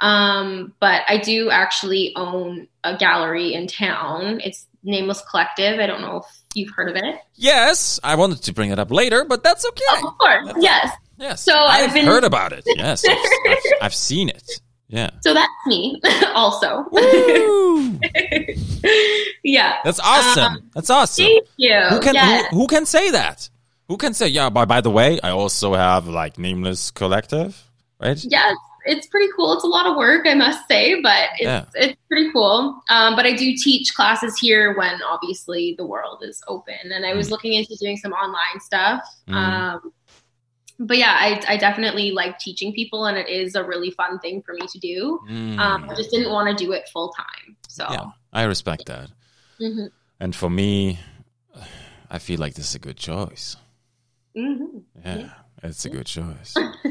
[0.00, 4.40] Um, but I do actually own a gallery in town.
[4.42, 5.78] It's Nameless Collective.
[5.80, 7.16] I don't know if you've heard of it.
[7.34, 9.84] Yes, I wanted to bring it up later, but that's okay.
[9.90, 10.90] Oh, of course, yes.
[11.18, 12.64] Yes, So I've I've been- heard about it.
[12.66, 13.16] Yes, I've,
[13.48, 14.42] I've, I've seen it.
[14.88, 15.10] Yeah.
[15.20, 16.00] So that's me
[16.34, 16.84] also.
[19.42, 19.76] Yeah.
[19.84, 20.44] That's awesome.
[20.44, 21.24] Um, That's awesome.
[21.24, 21.80] Thank you.
[21.90, 22.46] Who can Yes.
[22.50, 23.48] who, who can say that?
[23.88, 24.50] Who can say yeah?
[24.50, 27.62] By by the way, I also have like Nameless Collective,
[28.00, 28.18] right?
[28.24, 28.56] yes,
[28.86, 29.52] it's pretty cool.
[29.54, 31.64] It's a lot of work, I must say, but it's Yeah.
[31.74, 32.80] it's pretty cool.
[32.88, 37.14] Um, but I do teach classes here when obviously the world is open, and I
[37.14, 37.30] was Mm.
[37.32, 39.02] looking into doing some online stuff.
[39.28, 39.34] Mm.
[39.34, 39.92] Um,
[40.78, 44.42] but yeah, I, I definitely like teaching people, and it is a really fun thing
[44.42, 45.20] for me to do.
[45.28, 45.58] Mm.
[45.58, 47.56] Um, I just didn't want to do it full time.
[47.68, 49.10] So yeah, I respect that.
[49.60, 49.90] Mhm.
[50.20, 50.98] And for me,
[52.10, 53.56] I feel like this is a good choice.
[54.36, 54.82] Mhm.
[55.04, 55.30] Yeah,
[55.62, 56.54] it's a good choice.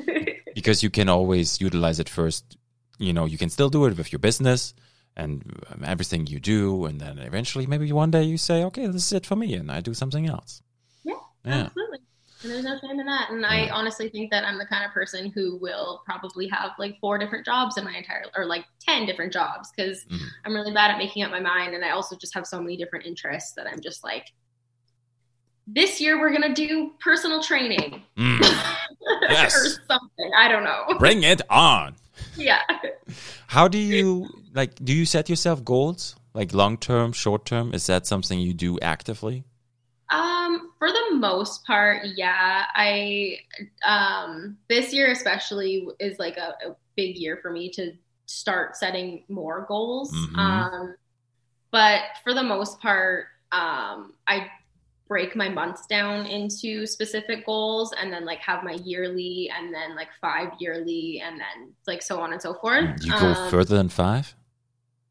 [0.55, 2.57] because you can always utilize it first.
[2.97, 4.73] You know, you can still do it with your business
[5.17, 9.05] and um, everything you do, and then eventually, maybe one day you say, "Okay, this
[9.07, 10.61] is it for me," and I do something else.
[11.03, 11.13] Yeah,
[11.45, 11.65] Yeah.
[11.65, 11.99] absolutely.
[12.43, 13.29] And there's no shame in that.
[13.31, 16.99] And I honestly think that I'm the kind of person who will probably have like
[16.99, 20.27] four different jobs in my entire, or like 10 different jobs because Mhm.
[20.45, 21.73] I'm really bad at making up my mind.
[21.73, 24.25] And I also just have so many different interests that I'm just like,
[25.67, 28.74] this year we're going to do personal training Mm.
[29.29, 29.55] Yes.
[29.55, 30.31] or something.
[30.37, 30.85] I don't know.
[30.99, 31.95] Bring it on.
[32.35, 32.61] yeah.
[33.47, 34.75] How do you like?
[34.83, 37.73] Do you set yourself goals, like long term, short term?
[37.73, 39.43] Is that something you do actively?
[40.11, 42.65] Um, for the most part, yeah.
[42.75, 43.39] I
[43.85, 47.93] um this year especially is like a, a big year for me to
[48.27, 50.11] start setting more goals.
[50.13, 50.37] Mhm.
[50.37, 50.95] Um,
[51.71, 54.47] but for the most part, um, I
[55.07, 59.95] break my months down into specific goals and then like have my yearly and then
[59.95, 62.89] like five yearly and then like so on and so forth.
[63.03, 64.35] You go Um, further than five.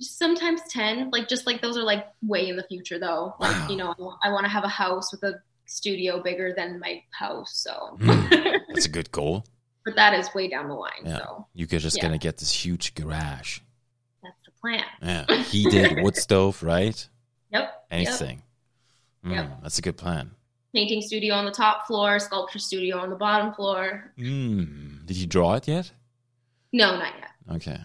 [0.00, 3.66] sometimes 10 like just like those are like way in the future though like Wow.
[3.70, 3.94] you know
[4.24, 5.34] i want to have a house with a
[5.66, 8.60] studio bigger than my house so Mm.
[8.74, 9.44] That's a good goal.
[9.84, 11.18] but that is way down the line Yeah.
[11.18, 12.02] so You're just Yeah.
[12.02, 13.60] gonna get this huge garage.
[14.22, 16.98] that's the plan Yeah, heated wood stove, right?
[17.52, 18.12] yep yep.
[19.24, 19.46] Anything.
[19.48, 19.62] Mm.
[19.62, 20.30] That's a good plan.
[20.74, 25.06] painting studio on the top floor sculpture studio on the bottom floor Mm.
[25.06, 25.90] Did you draw it yet?
[26.72, 27.78] no not yet Okay.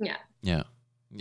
[0.00, 0.16] Yeah.
[0.42, 0.62] Yeah.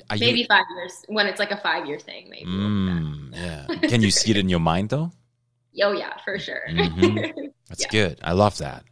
[0.10, 2.86] Are you- maybe five years when it's like a five year thing maybe we'll do
[2.86, 3.02] that.
[3.02, 3.36] Mm,
[3.82, 3.90] yeah.
[3.90, 5.12] Can you see it in your mind though?
[5.84, 7.52] oh yeah for sure Mhm.
[7.70, 7.90] That's Yeah.
[7.92, 8.20] good.
[8.24, 8.84] I love that.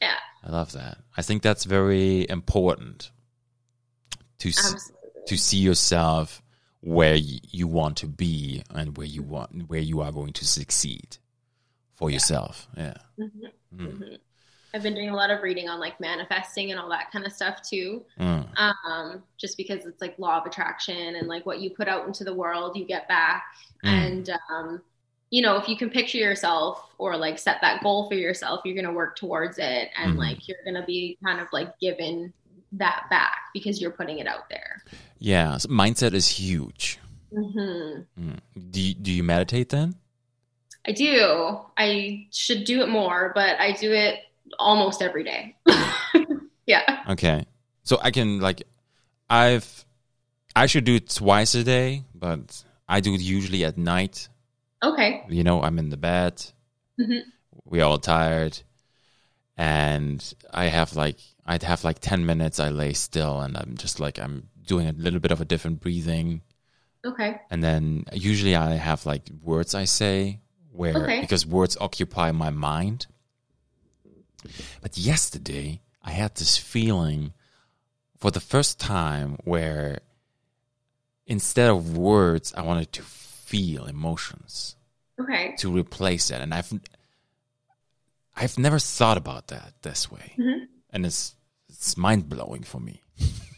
[0.00, 0.98] yeah I love that.
[1.16, 3.10] I think that's very important
[4.38, 4.90] to s-
[5.28, 6.42] to see yourself
[6.82, 10.44] where y- you want to be and where you want where you are going to
[10.44, 11.16] succeed
[11.94, 12.68] for yourself.
[12.76, 12.94] Yeah.
[13.18, 13.30] Mhm.
[13.74, 13.98] Mm.
[13.98, 14.18] Mhm.
[14.74, 17.32] i've been doing a lot of reading on like manifesting and all that kind of
[17.32, 18.46] stuff too Mm.
[18.58, 22.24] um, just because it's like law of attraction and like what you put out into
[22.24, 23.44] the world, you get back.
[23.84, 23.88] Mm.
[23.88, 24.82] And, um,
[25.28, 28.74] you know, if you can picture yourself or like set that goal for yourself, you're
[28.74, 29.90] going to work towards it.
[29.96, 30.18] And Mhm.
[30.18, 32.32] like you're going to be kind of like given
[32.72, 34.82] that back because you're putting it out there.
[35.22, 35.56] Yeah.
[35.58, 36.98] so mindset is huge.
[37.32, 38.38] hmm Mm.
[38.70, 39.94] Do you, do you meditate then?
[40.86, 41.60] I do.
[41.78, 44.18] I should do it more, but I do it
[44.58, 45.56] almost every day.
[46.66, 47.04] yeah.
[47.10, 47.46] Okay.
[47.84, 48.62] So I can like
[49.30, 49.84] I've
[50.56, 54.28] I should do it twice a day, but I do it usually at night.
[54.82, 55.22] Okay.
[55.28, 56.44] You know, I'm in the bed.
[57.00, 57.22] Mhm.
[57.64, 58.58] We're all tired.
[59.56, 60.18] And
[60.52, 64.18] I have like I'd have like 10 minutes I lay still and I'm just like
[64.18, 66.42] I'm doing a little bit of a different breathing
[67.04, 67.40] Okay.
[67.50, 70.40] and then usually I have like words I say
[70.70, 71.20] where Okay.
[71.20, 73.06] because words occupy my mind.
[74.80, 77.32] But yesterday I had this feeling
[78.18, 80.00] for the first time where
[81.26, 84.76] instead of words I wanted to feel emotions
[85.20, 85.54] Okay.
[85.58, 86.72] to replace that and I've
[88.34, 90.34] I've never thought about that this way.
[90.38, 90.66] Mhm.
[90.90, 91.34] And it's
[91.68, 93.02] it's mind blowing for me.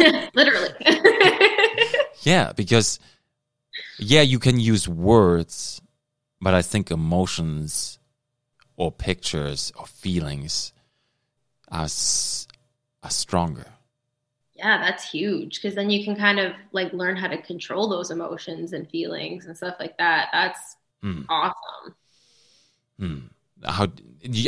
[0.34, 0.70] Literally.
[2.22, 2.98] Yeah, because
[3.98, 5.80] yeah, you can use words,
[6.40, 7.98] but I think emotions
[8.76, 10.72] or pictures or feelings
[11.68, 12.46] are s-
[13.02, 13.66] are stronger.
[14.54, 18.10] Yeah, that's huge because then you can kind of like learn how to control those
[18.10, 20.28] emotions and feelings and stuff like that.
[20.32, 21.24] That's Mm.
[21.30, 21.94] awesome.
[22.98, 23.18] Hmm.
[23.64, 23.88] How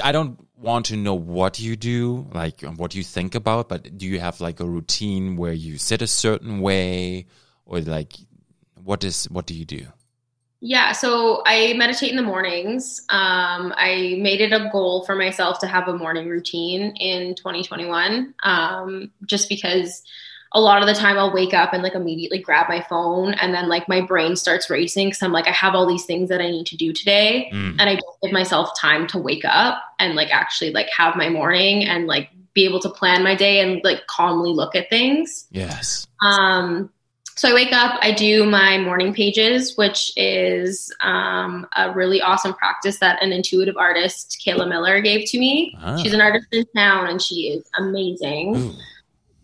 [0.02, 4.06] I don't want to know what you do, like what you think about, but do
[4.06, 7.26] you have like a routine where you sit a certain way,
[7.66, 8.14] or like
[8.82, 9.86] what is what do you do?
[10.64, 13.01] Yeah, so I meditate in the mornings.
[13.09, 18.32] Um, I made it a goal for myself to have a morning routine in 2021,
[18.44, 20.05] um, just because
[20.55, 23.55] a lot of the time I'll wake up and like immediately grab my phone, and
[23.55, 26.41] then like my brain starts racing because I'm like, I have all these things that
[26.41, 27.77] I need to do today, Mm.
[27.79, 31.29] and I don't give myself time to wake up and like actually like have my
[31.29, 35.47] morning and like be able to plan my day and like calmly look at things.
[35.51, 36.07] Yes.
[36.20, 36.91] Um,
[37.35, 42.53] so I wake up, I do my morning pages, which is um, a really awesome
[42.53, 45.74] practice that an intuitive artist, Kayla Miller, gave to me.
[45.81, 45.97] Ah.
[45.97, 48.55] She's an artist in town and she is amazing.
[48.57, 48.74] Ooh,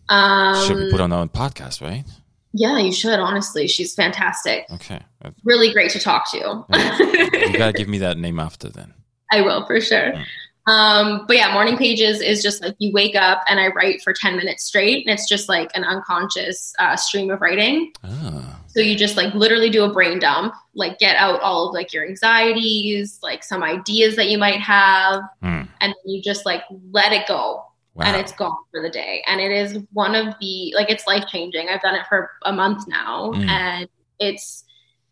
[0.09, 2.03] Um, should we put on our own podcast, right?
[2.53, 3.67] yeah, you should, honestly.
[3.67, 4.65] She's fantastic.
[4.71, 4.99] Okay.
[5.43, 6.37] Really great to talk to.
[6.71, 8.93] You gotta give me that name after then.
[9.31, 10.13] I will for sure.
[10.13, 10.25] Mm.
[10.65, 14.13] Um, but yeah, morning pages is just like you wake up and I write for
[14.13, 17.91] 10 minutes straight, and it's just like an unconscious uh, stream of writing.
[18.03, 18.59] Ah.
[18.67, 21.91] So you just like literally do a brain dump, like get out all of like
[21.93, 25.61] your anxieties, like some ideas that you might have, Hmm.
[25.81, 27.63] and you just like let it go.
[28.07, 29.23] And it's gone for the day.
[29.27, 31.67] And it is one of the like it's life changing.
[31.69, 33.47] I've done it for a month now, Mm.
[33.47, 33.89] and
[34.19, 34.63] it's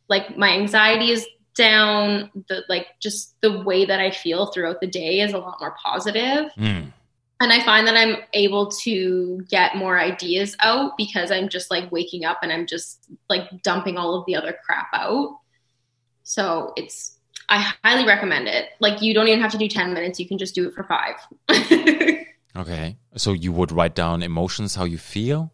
[0.09, 2.31] like my anxiety is down.
[2.47, 5.75] The like just the way that I feel throughout the day is a lot more
[5.83, 6.51] positive.
[6.57, 6.93] Mm.
[7.39, 11.91] And I find that I'm able to get more ideas out because I'm just like
[11.91, 15.37] waking up and I'm just like dumping all of the other crap out.
[16.23, 18.69] So it's, I highly recommend it.
[18.79, 20.83] Like, you don't even have to do 10 minutes, you can just do it for
[20.83, 21.15] five.
[22.57, 22.97] Okay.
[23.15, 25.51] So you would write down emotions, how you feel?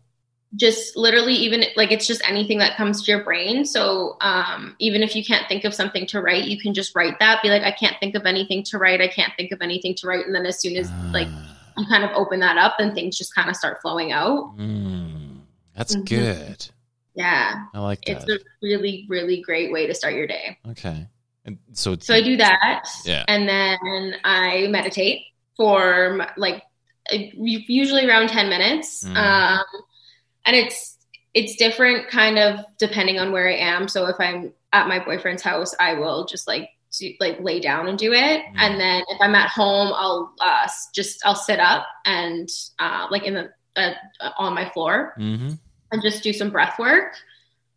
[0.55, 3.65] just literally, even like it's just anything that comes to your brain.
[3.65, 7.15] So, um, even if you can't think of something to write, you can just write
[7.19, 7.41] that.
[7.41, 9.01] Be like, I can't think of anything to write.
[9.01, 10.27] I can't think of anything to write.
[10.27, 11.57] And then as soon as like Ah.
[11.79, 14.55] you kind of open that up, then things just kind of start flowing out.
[14.55, 15.39] Mm.
[15.75, 16.05] That's Mhm.
[16.07, 16.67] good.
[17.15, 17.65] Yeah.
[17.73, 21.07] I like it's a really really great way to start your day okay.
[21.45, 23.25] And so, so i do that Yeah.
[23.27, 25.21] and then i meditate
[25.57, 26.61] for like
[27.11, 29.17] usually around 10 minutes Mm.
[29.17, 29.65] um,
[30.45, 30.97] and it's
[31.33, 35.41] it's different kind of depending on where i am so if i'm at my boyfriend's
[35.41, 36.69] house i will just like
[36.99, 38.53] do, like lay down and do it Mm.
[38.57, 42.47] and then if i'm at home i'll uh, just i'll sit up and
[42.79, 43.93] uh, like in the uh,
[44.37, 45.51] on my floor hmm
[45.91, 47.13] and just do some breath work.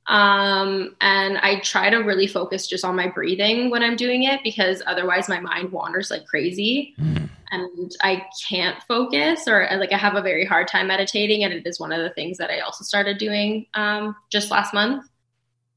[0.09, 4.41] Um, and I try to really focus just on my breathing when I'm doing it
[4.45, 7.29] because otherwise my mind wanders like crazy Mm.
[7.51, 11.45] and I can't focus or like I have a very hard time meditating.
[11.45, 14.73] And it is one of the things that I also started doing um, just last
[14.75, 15.09] month.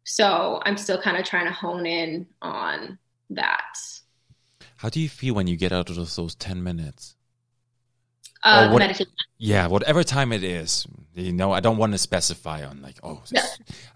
[0.03, 2.97] So I'm still kind of trying to hone in on
[3.31, 3.77] that.
[4.77, 7.15] How do you feel when you get out of those, those 10 minutes?
[8.44, 9.14] Uh, what- meditation.
[9.38, 10.86] Yeah, whatever time it is.
[11.14, 13.45] You know, I don't want to specify on like, oh, Yeah.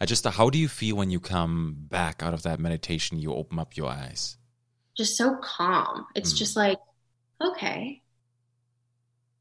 [0.01, 3.19] I just, how do you feel when you come back out of that meditation?
[3.19, 4.37] You open up your eyes.
[4.95, 6.05] just so calm.
[6.15, 6.37] It's Mm.
[6.37, 6.77] just like,
[7.41, 8.01] okay,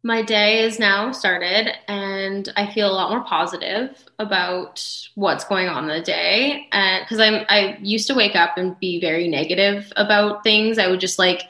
[0.03, 4.83] my day is now started, and I feel a lot more positive about
[5.15, 6.67] what's going on in the day.
[6.73, 10.79] And because I'm, I used to wake up and be very negative about things.
[10.79, 11.43] I would just like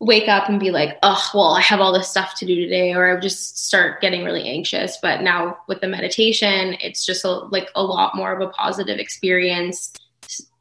[0.00, 2.92] wake up and be like, oh, well, I have all this stuff to do today,
[2.92, 4.98] or I would just start getting really anxious.
[5.00, 8.98] But now with the meditation, it's just a, like a lot more of a positive
[8.98, 9.92] experience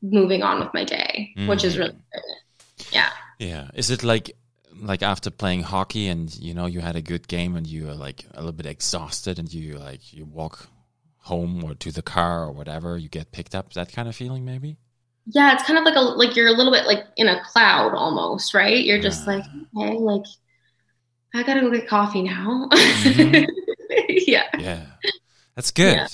[0.02, 1.80] moving on with my day, which is Mhm.
[1.80, 2.22] really good.
[2.92, 3.10] Yeah.
[3.40, 3.68] Yeah.
[3.74, 4.36] Is it like,
[4.82, 7.96] like after playing hockey and, you know, you had a good game and you are
[7.96, 10.68] like a little bit exhausted and you like, you walk
[11.18, 14.44] home or to the car or whatever, you get picked up, that kind of feeling
[14.46, 14.78] maybe?
[15.26, 17.94] Yeah, it's kind of like a like you're a little bit like in a cloud
[17.96, 18.84] almost, right?
[18.84, 19.34] You're just Yeah.
[19.36, 19.46] like,
[19.78, 20.24] okay, like
[21.34, 22.68] I gotta go get coffee now.
[22.72, 23.48] Mhm.
[24.28, 24.50] yeah.
[24.60, 24.86] Yeah.
[25.56, 25.96] That's good.
[25.96, 26.08] Yeah.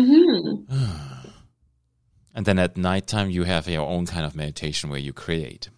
[0.00, 0.64] hmm
[2.34, 5.70] And then at nighttime, you have your own kind of meditation where you create.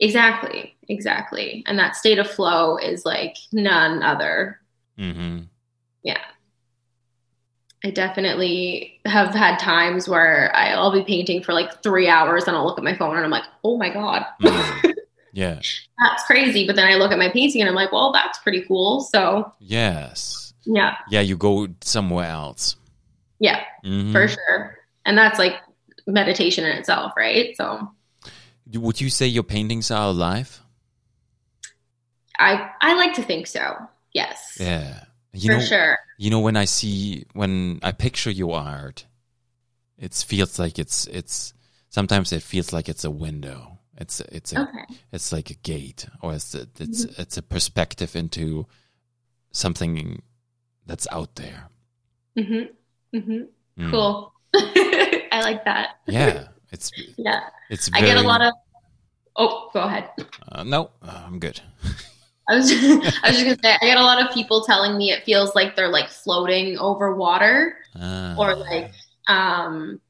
[0.00, 0.74] Exactly.
[0.88, 1.62] Exactly.
[1.66, 4.60] And that state of flow is like none other.
[4.96, 5.40] hmm
[7.84, 12.64] I definitely have had times where I'll be painting for like three hours and I'll
[12.64, 14.94] look at my phone and I'm like, oh my God, Mhm.
[15.34, 15.54] Yeah.
[15.98, 16.66] that's crazy.
[16.66, 19.00] But then I look at my painting and I'm like, well, that's pretty cool.
[19.00, 20.52] So Yes.
[20.64, 22.76] yeah, Yeah, you go somewhere else.
[23.40, 23.64] yeah.
[23.84, 24.12] Mhm.
[24.12, 24.78] for sure.
[25.04, 25.56] And that's like
[26.06, 27.56] meditation in itself, right?
[27.56, 27.90] So
[28.72, 30.60] Would you say your paintings are alive?
[32.38, 33.76] I I like to think so.
[34.12, 34.56] Yes.
[34.60, 35.04] Yeah.
[35.32, 35.98] You for know, sure.
[36.22, 39.06] You know when I see when I picture your art,
[39.98, 41.52] it feels like it's it's
[41.88, 43.78] sometimes it feels like it's a window.
[43.96, 44.84] It's it's a Okay.
[45.10, 47.20] it's like a gate or it's a, it's Mm-hmm.
[47.22, 48.66] it's a perspective into
[49.50, 50.22] something
[50.86, 51.68] that's out there.
[52.38, 52.68] Mhm.
[53.14, 53.48] Mhm.
[53.78, 53.90] Mm.
[53.90, 54.32] Cool.
[54.54, 55.88] I like that.
[56.06, 57.40] Yeah, it's Yeah.
[57.68, 57.90] it's.
[57.94, 58.52] I get a lot of
[59.34, 60.10] Oh, go ahead.
[60.52, 61.60] Uh, no, I'm good.
[62.48, 64.96] I was just, I was just to say I get a lot of people telling
[64.98, 68.34] me it feels like they're like floating over water Ah.
[68.38, 68.90] or like
[69.28, 70.00] um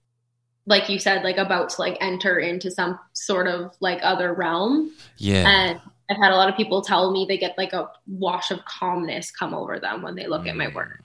[0.67, 4.93] like you said like about to like enter into some sort of like other realm
[5.19, 5.81] yeah, And
[6.11, 9.31] I've had a lot of people tell me they get like a wash of calmness
[9.31, 11.03] come over them when they look at my work.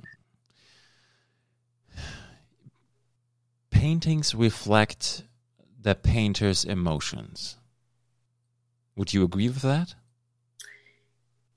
[3.70, 5.24] paintings reflect
[5.82, 7.58] the painter's emotions.
[8.96, 9.96] Would you agree with that?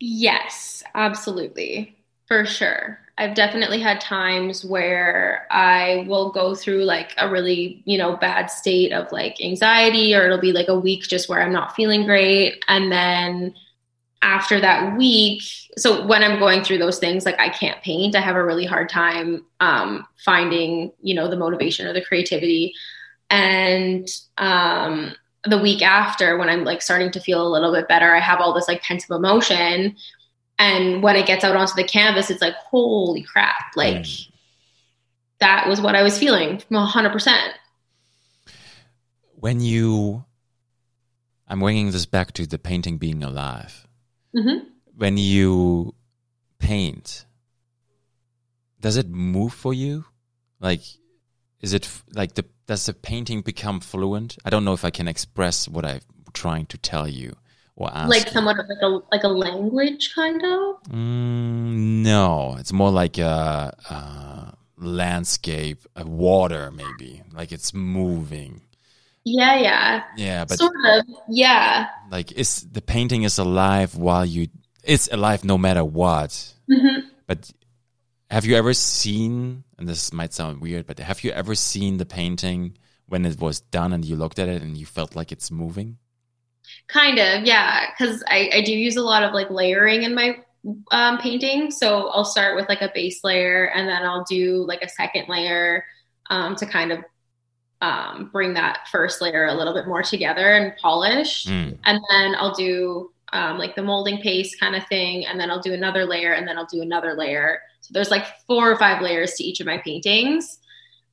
[0.01, 1.97] Yes, absolutely.
[2.27, 2.99] For sure.
[3.19, 8.47] I've definitely had times where I will go through like a really, you know, bad
[8.51, 12.07] state of like anxiety, or it'll be like a week just where I'm not feeling
[12.07, 12.65] great.
[12.69, 13.55] And then
[14.23, 15.43] after that week,
[15.79, 18.67] so when I'm going through those things, like I can't paint, I have a really
[18.67, 22.75] hard time um, finding, you know, the motivation or the creativity.
[23.31, 24.09] And
[24.39, 25.15] um,
[25.45, 28.41] the week after, when I'm like starting to feel a little bit better, I have
[28.41, 29.97] all this like pent up emotion
[30.59, 33.75] and when it gets out onto the canvas, it's like, holy crap!
[33.77, 34.29] Like Mm.
[35.41, 37.55] that was what I was feeling, hundred percent.
[39.37, 40.27] When you,
[41.49, 43.87] I'm bringing this back to the painting being alive.
[44.35, 44.59] hmm
[44.95, 45.95] When you
[46.59, 47.25] paint,
[48.79, 50.05] does it move for you?
[50.61, 50.83] Like,
[51.63, 54.39] is it like the does the painting become fluent?
[54.45, 56.03] I don't know if I can express what I'm
[56.33, 57.35] trying to tell you
[57.75, 58.09] or ask.
[58.09, 60.81] Like somewhat of like a like a language, kind of.
[60.85, 67.23] Mm, no, it's more like a, a landscape, a water maybe.
[67.33, 68.63] Like it's moving.
[69.25, 71.05] Yeah, yeah, Yeah, but sort of.
[71.29, 71.89] Yeah.
[72.09, 74.47] like it's the painting is alive while you.
[74.85, 76.55] It's alive no matter what.
[76.69, 77.51] hmm But
[78.31, 79.65] have you ever seen?
[79.79, 82.77] And this might sound weird, but have you ever seen the painting
[83.07, 85.99] when it was done and you looked at it and you felt like it's moving?
[86.87, 87.87] Kind of, yeah.
[87.91, 90.39] Because I, I do use a lot of like layering in my
[90.93, 91.71] um, painting.
[91.71, 95.27] So I'll start with like a base layer and then I'll do like a second
[95.29, 95.85] layer
[96.29, 97.05] um, to kind of
[97.81, 101.47] um, bring that first layer a little bit more together and polish.
[101.47, 101.79] Mm.
[101.85, 105.25] And then I'll do um, like the molding paste kind of thing.
[105.27, 107.61] And then I'll do another layer and then I'll do another layer.
[107.81, 110.59] So there's like four or five layers to each of my paintings.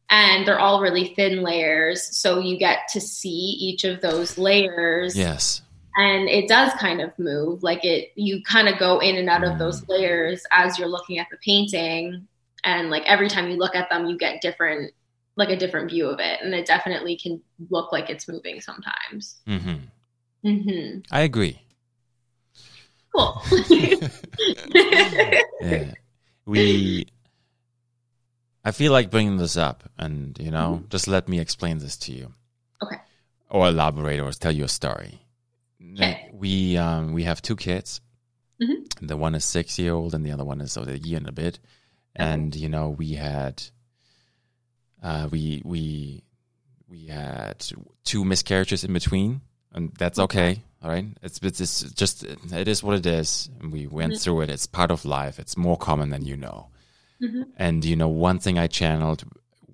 [0.09, 2.15] And they're all really thin layers.
[2.17, 3.29] So you get to see
[3.59, 5.61] each of those layers Yes.
[5.97, 9.43] and it does kind of move like it you kind of go in and out
[9.43, 9.57] of Mm.
[9.59, 12.27] those layers as you're looking at the painting
[12.63, 14.93] and like every time you look at them you get different
[15.35, 19.37] like a different view of it and it definitely can look like it's moving sometimes
[19.47, 19.75] hmm
[20.43, 21.59] hmm I agree.
[23.15, 23.41] Cool
[25.61, 25.93] yeah.
[26.45, 27.07] We.
[28.63, 32.11] I feel like bringing this up, and you know, just let me explain this to
[32.11, 32.33] you.
[32.83, 32.97] Okay.
[33.49, 35.21] Or elaborate, or tell you a story.
[35.93, 36.29] Okay.
[36.33, 38.01] We um we have two kids.
[38.61, 39.07] Mhm.
[39.07, 41.31] The one is six year old, and the other one is a year and a
[41.31, 41.59] bit.
[42.15, 43.63] And you know, we had.
[45.01, 46.23] Uh, we we
[46.89, 47.65] we had
[48.03, 49.41] two miscarriages in between,
[49.73, 50.61] and that's okay.
[50.83, 53.49] All right, it's it's, it's just it is what it is.
[53.59, 54.21] And we went Mhm.
[54.21, 54.49] through it.
[54.49, 55.39] It's part of life.
[55.39, 56.67] It's more common than you know.
[57.21, 57.45] Mhm.
[57.57, 59.23] And you know, one thing I channeled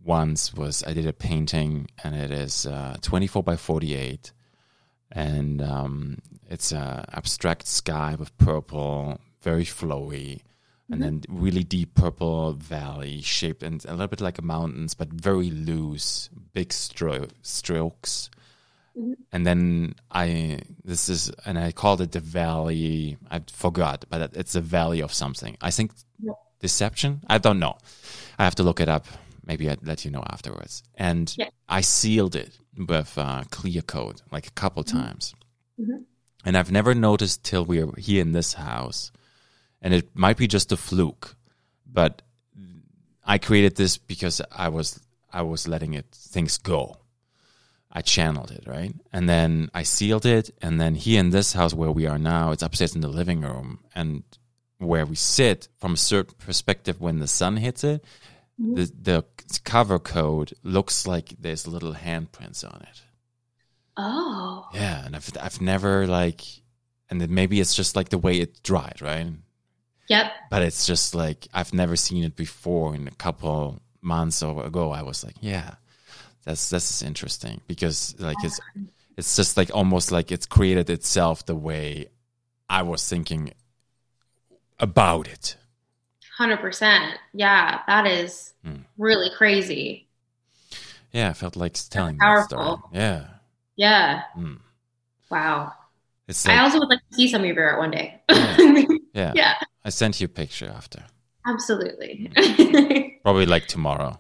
[0.04, 4.32] once was I did a painting, and it is uh, twenty four by forty eight,
[5.12, 10.42] and um, it's an abstract sky with purple, very flowy.
[10.90, 15.08] And then really deep purple valley shaped and a little bit like a mountains, but
[15.10, 18.30] very loose, big stro- strokes
[19.32, 23.18] and then I this is and I called it the valley.
[23.32, 25.58] I forgot, but it's a valley of something.
[25.62, 26.34] I think Yeah.
[26.60, 27.22] deception.
[27.28, 27.78] I don't know.
[28.40, 29.06] I have to look it up.
[29.46, 30.84] Maybe I'd let you know afterwards.
[30.96, 31.50] And Yeah.
[31.68, 35.34] I sealed it with uh, clear coat like a couple times,
[35.80, 36.06] Mhm.
[36.46, 39.12] and I've never noticed till we're here in this house.
[39.82, 41.36] And it might be just a fluke,
[41.86, 42.22] but
[43.26, 45.00] I created this because I was
[45.32, 46.98] I was letting it things go.
[47.96, 48.94] I channeled it, right?
[49.14, 50.50] And then I sealed it.
[50.62, 53.42] And then here in this house where we are now, it's upstairs in the living
[53.42, 53.80] room.
[53.94, 54.24] And
[54.80, 58.04] where we sit from a certain perspective when the sun hits it,
[58.60, 58.74] mm-hmm.
[58.74, 59.26] the, the
[59.64, 63.02] cover code looks like there's little handprints on it.
[63.96, 65.06] oh Yeah.
[65.06, 66.42] And I've, I've never like,
[67.12, 69.28] and then maybe it's just like the way it dried, right?
[70.10, 74.66] yep But it's just like, I've never seen it before in a couple months or
[74.66, 74.92] ago.
[74.92, 75.76] I was like, yeah,
[76.46, 78.60] that's, that's interesting because like it's,
[79.18, 82.08] it's just like almost like it's created itself the way
[82.70, 83.52] I was thinking
[84.80, 85.56] about it.
[86.40, 88.86] 100% yeah that is Mm.
[88.98, 90.08] really crazy
[91.12, 92.64] Yeah, I felt like telling that story.
[92.64, 92.90] powerful.
[92.94, 93.28] Yeah.
[93.76, 94.60] yeah Mm.
[95.30, 95.74] wow
[96.28, 98.22] It's i also would like to see some of your art one day
[99.14, 99.34] yeah.
[99.36, 99.56] yeah
[99.86, 101.04] I sent you a picture after.
[101.46, 102.32] absolutely
[103.24, 104.18] Probably like tomorrow.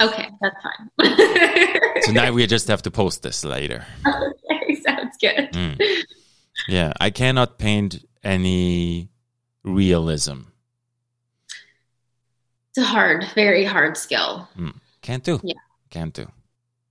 [0.00, 2.02] Okay, that's fine.
[2.02, 3.84] Tonight we just have to post this later.
[4.06, 5.52] okay, sounds good.
[5.52, 5.80] Mm.
[6.68, 9.10] Yeah, I cannot paint any
[9.62, 10.42] realism.
[12.70, 14.48] It's a hard, very hard skill.
[15.02, 15.40] Can't do.
[15.42, 15.54] Yeah.
[15.90, 16.26] Can't do.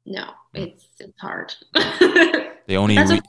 [0.05, 0.25] No,
[0.55, 0.67] Mm.
[0.67, 1.53] it's it's hard.
[2.65, 3.19] The only re-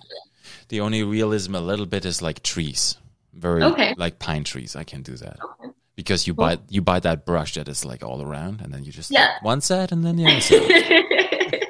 [0.69, 2.97] the only realism a little bit is like trees.
[3.33, 3.95] Very Okay.
[3.97, 4.77] like pine trees.
[4.77, 5.39] I can do that.
[5.43, 5.73] Okay.
[5.97, 8.91] Because you buy you buy that brush that is like all around and then you
[8.93, 9.37] just Yeah.
[9.43, 11.67] one side and then the other side.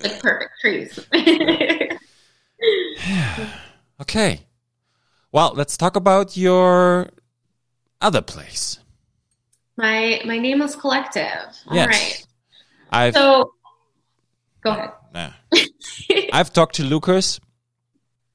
[0.02, 0.98] like perfect trees.
[4.00, 4.46] Okay.
[5.32, 7.08] Well, let's talk about your
[8.00, 8.78] other place.
[9.76, 11.46] my my nameless collective.
[11.66, 11.88] All Yes.
[11.88, 12.26] right.
[12.90, 13.52] I've So
[14.62, 14.90] go ahead.
[15.12, 15.30] Nah.
[16.32, 17.40] I've talked to Lucas.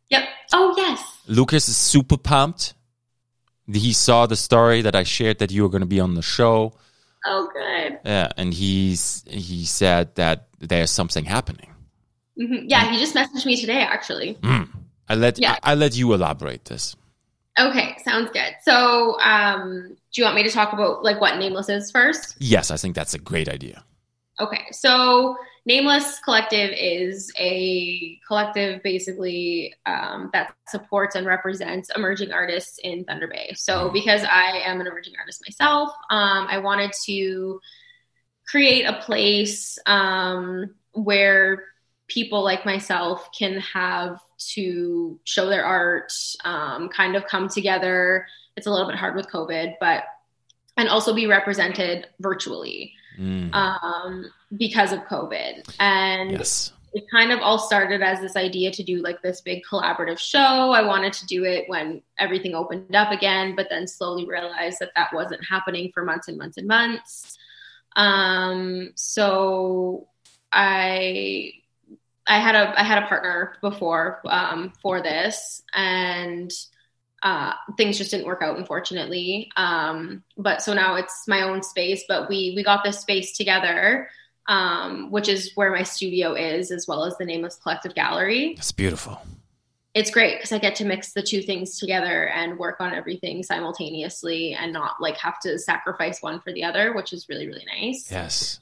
[0.10, 0.23] Yep.
[0.53, 1.01] Oh yes.
[1.27, 2.73] Lucas is super pumped.
[3.73, 6.21] He saw the story that I shared that you were going to be on the
[6.21, 6.73] show.
[7.25, 7.99] Oh, good.
[8.05, 11.69] Yeah, and he's he said that there's something happening.
[12.37, 14.37] hmm Yeah, he just messaged me today, actually.
[15.09, 15.57] I let Yeah.
[15.63, 16.95] I, I let you elaborate this.
[17.59, 18.55] Okay, sounds good.
[18.63, 22.35] So, um, do you want me to talk about like what Nameless is first?
[22.39, 23.83] Yes, I think that's a great idea.
[24.39, 25.35] Okay, so
[25.69, 33.27] Nameless Collective is a collective basically um, that supports and represents emerging artists in Thunder
[33.27, 33.53] Bay.
[33.55, 37.61] So, because I am an emerging artist myself, um, I wanted to
[38.47, 41.65] create a place um, where
[42.07, 44.19] people like myself can have
[44.55, 46.11] to show their art,
[46.45, 48.25] um, kind of come together.
[48.57, 50.05] It's a little bit hard with COVID, but
[50.77, 54.25] and also be represented virtually Mm, um,
[54.57, 55.75] because of COVID.
[55.79, 56.71] And yes.
[56.93, 60.71] it kind of all started as this idea to do like this big collaborative show.
[60.71, 64.91] I wanted to do it when everything opened up again, but then slowly realized that
[64.95, 67.37] that wasn't happening for months and months and months.
[67.97, 70.07] Um, so
[70.53, 71.51] I
[72.25, 76.51] I had a I had a partner before um, for this, and
[77.23, 79.51] uh, things just didn't work out, unfortunately.
[79.57, 82.03] Um, but so now it's my own space.
[82.07, 84.09] But we we got this space together,
[84.47, 88.55] um, which is where my studio is, as well as the Nameless Collective Gallery.
[88.57, 89.21] It's beautiful.
[89.95, 93.43] It's great because I get to mix the two things together and work on everything
[93.43, 97.65] simultaneously, and not like have to sacrifice one for the other, which is really really
[97.65, 98.09] nice.
[98.11, 98.59] Yes.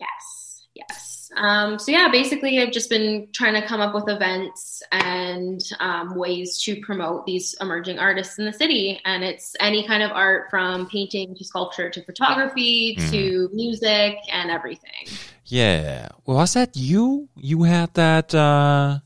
[0.00, 0.43] Yes,
[0.74, 1.30] yes.
[1.36, 6.14] Um, so yeah, basically, I've just been trying to come up with events and um,
[6.14, 10.48] ways to promote these emerging artists in the city, and it's any kind of art
[10.50, 15.06] from painting to sculpture to photography to music and everything.
[15.46, 16.08] Yeah.
[16.24, 17.28] Well, Was that you?
[17.36, 19.00] You had that uh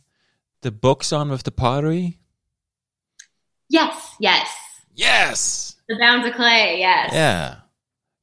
[0.61, 2.19] the books on with the pottery?
[3.69, 4.49] Yes, yes.
[4.95, 5.77] Yes.
[5.89, 6.78] The Bounds of Clay.
[6.81, 7.11] Yes.
[7.12, 7.57] Yeah.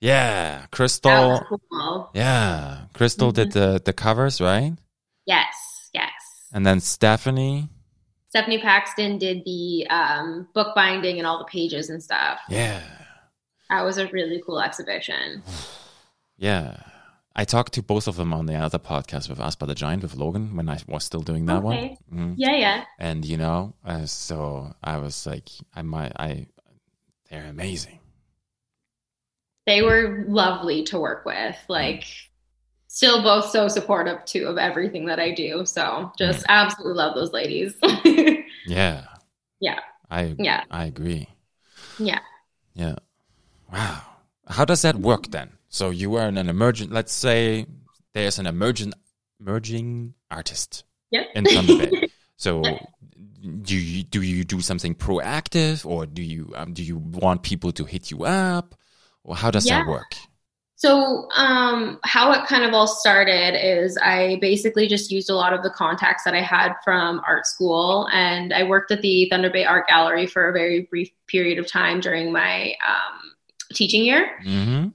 [0.05, 0.65] Yeah.
[0.71, 1.41] Crystal.
[1.49, 2.09] cool.
[2.13, 2.85] Yeah.
[2.93, 4.73] Crystal did the the covers, right?
[5.25, 6.11] Yes, yes.
[6.53, 7.69] And then Stephanie.
[8.29, 12.39] Stephanie Paxton did the um, bookbinding and all the pages and stuff.
[12.49, 12.81] Yeah.
[13.69, 15.41] That was a really cool exhibition.
[16.37, 16.77] Yeah.
[17.33, 20.15] I talked to both of them on the other podcast with Aspa the Giant with
[20.15, 21.63] Logan when I was still doing that Okay.
[21.63, 21.97] one.
[22.13, 22.33] Mm.
[22.37, 22.83] Yeah, yeah.
[22.99, 26.47] And you know, uh, so I was like, I might, I,
[27.29, 27.99] they're amazing.
[29.65, 32.05] They were lovely to work with like
[32.87, 37.33] still both so supportive too of everything that i do so just absolutely love those
[37.33, 37.73] ladies
[38.67, 39.05] Yeah.
[39.59, 39.79] Yeah.
[40.09, 41.27] I yeah I agree.
[41.99, 42.19] yeah
[42.73, 42.95] Yeah.
[43.71, 44.01] Wow.
[44.47, 45.49] How does that work then?
[45.69, 46.91] So you are an emergent.
[46.91, 47.65] Let's say
[48.13, 48.93] there's an emergent
[49.39, 51.25] emerging artist Yep.
[51.35, 52.09] in Thunder Bay.
[52.37, 52.63] So
[53.61, 57.71] do you do you do something proactive, or do you um, do you want people
[57.73, 58.75] to hit you up,
[59.25, 60.15] or how does that work?
[60.77, 65.53] so um, how it kind of all started is i basically just used a lot
[65.53, 69.49] of the contacts that i had from art school and i worked at the thunder
[69.49, 73.31] bay art gallery for a very brief period of time during my um,
[73.73, 74.89] teaching year Mm-hmm.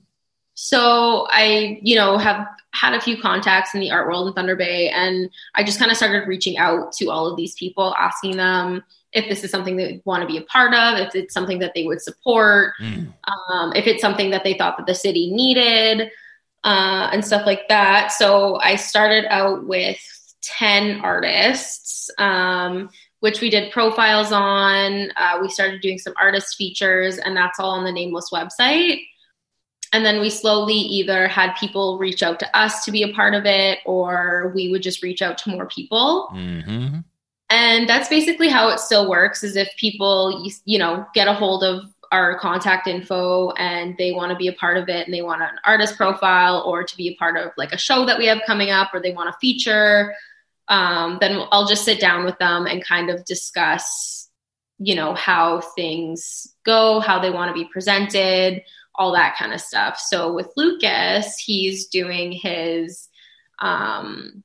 [0.63, 4.57] So I, you know, have had a few contacts in the art world in Thunder
[4.57, 8.37] Bay, and I just kind of started reaching out to all of these people, asking
[8.37, 11.59] them if this is something they want to be a part of, if it's something
[11.59, 13.13] that they would support, Mm.
[13.51, 16.11] um, if it's something that they thought that the city needed,
[16.65, 18.13] uh, and stuff like that.
[18.13, 19.99] So I started out with
[20.43, 22.11] ten artists.
[22.19, 25.11] Um, which we did profiles on.
[25.15, 29.03] Uh, we started doing some artist features, and that's all on the Nameless website.
[29.93, 33.35] And then we slowly either had people reach out to us to be a part
[33.35, 36.31] of it, or we would just reach out to more people.
[36.33, 37.01] Mm-hmm.
[37.51, 41.65] And that's basically how it still works is if people, you, know, get a hold
[41.65, 45.23] of our contact info and they want to be a part of it and they
[45.23, 48.27] want an artist profile or to be a part of like a show that we
[48.27, 50.15] have coming up or they want a feature,
[50.69, 54.29] um, then I'll just sit down with them and kind of discuss,
[54.79, 58.63] you know, how things go, how they want to be presented,
[58.95, 59.99] all that kind of stuff.
[59.99, 63.09] So with Lucas, he's doing his
[63.59, 64.45] um,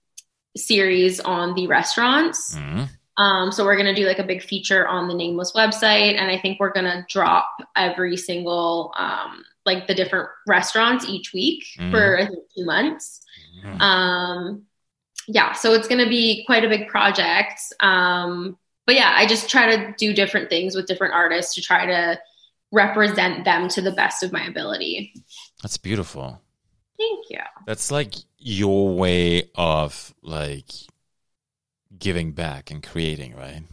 [0.57, 2.55] series on the restaurants.
[2.55, 2.83] Mm-hmm.
[3.17, 6.37] Um, so we're gonna do like a big feature on the Nameless website, and I
[6.37, 11.91] think we're gonna drop every single um, like the different restaurants each week Mhm.
[11.91, 13.21] for I think two months.
[13.63, 13.81] Mhm.
[13.81, 14.63] Um,
[15.27, 17.61] yeah, so it's gonna be quite a big project.
[17.79, 21.85] Um, but yeah, I just try to do different things with different artists to try
[21.85, 22.19] to
[22.71, 25.13] represent them to the best of my ability.
[25.61, 26.41] That's beautiful.
[26.97, 27.39] Thank you.
[27.65, 30.71] That's like your way of like
[31.97, 33.63] giving back and creating, right?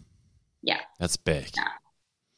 [0.63, 0.81] Yeah.
[0.99, 1.51] That's big.
[1.57, 1.69] Yeah.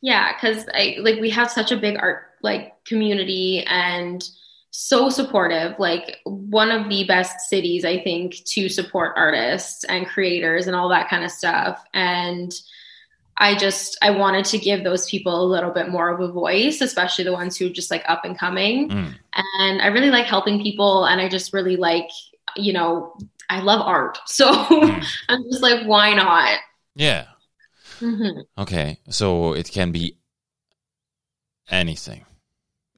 [0.01, 4.23] Yeah, because I like we have such a big art like community and
[4.71, 5.79] so supportive.
[5.79, 10.91] Like one of the best cities, I think, to support artists and creators and all
[10.91, 11.83] that kind of stuff.
[11.95, 12.53] And
[13.37, 16.81] I just I wanted to give those people a little bit more of a voice,
[16.81, 18.89] especially the ones who are just like up and coming.
[18.91, 19.15] Mm.
[19.59, 22.09] And I really like helping people, and I just really like
[22.57, 23.17] you know
[23.51, 25.05] I love art, so Mm.
[25.29, 26.59] I'm just like why not?
[26.95, 27.27] Yeah.
[27.99, 28.99] hmm Okay.
[29.11, 30.17] So it can be
[31.69, 32.25] anything.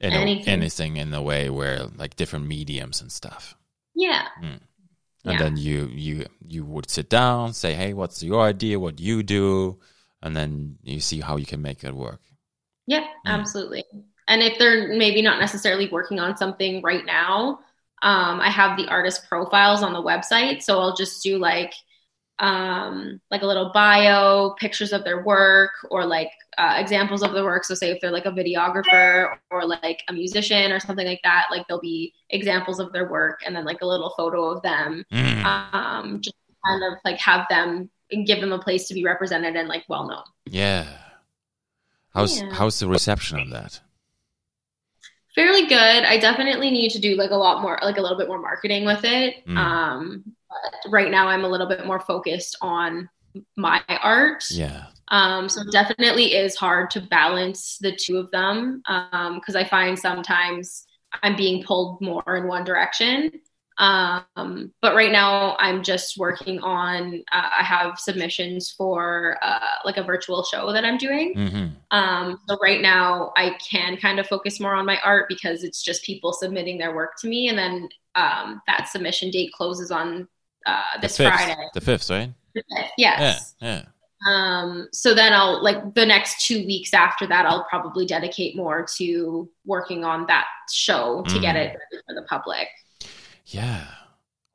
[0.01, 0.47] Anything.
[0.47, 3.57] anything in a way where like different mediums and stuff.
[3.95, 4.61] Yeah, And
[5.25, 5.39] Yeah.
[5.39, 8.79] then you you you would sit down, say, "Hey, what's your idea?
[8.79, 9.81] What do you do?"
[10.23, 12.21] And then you see how you can make it work.
[12.87, 13.31] yeah, Mm.
[13.41, 13.85] absolutely.
[14.29, 17.61] And if they're maybe not necessarily working on something right now,
[18.03, 21.73] um, I have the artist profiles on the website, so I'll just do like
[22.41, 27.45] um, like a little bio, pictures of their work, or like uh, examples of their
[27.45, 27.65] work.
[27.65, 31.47] So, say if they're like a videographer or like a musician or something like that,
[31.51, 35.05] like there'll be examples of their work and then like a little photo of them.
[35.13, 35.45] Mm.
[35.45, 36.37] Um, just
[36.67, 39.85] kind of like have them and give them a place to be represented and like
[39.89, 40.23] well known.
[40.47, 40.87] Yeah.
[42.15, 42.53] How's Yeah.
[42.53, 43.81] how's the reception of that?
[45.35, 46.05] Fairly good.
[46.05, 48.87] I definitely need to do like a lot more, like a little bit more marketing
[48.87, 49.47] with it.
[49.47, 49.57] Mm.
[49.59, 53.11] Um, but right now, I'm a little bit more focused on
[53.55, 54.45] my art.
[54.51, 54.87] Yeah.
[55.09, 58.83] Um, so it definitely is hard to balance the two of them
[59.35, 60.87] because I find sometimes
[61.23, 63.31] I'm being pulled more in one direction.
[63.79, 67.23] Um, but right now I'm just working on.
[67.33, 71.35] Uh, I have submissions for uh, like a virtual show that I'm doing.
[71.35, 71.67] hmm
[71.97, 75.83] Um, so right now I can kind of focus more on my art because it's
[75.83, 80.27] just people submitting their work to me, and then um, that submission date closes on
[80.67, 81.35] uh, The this fifth.
[81.35, 81.57] Friday.
[81.75, 82.33] The fifth, right?
[82.97, 83.55] Yes.
[83.61, 83.67] Yeah.
[83.69, 83.83] Yeah.
[84.27, 88.87] Um, so then I'll like the next two weeks after that, I'll probably dedicate more
[88.97, 91.61] to working on that show to get Mm.
[91.67, 92.67] it for the public.
[93.47, 93.85] Yeah.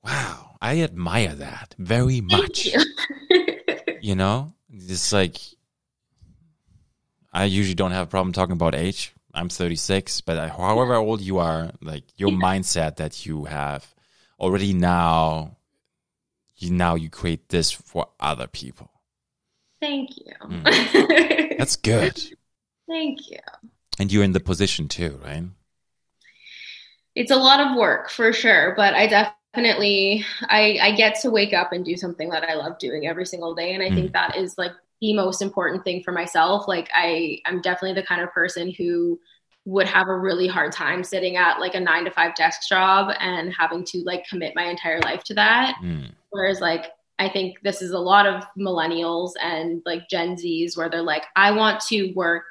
[0.04, 0.58] Wow.
[0.62, 2.64] I admire that very much.
[2.72, 2.86] Thank you.
[4.04, 5.38] You know, it's like
[7.32, 9.14] I usually don't have a problem talking about age.
[9.32, 12.38] I'm 36, but I, however old you are, like your Yeah.
[12.40, 13.94] mindset that you have
[14.40, 15.56] already now,
[16.58, 18.90] you now you create this for other people.
[19.80, 20.34] Thank you.
[20.46, 21.58] Mm.
[21.60, 22.20] That's good,
[22.88, 23.38] Thank you.
[24.00, 25.44] and you're in the position too, right?
[27.16, 31.54] It's a lot of work for sure, but I definitely I, I get to wake
[31.54, 33.96] up and do something that I love doing every single day, and I Mm.
[33.96, 34.72] think that is like
[35.02, 36.68] the most important thing for myself.
[36.68, 39.20] Like I I'm definitely the kind of person who
[39.66, 43.14] would have a really hard time sitting at like a nine to five desk job
[43.20, 45.76] and having to like commit my entire life to that.
[45.82, 46.12] Mm.
[46.30, 46.86] Whereas like
[47.20, 51.26] I think this is a lot of millennials and like Gen Zs where they're like,
[51.36, 52.44] I want to work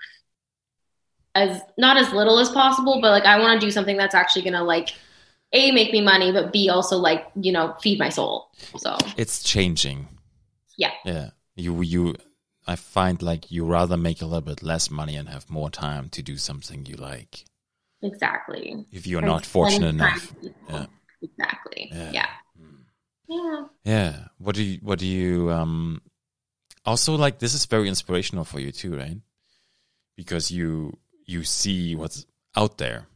[1.34, 4.42] as not as little as possible, but like I want to do something that's actually
[4.42, 4.90] gonna like
[5.52, 8.50] A make me money, but B also like, you know, feed my soul.
[8.78, 10.08] So It's changing.
[10.76, 10.92] Yeah.
[11.04, 11.30] Yeah.
[11.56, 12.16] You you
[12.66, 16.08] I find like you rather make a little bit less money and have more time
[16.10, 17.44] to do something you like.
[18.02, 18.86] exactly.
[18.92, 20.34] If you're not fortunate enough.
[20.68, 20.86] Yeah.
[21.22, 21.90] Exactly.
[21.92, 22.10] Yeah.
[22.12, 22.26] Yeah.
[22.58, 22.84] Mm.
[23.28, 23.64] Yeah.
[23.84, 24.16] Yeah.
[24.38, 26.00] What do you what do you um
[26.84, 29.18] also like this is very inspirational for you too, right?
[30.16, 30.98] Because you
[31.30, 32.26] you see what's
[32.56, 33.06] out there.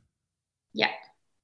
[0.73, 0.91] Yeah.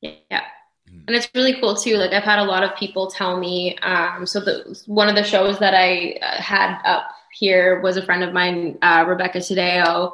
[0.00, 0.12] Yeah.
[0.30, 0.42] Yeah.
[0.88, 1.04] Mm.
[1.08, 1.96] And it's really cool too.
[1.96, 3.76] Like I've had a lot of people tell me.
[3.78, 8.02] Um, so the one of the shows that I uh, had up here was a
[8.02, 10.12] friend of mine, uh, Rebecca Tadeo,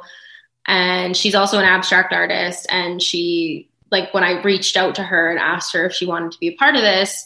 [0.65, 2.67] and she's also an abstract artist.
[2.69, 6.31] And she, like, when I reached out to her and asked her if she wanted
[6.33, 7.25] to be a part of this,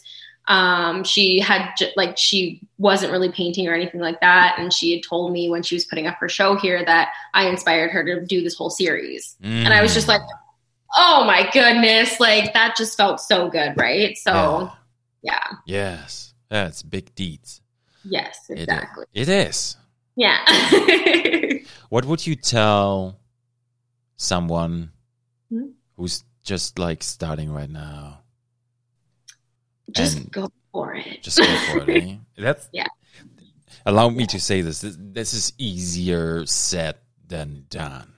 [0.51, 4.91] um, she had j- like she wasn't really painting or anything like that, and she
[4.93, 8.03] had told me when she was putting up her show here that I inspired her
[8.03, 9.35] to do this whole series.
[9.41, 10.09] And I was just Mm.
[10.09, 10.21] like,
[10.97, 14.17] oh my goodness, like that just felt so good, right?
[14.17, 14.69] So,
[15.23, 16.33] yeah, Yes.
[16.49, 17.61] That's big deeds.
[18.03, 19.05] yes, exactly.
[19.13, 19.77] it is.
[20.17, 20.39] Yeah.
[21.89, 23.19] What would you tell
[24.17, 24.91] someone
[25.49, 25.71] Hmm?
[25.97, 28.20] who's just like starting right now?
[29.93, 31.23] Just go for it.
[31.23, 32.03] Just go for it.
[32.03, 32.15] Eh?
[32.37, 32.87] That's Yeah.
[33.85, 34.81] Allow me to say this.
[34.81, 36.97] This, this is easier said
[37.27, 38.13] than done.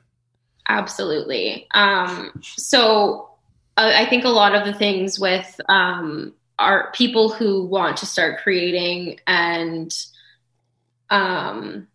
[0.68, 1.68] Absolutely.
[1.74, 3.30] Um, so
[3.78, 8.06] uh, I think a lot of the things with um, are people who want to
[8.06, 9.96] start creating and,
[11.10, 11.88] um,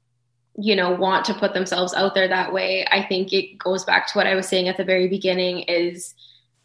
[0.57, 2.87] you know, want to put themselves out there that way.
[2.91, 6.15] I think it goes back to what I was saying at the very beginning is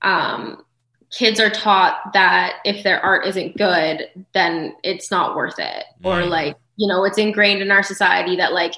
[0.01, 0.63] um,
[1.13, 5.85] kids are taught that if their art isn't good, then it's not worth it.
[6.03, 6.29] Or Mm.
[6.29, 8.73] like, you know, it's ingrained in our society that like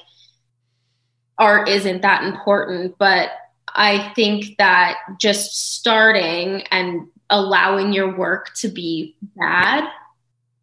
[1.38, 3.32] art isn't that important, but
[3.74, 9.90] I think that just starting and allowing your work to be bad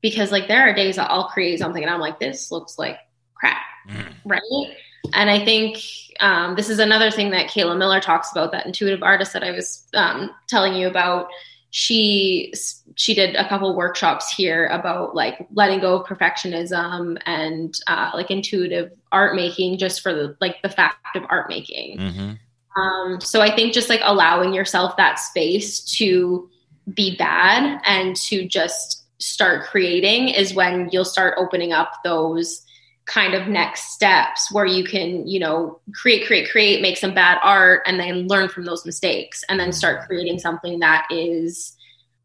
[0.01, 2.99] because like there are days that I'll create something and I'm like this looks like
[3.35, 4.15] crap mm.
[4.25, 4.77] right
[5.13, 5.79] and I think
[6.21, 9.51] um, this is another thing that Kayla Miller talks about that intuitive artist that I
[9.51, 11.29] was um, telling you about
[11.75, 12.53] she
[12.97, 18.31] she did a couple workshops here about like letting go of perfectionism and uh, like
[18.31, 22.81] intuitive art making just for the like the fact of art making mm-hmm.
[22.81, 26.47] um, so i think just like allowing yourself that space to
[26.93, 32.67] be bad and to just start creating is when you'll start opening up those
[33.13, 37.39] kind of next steps where you can you know create create create make some bad
[37.43, 41.77] art and then learn from those mistakes and then start creating something that is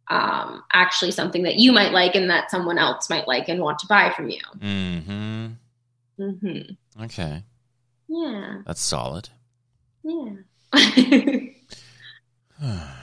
[0.10, 3.78] um, actually something that you might like and that someone else might like and want
[3.80, 4.40] to buy from you.
[4.60, 5.48] Mm-hmm.
[6.18, 7.04] Mm-hmm.
[7.04, 7.44] Okay.
[8.08, 8.62] Yeah.
[8.66, 9.28] That's solid.
[10.04, 10.36] Yeah.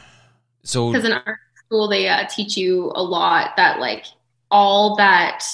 [0.66, 4.06] So because in art school they uh, teach you a lot that like
[4.50, 5.44] all that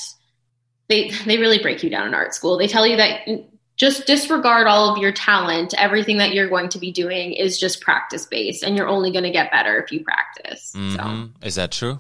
[0.91, 3.27] they they really break you down in art school they tell you that
[3.77, 7.81] just disregard all of your talent everything that you're going to be doing is just
[7.81, 10.97] practice based and you're only going to get better if you practice mm-hmm.
[10.97, 11.99] so is that true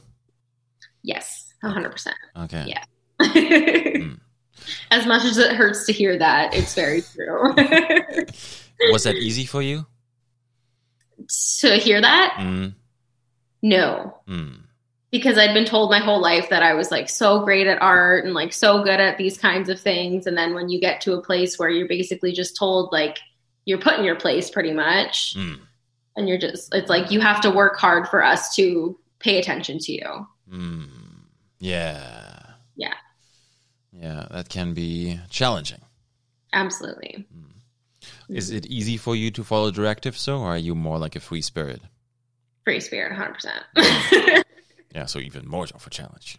[1.02, 2.84] yes 100% okay yeah
[3.18, 4.18] mm.
[4.90, 7.54] as much as it hurts to hear that it's very true
[8.92, 9.86] was that easy for you
[11.60, 12.74] to hear that mm.
[13.62, 14.16] No.
[14.28, 14.62] Mm.
[15.10, 18.24] Because I'd been told my whole life that I was like so great at art
[18.24, 20.26] and like so good at these kinds of things.
[20.26, 23.18] And then when you get to a place where you're basically just told like
[23.64, 25.58] you're put in your place pretty much, mm.
[26.16, 29.78] and you're just, it's like you have to work hard for us to pay attention
[29.80, 30.26] to you.
[30.52, 30.88] Mm.
[31.58, 32.42] Yeah.
[32.76, 32.94] Yeah.
[33.92, 35.80] Yeah, that can be challenging.
[36.52, 37.26] Absolutely.
[37.36, 38.36] Mm.
[38.36, 41.20] Is it easy for you to follow directives, so, or are you more like a
[41.20, 41.82] free spirit?
[42.64, 43.12] free spirit
[43.76, 44.44] 100%
[44.94, 46.38] yeah so even more of a challenge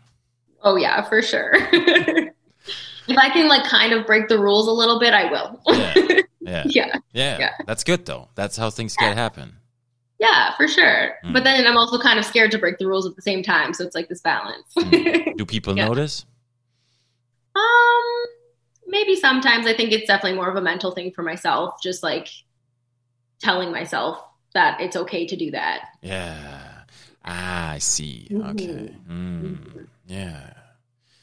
[0.63, 4.99] oh yeah for sure if i can like kind of break the rules a little
[4.99, 5.93] bit i will yeah.
[6.43, 6.63] Yeah.
[6.65, 9.09] yeah yeah yeah that's good though that's how things yeah.
[9.09, 9.57] can happen
[10.19, 11.33] yeah for sure mm.
[11.33, 13.73] but then i'm also kind of scared to break the rules at the same time
[13.73, 15.37] so it's like this balance mm.
[15.37, 15.87] do people yeah.
[15.87, 16.25] notice
[17.55, 18.25] um
[18.87, 22.27] maybe sometimes i think it's definitely more of a mental thing for myself just like
[23.41, 24.21] telling myself
[24.53, 25.89] that it's okay to do that.
[26.01, 26.70] Yeah.
[27.23, 28.27] Ah, I see.
[28.29, 28.49] Mm-hmm.
[28.49, 28.95] Okay.
[29.09, 29.87] Mm.
[30.07, 30.53] Yeah.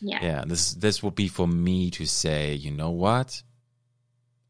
[0.00, 0.18] Yeah.
[0.22, 0.44] Yeah.
[0.46, 3.42] This this will be for me to say, you know what?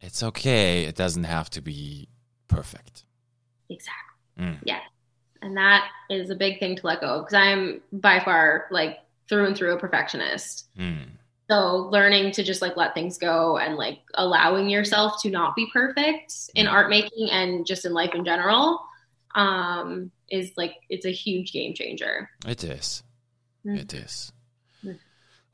[0.00, 0.84] It's okay.
[0.84, 2.08] It doesn't have to be
[2.48, 3.04] perfect.
[3.68, 4.44] Exactly.
[4.44, 4.58] Mm.
[4.64, 4.80] Yeah.
[5.40, 8.98] And that is a big thing to let go of because I'm by far like
[9.28, 10.68] through and through a perfectionist.
[10.78, 11.06] Mm.
[11.50, 15.66] So learning to just like let things go and like allowing yourself to not be
[15.72, 16.72] perfect in mm.
[16.72, 18.80] art making and just in life in general
[19.34, 22.30] um, is like it's a huge game changer.
[22.46, 23.02] It is.
[23.66, 23.80] Mm.
[23.80, 24.32] It is.
[24.84, 24.98] Mm.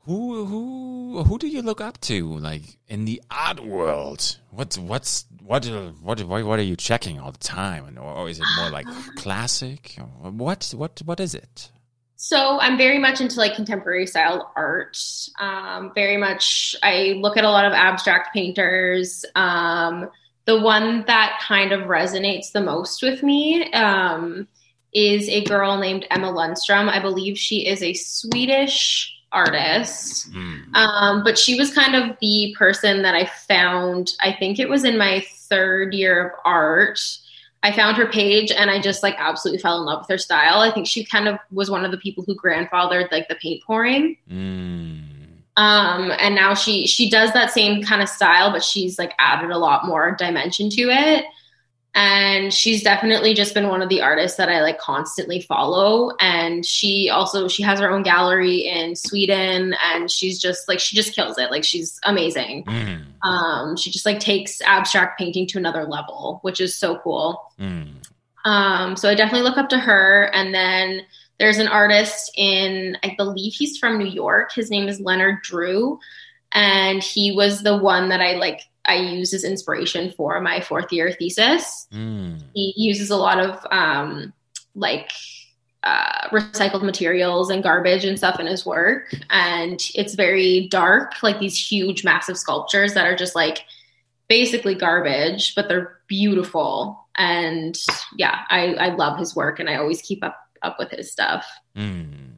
[0.01, 4.37] Who who who do you look up to like in the art world?
[4.51, 5.65] What's what's what
[6.01, 8.87] what what are you checking all the time, or is it more like
[9.17, 9.97] classic?
[10.21, 11.71] What what what is it?
[12.17, 14.97] So I'm very much into like contemporary style art.
[15.39, 19.25] Um, very much, I look at a lot of abstract painters.
[19.35, 20.09] Um,
[20.45, 24.47] the one that kind of resonates the most with me um,
[24.95, 26.89] is a girl named Emma Lundstrom.
[26.89, 30.73] I believe she is a Swedish artist, mm.
[30.75, 34.13] um, but she was kind of the person that I found.
[34.21, 36.99] I think it was in my third year of art
[37.65, 40.59] I found her page and I just like absolutely fell in love with her style.
[40.59, 43.63] I think she kind of was one of the people who grandfathered like the paint
[43.63, 44.17] pouring.
[44.29, 45.01] Mm.
[45.57, 49.49] Um, and now she she does that same kind of style, but she's like added
[49.49, 51.25] a lot more dimension to it
[51.95, 56.11] and she's definitely just been one of the artists that I like constantly follow.
[56.19, 60.97] And she also she has her own gallery in Sweden and she's just like she
[60.97, 61.51] just kills it.
[61.51, 62.65] Like she's amazing.
[62.65, 63.05] Mm.
[63.23, 67.41] um she just like takes abstract painting to another level which is so cool.
[67.57, 67.93] Mm.
[68.43, 70.29] um so I definitely look up to her.
[70.33, 71.01] And then
[71.39, 74.51] there's an artist in I believe he's from New York.
[74.53, 75.99] His name is Leonard Drew.
[76.51, 80.91] And he was the one that I like I use as inspiration for my fourth
[80.91, 81.87] year thesis.
[81.93, 82.41] Mm.
[82.53, 84.33] He uses a lot of um,
[84.75, 85.11] like
[85.83, 91.39] uh, recycled materials and garbage and stuff in his work, and it's very dark, like
[91.39, 93.65] these huge, massive sculptures that are just like
[94.27, 97.07] basically garbage, but they're beautiful.
[97.17, 97.77] And
[98.17, 101.45] yeah, I, I love his work, and I always keep up up with his stuff.
[101.75, 102.33] Mm.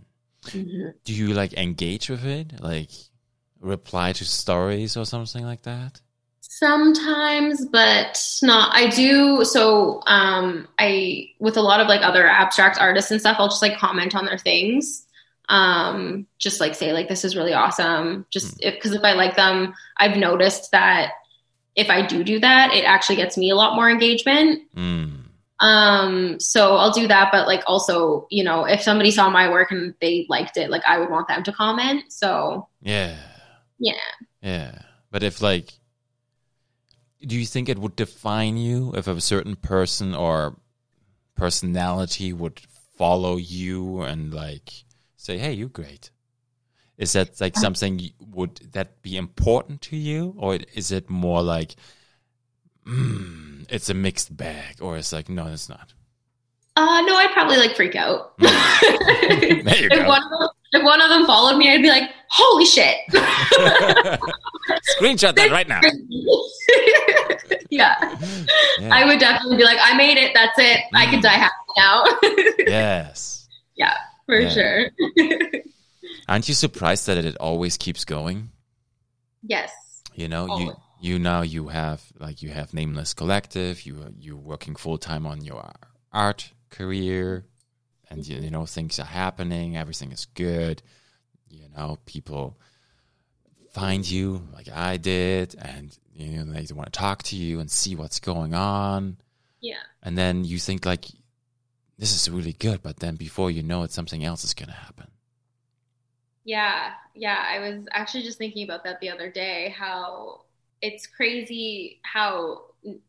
[0.46, 0.90] Mm-hmm.
[1.04, 2.90] Do you like engage with it, like
[3.60, 6.02] reply to stories or something like that?
[6.60, 12.80] Sometimes but not i do so um i with a lot of like other abstract
[12.80, 15.06] artists and stuff i'll just like comment on their things
[15.50, 19.36] um just like say like this is really awesome just if because if i like
[19.36, 21.12] them i've noticed that
[21.76, 25.24] if i do do that it actually gets me a lot more engagement Mm.
[25.60, 29.72] um so i'll do that but like also you know if somebody saw my work
[29.72, 33.16] and they liked it like i would want them to comment so Yeah.
[33.80, 33.94] yeah
[34.42, 34.80] Yeah.
[35.10, 35.72] But if like
[37.26, 40.58] do you think it would define you if a certain person or
[41.36, 42.60] personality would
[42.98, 44.72] follow you and like
[45.16, 46.12] say, "Hey, you're great."
[46.98, 51.76] Is that like something would that be important to you or is it more like
[52.88, 55.94] mm, it's a mixed bag or it's like no, it's not.
[56.76, 60.08] uh no i'd probably like freak out There you if go.
[60.08, 62.96] one of them if one of them followed me i'd be like holy shit
[65.00, 65.82] Screenshot that right now.
[67.70, 67.96] yeah
[68.80, 68.90] Yeah.
[68.94, 71.10] i would definitely be like i made it that's it i Mm.
[71.12, 72.04] can die happy now
[72.68, 73.48] yes.
[73.76, 73.94] Yeah,
[74.26, 74.50] for Yeah.
[74.50, 74.88] sure
[76.28, 78.50] Aren't you surprised that it always keeps going?
[79.44, 79.72] yes
[80.16, 80.68] You know, Always.
[80.68, 83.86] you you now you have like you have Nameless Collective.
[83.86, 85.62] You you're working full time on your
[86.12, 87.46] art career,
[88.10, 89.78] and you, you know things are happening.
[89.78, 90.82] Everything is good.
[91.50, 92.58] You know, people
[93.72, 97.70] find you like I did, and you know they want to talk to you and
[97.70, 99.18] see what's going on.
[99.62, 101.06] yeah And then you think like
[101.98, 105.08] this is really good, but then before you know it, something else is gonna happen.
[106.44, 107.44] Yeah, yeah.
[107.46, 109.74] I was actually just thinking about that the other day.
[109.78, 110.42] How
[110.82, 112.62] it's crazy how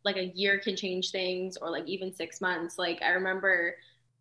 [0.04, 2.78] like a year can change things, or like even six months.
[2.78, 3.76] Like I remember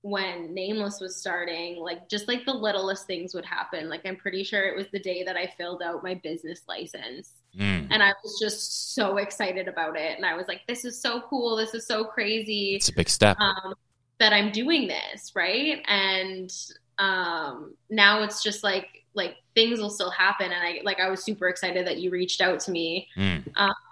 [0.09, 3.89] when Nameless was starting, like just like the littlest things would happen.
[3.89, 7.31] Like I'm pretty sure it was the day that I filled out my business license.
[7.57, 7.87] Mm.
[7.89, 10.15] And I was just so excited about it.
[10.15, 11.55] And I was like, this is so cool.
[11.57, 13.37] This is so crazy It's a big step.
[13.39, 13.73] um,
[14.19, 15.83] that I'm doing this, right?
[15.87, 16.51] And
[16.99, 21.23] um, now it's just like like things will still happen, and I like I was
[21.23, 23.43] super excited that you reached out to me Mm.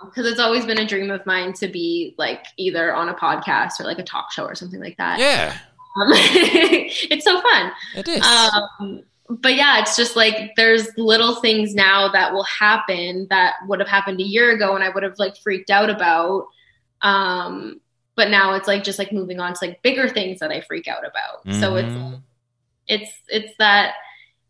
[0.04, 3.80] because it's always been a dream of mine to be like either on a podcast
[3.80, 5.18] or like a talk show or something like that.
[5.18, 5.58] Yeah,
[5.96, 7.72] Um, it's so fun.
[7.96, 8.22] it is.
[8.22, 13.80] Um, but yeah, it's just like there's little things now that will happen that would
[13.80, 16.48] have happened a year ago and I would have like freaked out about.
[17.02, 17.82] Um,
[18.16, 20.88] but now it's like just like moving on to like bigger things that I freak
[20.88, 21.54] out about.
[21.60, 22.22] So it's Mhm.
[22.88, 23.96] it's it's that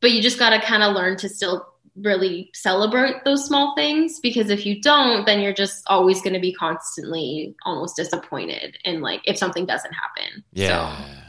[0.02, 1.66] but you just got to kind of learn to still
[1.96, 6.40] really celebrate those small things because if you don't then you're just always going to
[6.42, 10.44] be constantly almost disappointed and like if something doesn't happen.
[10.52, 10.96] Yeah.
[10.98, 11.25] So, yeah.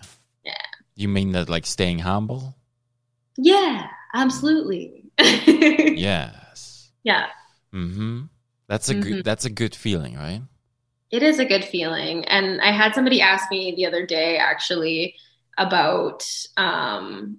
[0.97, 2.56] You mean that like staying humble?
[3.36, 5.05] yeah, absolutely.
[5.18, 6.90] Yes.
[7.02, 7.27] Yeah.
[7.74, 8.24] Mm-hmm.
[8.68, 9.02] That's a Mhm.
[9.02, 10.43] good that's a good feeling, right?
[11.10, 12.24] It is a good feeling.
[12.24, 15.14] And I had somebody ask me the other day actually
[15.59, 17.39] about um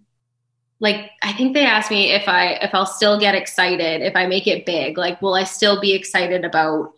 [0.80, 4.28] like I think they asked me if I if I'll still get excited if I
[4.28, 4.98] make it big.
[4.98, 6.94] Like will I still be excited about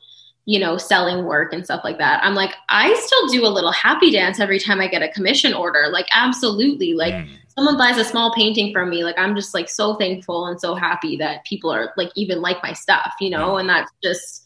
[0.51, 2.23] you know selling work and stuff like that.
[2.23, 5.53] I'm like I still do a little happy dance every time I get a commission
[5.53, 5.83] order.
[5.91, 6.93] Like absolutely.
[6.93, 7.27] Like Mm.
[7.55, 10.75] someone buys a small painting from me like i'm just like so thankful and so
[10.75, 14.45] happy that people are like even like my stuff you know and that's just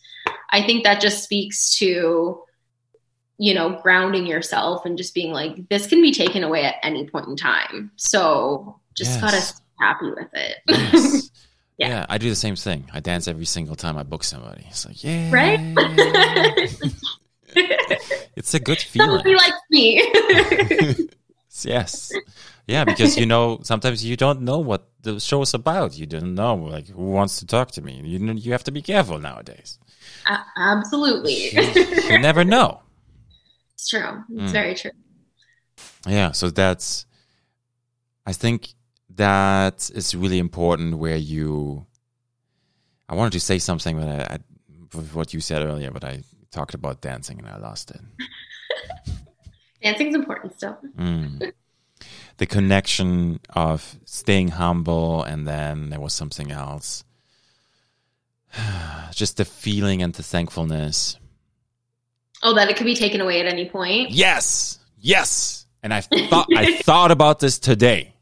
[0.50, 2.42] i think that just speaks to
[3.38, 7.08] you know grounding yourself and just being like this can be taken away at any
[7.08, 9.22] point in time so just Yes.
[9.22, 11.30] gotta stay happy with it Yes.
[11.78, 11.88] Yeah.
[11.88, 12.06] yeah.
[12.10, 12.90] I do the same thing.
[12.94, 14.64] I dance every single time I book somebody.
[14.70, 15.32] It's like, yeah.
[15.32, 15.60] Right?
[18.36, 19.10] it's a good feeling.
[19.10, 20.02] somebody likes me
[21.64, 22.12] yes.
[22.66, 25.98] Yeah, because you know sometimes you don't know what the show is about.
[25.98, 28.02] You don't know like who wants to talk to me.
[28.04, 29.78] You you have to be careful nowadays.
[30.28, 31.62] A- absolutely You,
[32.10, 32.82] you never know.
[33.74, 34.54] it's true it's Mm.
[34.54, 34.92] very true
[36.08, 37.06] Yeah, so that's
[38.26, 38.74] I think
[39.16, 41.86] that is really important where you
[43.08, 44.38] I wanted to say something but I, I
[44.96, 46.22] with what you said earlier, but I
[46.52, 48.02] talked about dancing and I lost it.
[49.82, 51.52] dancing's important still Mm.
[52.38, 57.04] The connection of staying humble and then there was something else.
[59.12, 61.18] Just the feeling and the thankfulness.
[62.42, 64.80] oh that it could be taken away at any point Yes.
[65.00, 65.66] Yes.
[65.84, 68.13] And I thought I thought about this today.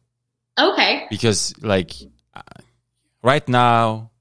[0.62, 1.92] Okay because like
[3.24, 4.12] right now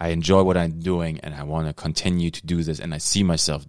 [0.00, 2.98] i enjoy what i'm doing and i want to continue to do this and i
[2.98, 3.66] see myself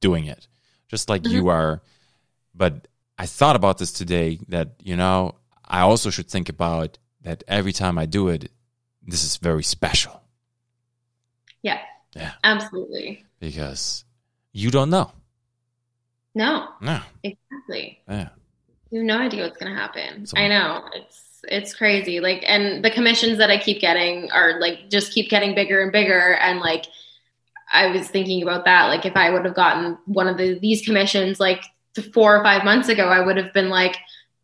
[0.00, 0.46] doing it
[0.88, 1.48] just like you mm-hmm.
[1.48, 1.82] are
[2.54, 2.86] but
[3.18, 5.34] i thought about this today that you know
[5.64, 8.50] i also should think about that every time i do it
[9.06, 10.20] this is very special
[11.64, 11.80] Yeah.
[12.14, 12.32] Yeah.
[12.44, 13.24] Absolutely.
[13.40, 14.04] Because
[14.52, 15.10] you don't know.
[16.34, 17.00] No, No.
[17.22, 18.00] exactly.
[18.08, 18.28] Yeah.
[18.90, 20.26] You have no idea what's gonna happen.
[20.26, 20.84] So- I know.
[20.94, 22.20] It's it's crazy.
[22.20, 25.92] Like and the commissions that I keep getting are like just keep getting bigger and
[25.92, 26.86] bigger and like
[27.72, 28.86] I was thinking about that.
[28.86, 31.64] Like if I would have gotten one of the these commissions like
[32.12, 33.96] four or five months ago, I would have been like,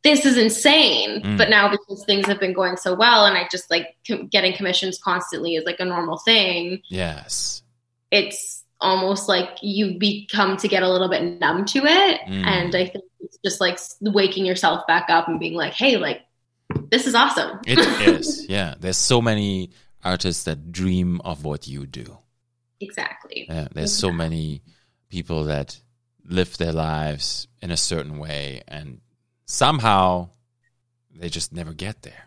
[0.02, 1.22] this is insane.
[1.22, 1.38] Mm.
[1.38, 4.54] But now because things have been going so well and I just like com- getting
[4.54, 7.62] commissions constantly is like a normal thing, Yes.
[8.10, 12.20] it's almost like you become to get a little bit numb to it.
[12.22, 12.46] Mm.
[12.46, 16.22] And I think it's just like waking yourself back up and being like, hey, like,
[16.90, 17.60] this is awesome.
[17.66, 18.46] It is.
[18.48, 18.74] Yeah.
[18.78, 19.70] There's so many
[20.04, 22.18] artists that dream of what you do.
[22.80, 23.46] exactly.
[23.48, 23.68] Yeah.
[23.72, 24.62] There's so many
[25.08, 25.78] people that
[26.24, 29.00] live their lives in a certain way and
[29.46, 30.30] somehow
[31.14, 32.24] they just never get there.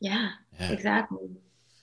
[0.00, 0.30] Yeah,
[0.60, 0.70] Yeah.
[0.72, 1.30] exactly.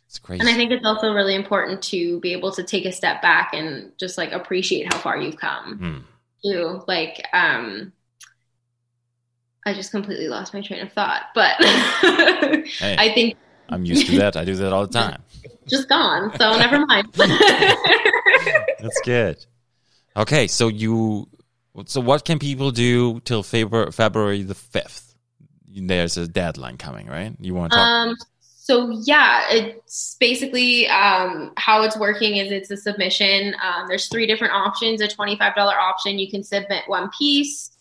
[0.08, 0.42] It's crazy.
[0.42, 3.52] And I think it's also really important to be able to take a step back
[3.54, 5.78] and just like appreciate how far you've come.
[5.78, 5.98] Hmm.
[6.46, 6.84] Too.
[6.88, 7.92] Like, um,
[9.66, 12.96] I just completely lost my train of thought, but Hey.
[12.98, 13.38] I think
[13.70, 14.36] I'm used to that.
[14.36, 15.22] I do that all the time.
[15.68, 16.36] just gone.
[16.38, 17.08] So never mind.
[17.14, 19.46] That's good.
[20.16, 21.28] Okay, so you,
[21.86, 25.16] so what can people do till February February the fifth?
[25.76, 27.36] There's a deadline coming, right?
[27.40, 27.88] You want to talk?
[27.88, 33.56] Um, so yeah, it's basically um, how it's working is it's a submission.
[33.64, 35.02] Um, there's three different options.
[35.02, 37.73] A $25 option, you can submit one piece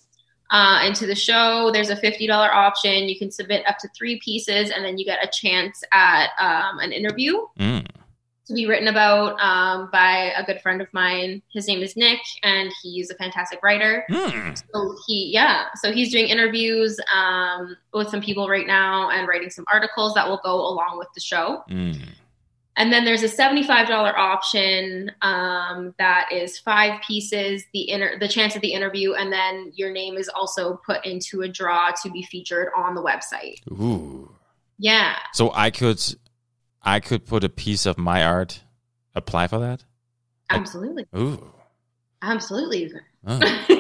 [0.53, 1.71] uh, into the show.
[1.73, 5.19] There's a $50 option, you can submit up to three pieces, and then you get
[5.25, 7.87] a chance at um, an interview Mm.
[8.47, 11.43] to be written about um, by a good friend of mine.
[11.53, 14.05] His name is Nick, and he's a fantastic writer.
[14.11, 14.63] Mm.
[14.75, 19.49] So he, yeah, so he's doing interviews um, with some people right now and writing
[19.51, 21.63] some articles that will go along with the show.
[21.71, 21.99] Mm.
[22.77, 28.29] And then there's a seventy-five dollar option um, that is five pieces, the inter- the
[28.29, 32.11] chance of the interview, and then your name is also put into a draw to
[32.11, 33.57] be featured on the website.
[33.71, 34.35] Ooh.
[34.79, 36.03] Yeah, So I could,
[36.83, 38.63] I could put a piece of my art,
[39.15, 39.85] apply for that.
[40.51, 41.53] absolutely, Ooh.
[42.23, 42.91] absolutely.
[43.27, 43.39] Oh,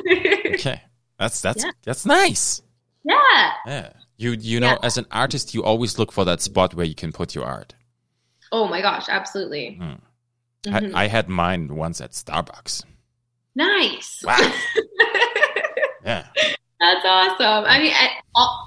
[0.54, 0.82] okay.
[1.18, 1.70] That's that's Yeah.
[1.82, 2.62] that's nice.
[3.04, 3.52] yeah.
[3.66, 3.92] Yeah.
[4.16, 4.78] You you know, Yeah.
[4.82, 7.74] as an artist, you always look for that spot where you can put your art.
[8.52, 9.74] Oh my gosh, absolutely.
[9.80, 9.94] Hmm.
[10.70, 10.94] Mhm.
[10.94, 12.84] I, I had mine once at Starbucks.
[13.56, 14.22] nice.
[14.24, 14.38] Wow.
[16.04, 16.26] Yeah.
[16.80, 17.64] That's awesome.
[17.68, 17.92] I mean,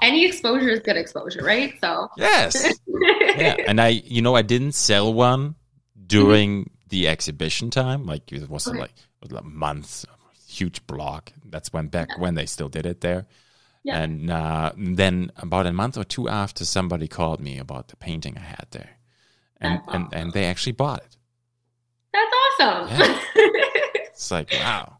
[0.02, 1.74] any exposure is good exposure, right?
[1.82, 2.56] So, Yes.
[3.38, 3.56] yeah.
[3.68, 5.56] And I, you know, I didn't sell one
[6.08, 8.06] during the exhibition time.
[8.06, 8.84] Like it wasn't Okay.
[8.84, 10.06] like, it was like months,
[10.48, 11.34] huge block.
[11.44, 13.26] That's when back when they still did it there.
[13.84, 14.00] Yeah.
[14.02, 18.38] And uh, then about a month or two after, somebody called me about the painting
[18.38, 18.92] I had there,
[19.66, 21.18] and That's and, and they actually bought it.
[22.14, 22.98] That's awesome.
[22.98, 23.20] Yeah.
[24.16, 24.98] It's like wow.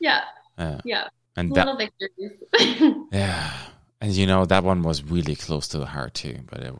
[0.00, 0.22] yeah,
[0.58, 0.80] Yeah.
[0.84, 1.08] yeah.
[1.36, 2.42] And that Little victories.
[3.12, 3.52] yeah.
[4.00, 6.38] And you know that one was really close to the heart too.
[6.50, 6.74] But it,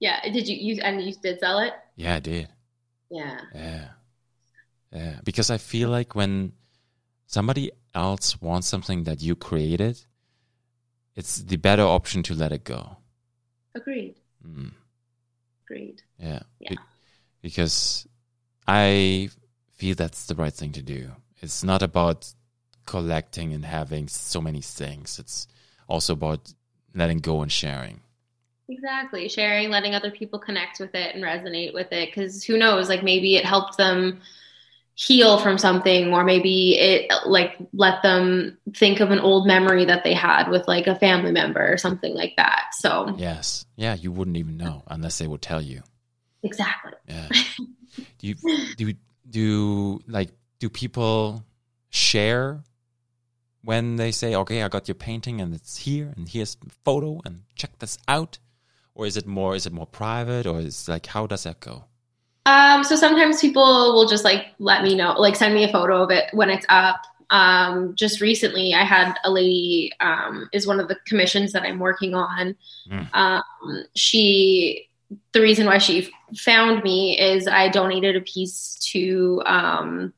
[0.00, 0.20] yeah.
[0.30, 1.72] Did you you and you did sell it?
[1.96, 2.48] yeah, I did.
[3.10, 3.40] Yeah.
[3.54, 3.88] Yeah.
[4.92, 5.20] Yeah.
[5.24, 6.52] Because I feel like when
[7.26, 10.04] somebody else wants something that you created,
[11.14, 12.98] it's the better option to let it go.
[13.74, 14.16] Agreed.
[14.46, 14.72] Mm,
[15.68, 16.02] Agreed.
[16.18, 16.40] yeah.
[16.60, 16.70] Yeah.
[16.70, 16.78] Be-
[17.42, 18.06] because
[18.66, 19.30] I
[19.74, 21.10] feel that's the right thing to do.
[21.42, 22.32] It's not about
[22.86, 25.18] collecting and having so many things.
[25.18, 25.46] It's
[25.88, 26.52] also about
[26.94, 28.00] letting go and sharing.
[28.68, 29.28] Exactly.
[29.28, 32.08] Sharing, letting other people connect with it and resonate with it.
[32.08, 32.88] Because who knows?
[32.88, 34.20] Like maybe it helped them
[34.98, 40.02] heal from something, or maybe it like let them think of an old memory that
[40.04, 42.68] they had with like a family member or something like that.
[42.72, 43.66] So, Yes.
[43.76, 45.82] Yeah, you wouldn't even know unless they would tell you.
[46.42, 46.92] exactly.
[47.06, 47.28] Yeah.
[48.18, 48.34] do you
[48.76, 48.94] do
[49.28, 51.44] do like do people
[51.90, 52.62] share
[53.62, 57.20] when they say, "Okay, I got your painting and it's here and here's the photo
[57.26, 58.38] and check this out,"
[58.94, 61.84] or is it more is it more private or is like how does that go?
[62.46, 66.02] Um, so sometimes people will just like let me know, like send me a photo
[66.02, 67.02] of it when it's up.
[67.30, 71.80] Um, just recently, I had a lady um, is one of the commissions that I'm
[71.80, 72.54] working on.
[72.88, 73.08] Mm.
[73.12, 74.88] Um, she,
[75.32, 79.42] the reason why she found me is I donated a piece to.
[79.44, 80.12] Um,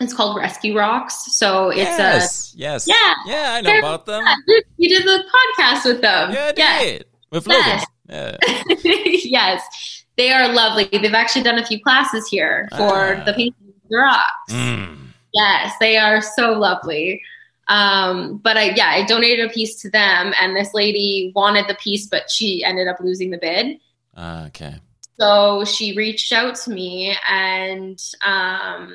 [0.00, 1.34] it's called Rescue Rocks.
[1.36, 3.14] So it's yes, yes, Yeah.
[3.26, 3.52] yeah.
[3.54, 4.22] I know about them.
[4.24, 4.36] a
[4.76, 6.32] you, did the podcast with them.
[6.32, 6.82] Yeah, I Yes.
[6.82, 7.80] did with Logan.
[8.08, 8.38] Yes.
[8.84, 8.84] Yeah.
[9.24, 10.88] yes, they are lovely.
[10.90, 13.24] They've actually done a few classes here for Ah.
[13.24, 14.52] the painting of the rocks.
[14.52, 14.96] Mm.
[15.32, 17.22] Yes, they are so lovely.
[17.68, 21.74] Um, but I, yeah, I donated a piece to them, and this lady wanted the
[21.74, 23.78] piece, but she ended up losing the bid.
[24.16, 24.76] Ah, okay.
[25.18, 28.94] So she reached out to me, and um,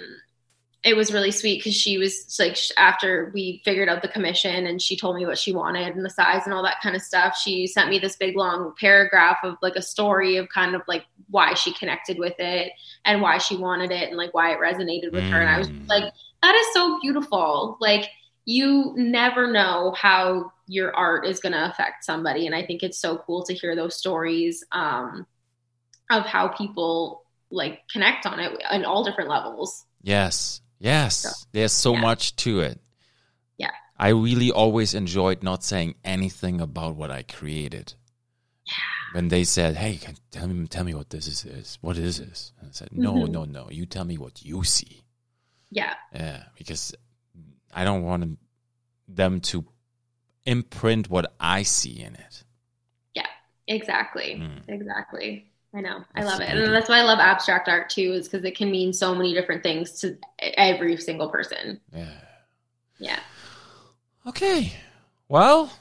[0.83, 4.81] it was really sweet because she was like, after we figured out the commission and
[4.81, 7.37] she told me what she wanted and the size and all that kind of stuff,
[7.37, 11.05] she sent me this big long paragraph of like a story of kind of like
[11.29, 12.71] why she connected with it
[13.05, 15.29] and why she wanted it and like why it resonated with mm.
[15.29, 15.41] her.
[15.41, 15.87] And I was Mm.
[15.87, 17.77] like, that is so beautiful.
[17.79, 18.09] Like,
[18.45, 22.47] you never know how your art is going to affect somebody.
[22.47, 25.27] And I think it's so cool to hear those stories um,
[26.09, 29.85] of how people like connect on it on all different levels.
[30.01, 30.60] Yes.
[30.81, 31.17] Yes.
[31.17, 32.01] So, There's so yeah.
[32.01, 32.81] much to it.
[33.57, 33.69] Yeah.
[33.97, 37.93] I really always enjoyed not saying anything about what I created.
[38.65, 38.73] Yeah.
[39.13, 41.77] When they said, "Hey, can, tell me, tell me what this is, is.
[41.81, 43.29] What is this?" And I said, "No, Mhm.
[43.29, 43.69] no, no.
[43.69, 45.03] You tell me what you see."
[45.69, 45.93] Yeah.
[46.13, 46.95] Yeah, because
[47.73, 48.39] I don't want
[49.07, 49.65] them to
[50.45, 52.43] imprint what I see in it.
[53.13, 53.27] Yeah,
[53.67, 54.37] exactly.
[54.41, 54.63] Mm.
[54.67, 55.50] Exactly.
[55.73, 56.03] I know.
[56.15, 56.49] I love it.
[56.49, 59.33] And that's why I love abstract art too, is because it can mean so many
[59.33, 61.79] different things to every single person.
[61.93, 62.09] Yeah.
[62.99, 63.19] Yeah.
[64.27, 64.73] Okay.
[65.29, 65.71] Well,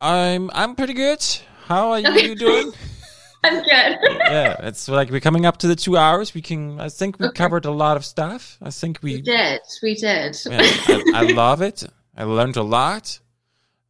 [0.00, 1.24] I'm I'm pretty good.
[1.66, 2.34] How are you, Okay.
[2.34, 2.72] doing?
[3.44, 3.98] I'm good.
[4.28, 6.32] yeah, it's like we're coming up to the two hours.
[6.34, 6.78] We can.
[6.80, 7.34] I think we Okay.
[7.36, 8.56] covered a lot of stuff.
[8.62, 9.22] I think we we.
[9.22, 9.60] did.
[9.82, 10.36] We did.
[10.48, 11.82] Yeah, I, I love it.
[12.16, 13.18] I learned a lot.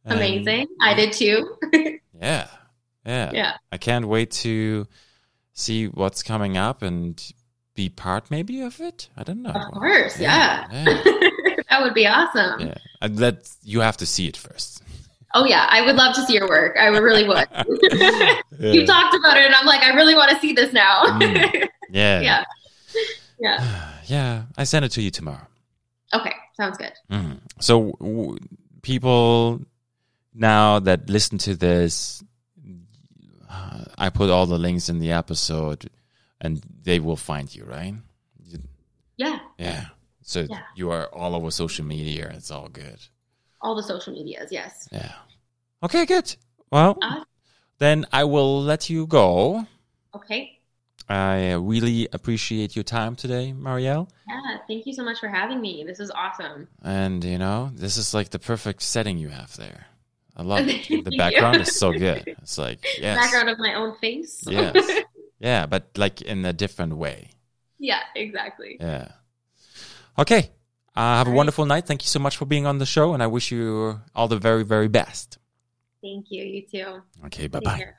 [0.05, 0.67] Amazing.
[0.81, 1.55] I did too.
[2.19, 2.47] Yeah,
[3.05, 3.53] yeah, yeah.
[3.71, 4.87] I can't wait to
[5.53, 7.21] see what's coming up and
[7.75, 9.09] be part maybe of it.
[9.17, 9.51] I don't know.
[9.51, 10.19] Of course.
[10.19, 10.67] Yeah.
[10.71, 10.83] yeah.
[11.69, 12.59] that would be awesome.
[12.67, 13.07] yeah.
[13.07, 14.81] That you have to see it first.
[15.33, 15.65] Oh yeah.
[15.69, 16.77] I would love to see your work.
[16.77, 17.47] I really would.
[18.59, 18.71] Yeah.
[18.71, 21.03] you talked about it and I'm like, I really want to see this now.
[21.05, 21.67] Mm.
[21.89, 22.21] yeah.
[22.21, 22.43] yeah.
[23.39, 23.89] Yeah.
[24.05, 24.43] Yeah.
[24.57, 25.47] I send it to you tomorrow.
[26.13, 26.33] Okay.
[26.55, 26.91] Sounds good.
[27.11, 27.39] Mhm.
[27.59, 28.37] So w-
[28.83, 29.61] people
[30.35, 32.21] now that listen to this,
[33.53, 35.89] uh, I put all the links in the episode,
[36.41, 37.95] and they will find you, right?
[39.17, 39.39] Yeah.
[39.57, 39.85] Yeah.
[40.23, 40.61] So Yeah.
[40.75, 42.31] you are all over social media.
[42.35, 42.99] It's all good.
[43.61, 44.51] All the social medias.
[44.51, 44.87] Yes.
[44.91, 45.13] Yeah.
[45.83, 46.05] Okay.
[46.05, 46.35] Good.
[46.71, 47.25] Well, Awesome.
[47.77, 49.67] then I will let you go.
[50.15, 50.59] Okay.
[51.09, 54.07] I really appreciate your time today, Marielle.
[54.27, 54.57] Yeah.
[54.67, 55.83] Thank you so much for having me.
[55.85, 56.67] This is awesome.
[56.81, 59.85] And you know, this is like the perfect setting you have there.
[60.35, 61.03] I love it.
[61.03, 62.25] The background is so good.
[62.41, 64.43] It's like yes, Background of my own face.
[64.47, 65.03] yes,
[65.39, 67.29] yeah, but like in a different way.
[67.79, 67.99] yeah.
[68.15, 68.77] Exactly.
[68.79, 69.09] Yeah.
[70.17, 70.49] Okay.
[70.95, 71.37] Uh, have a All right.
[71.37, 71.85] wonderful night.
[71.87, 74.37] Thank you so much for being on the show, and I wish you all the
[74.37, 75.37] very, very best.
[76.01, 76.43] Thank you.
[76.43, 77.01] You too.
[77.25, 77.47] Okay.
[77.47, 77.93] Bye bye.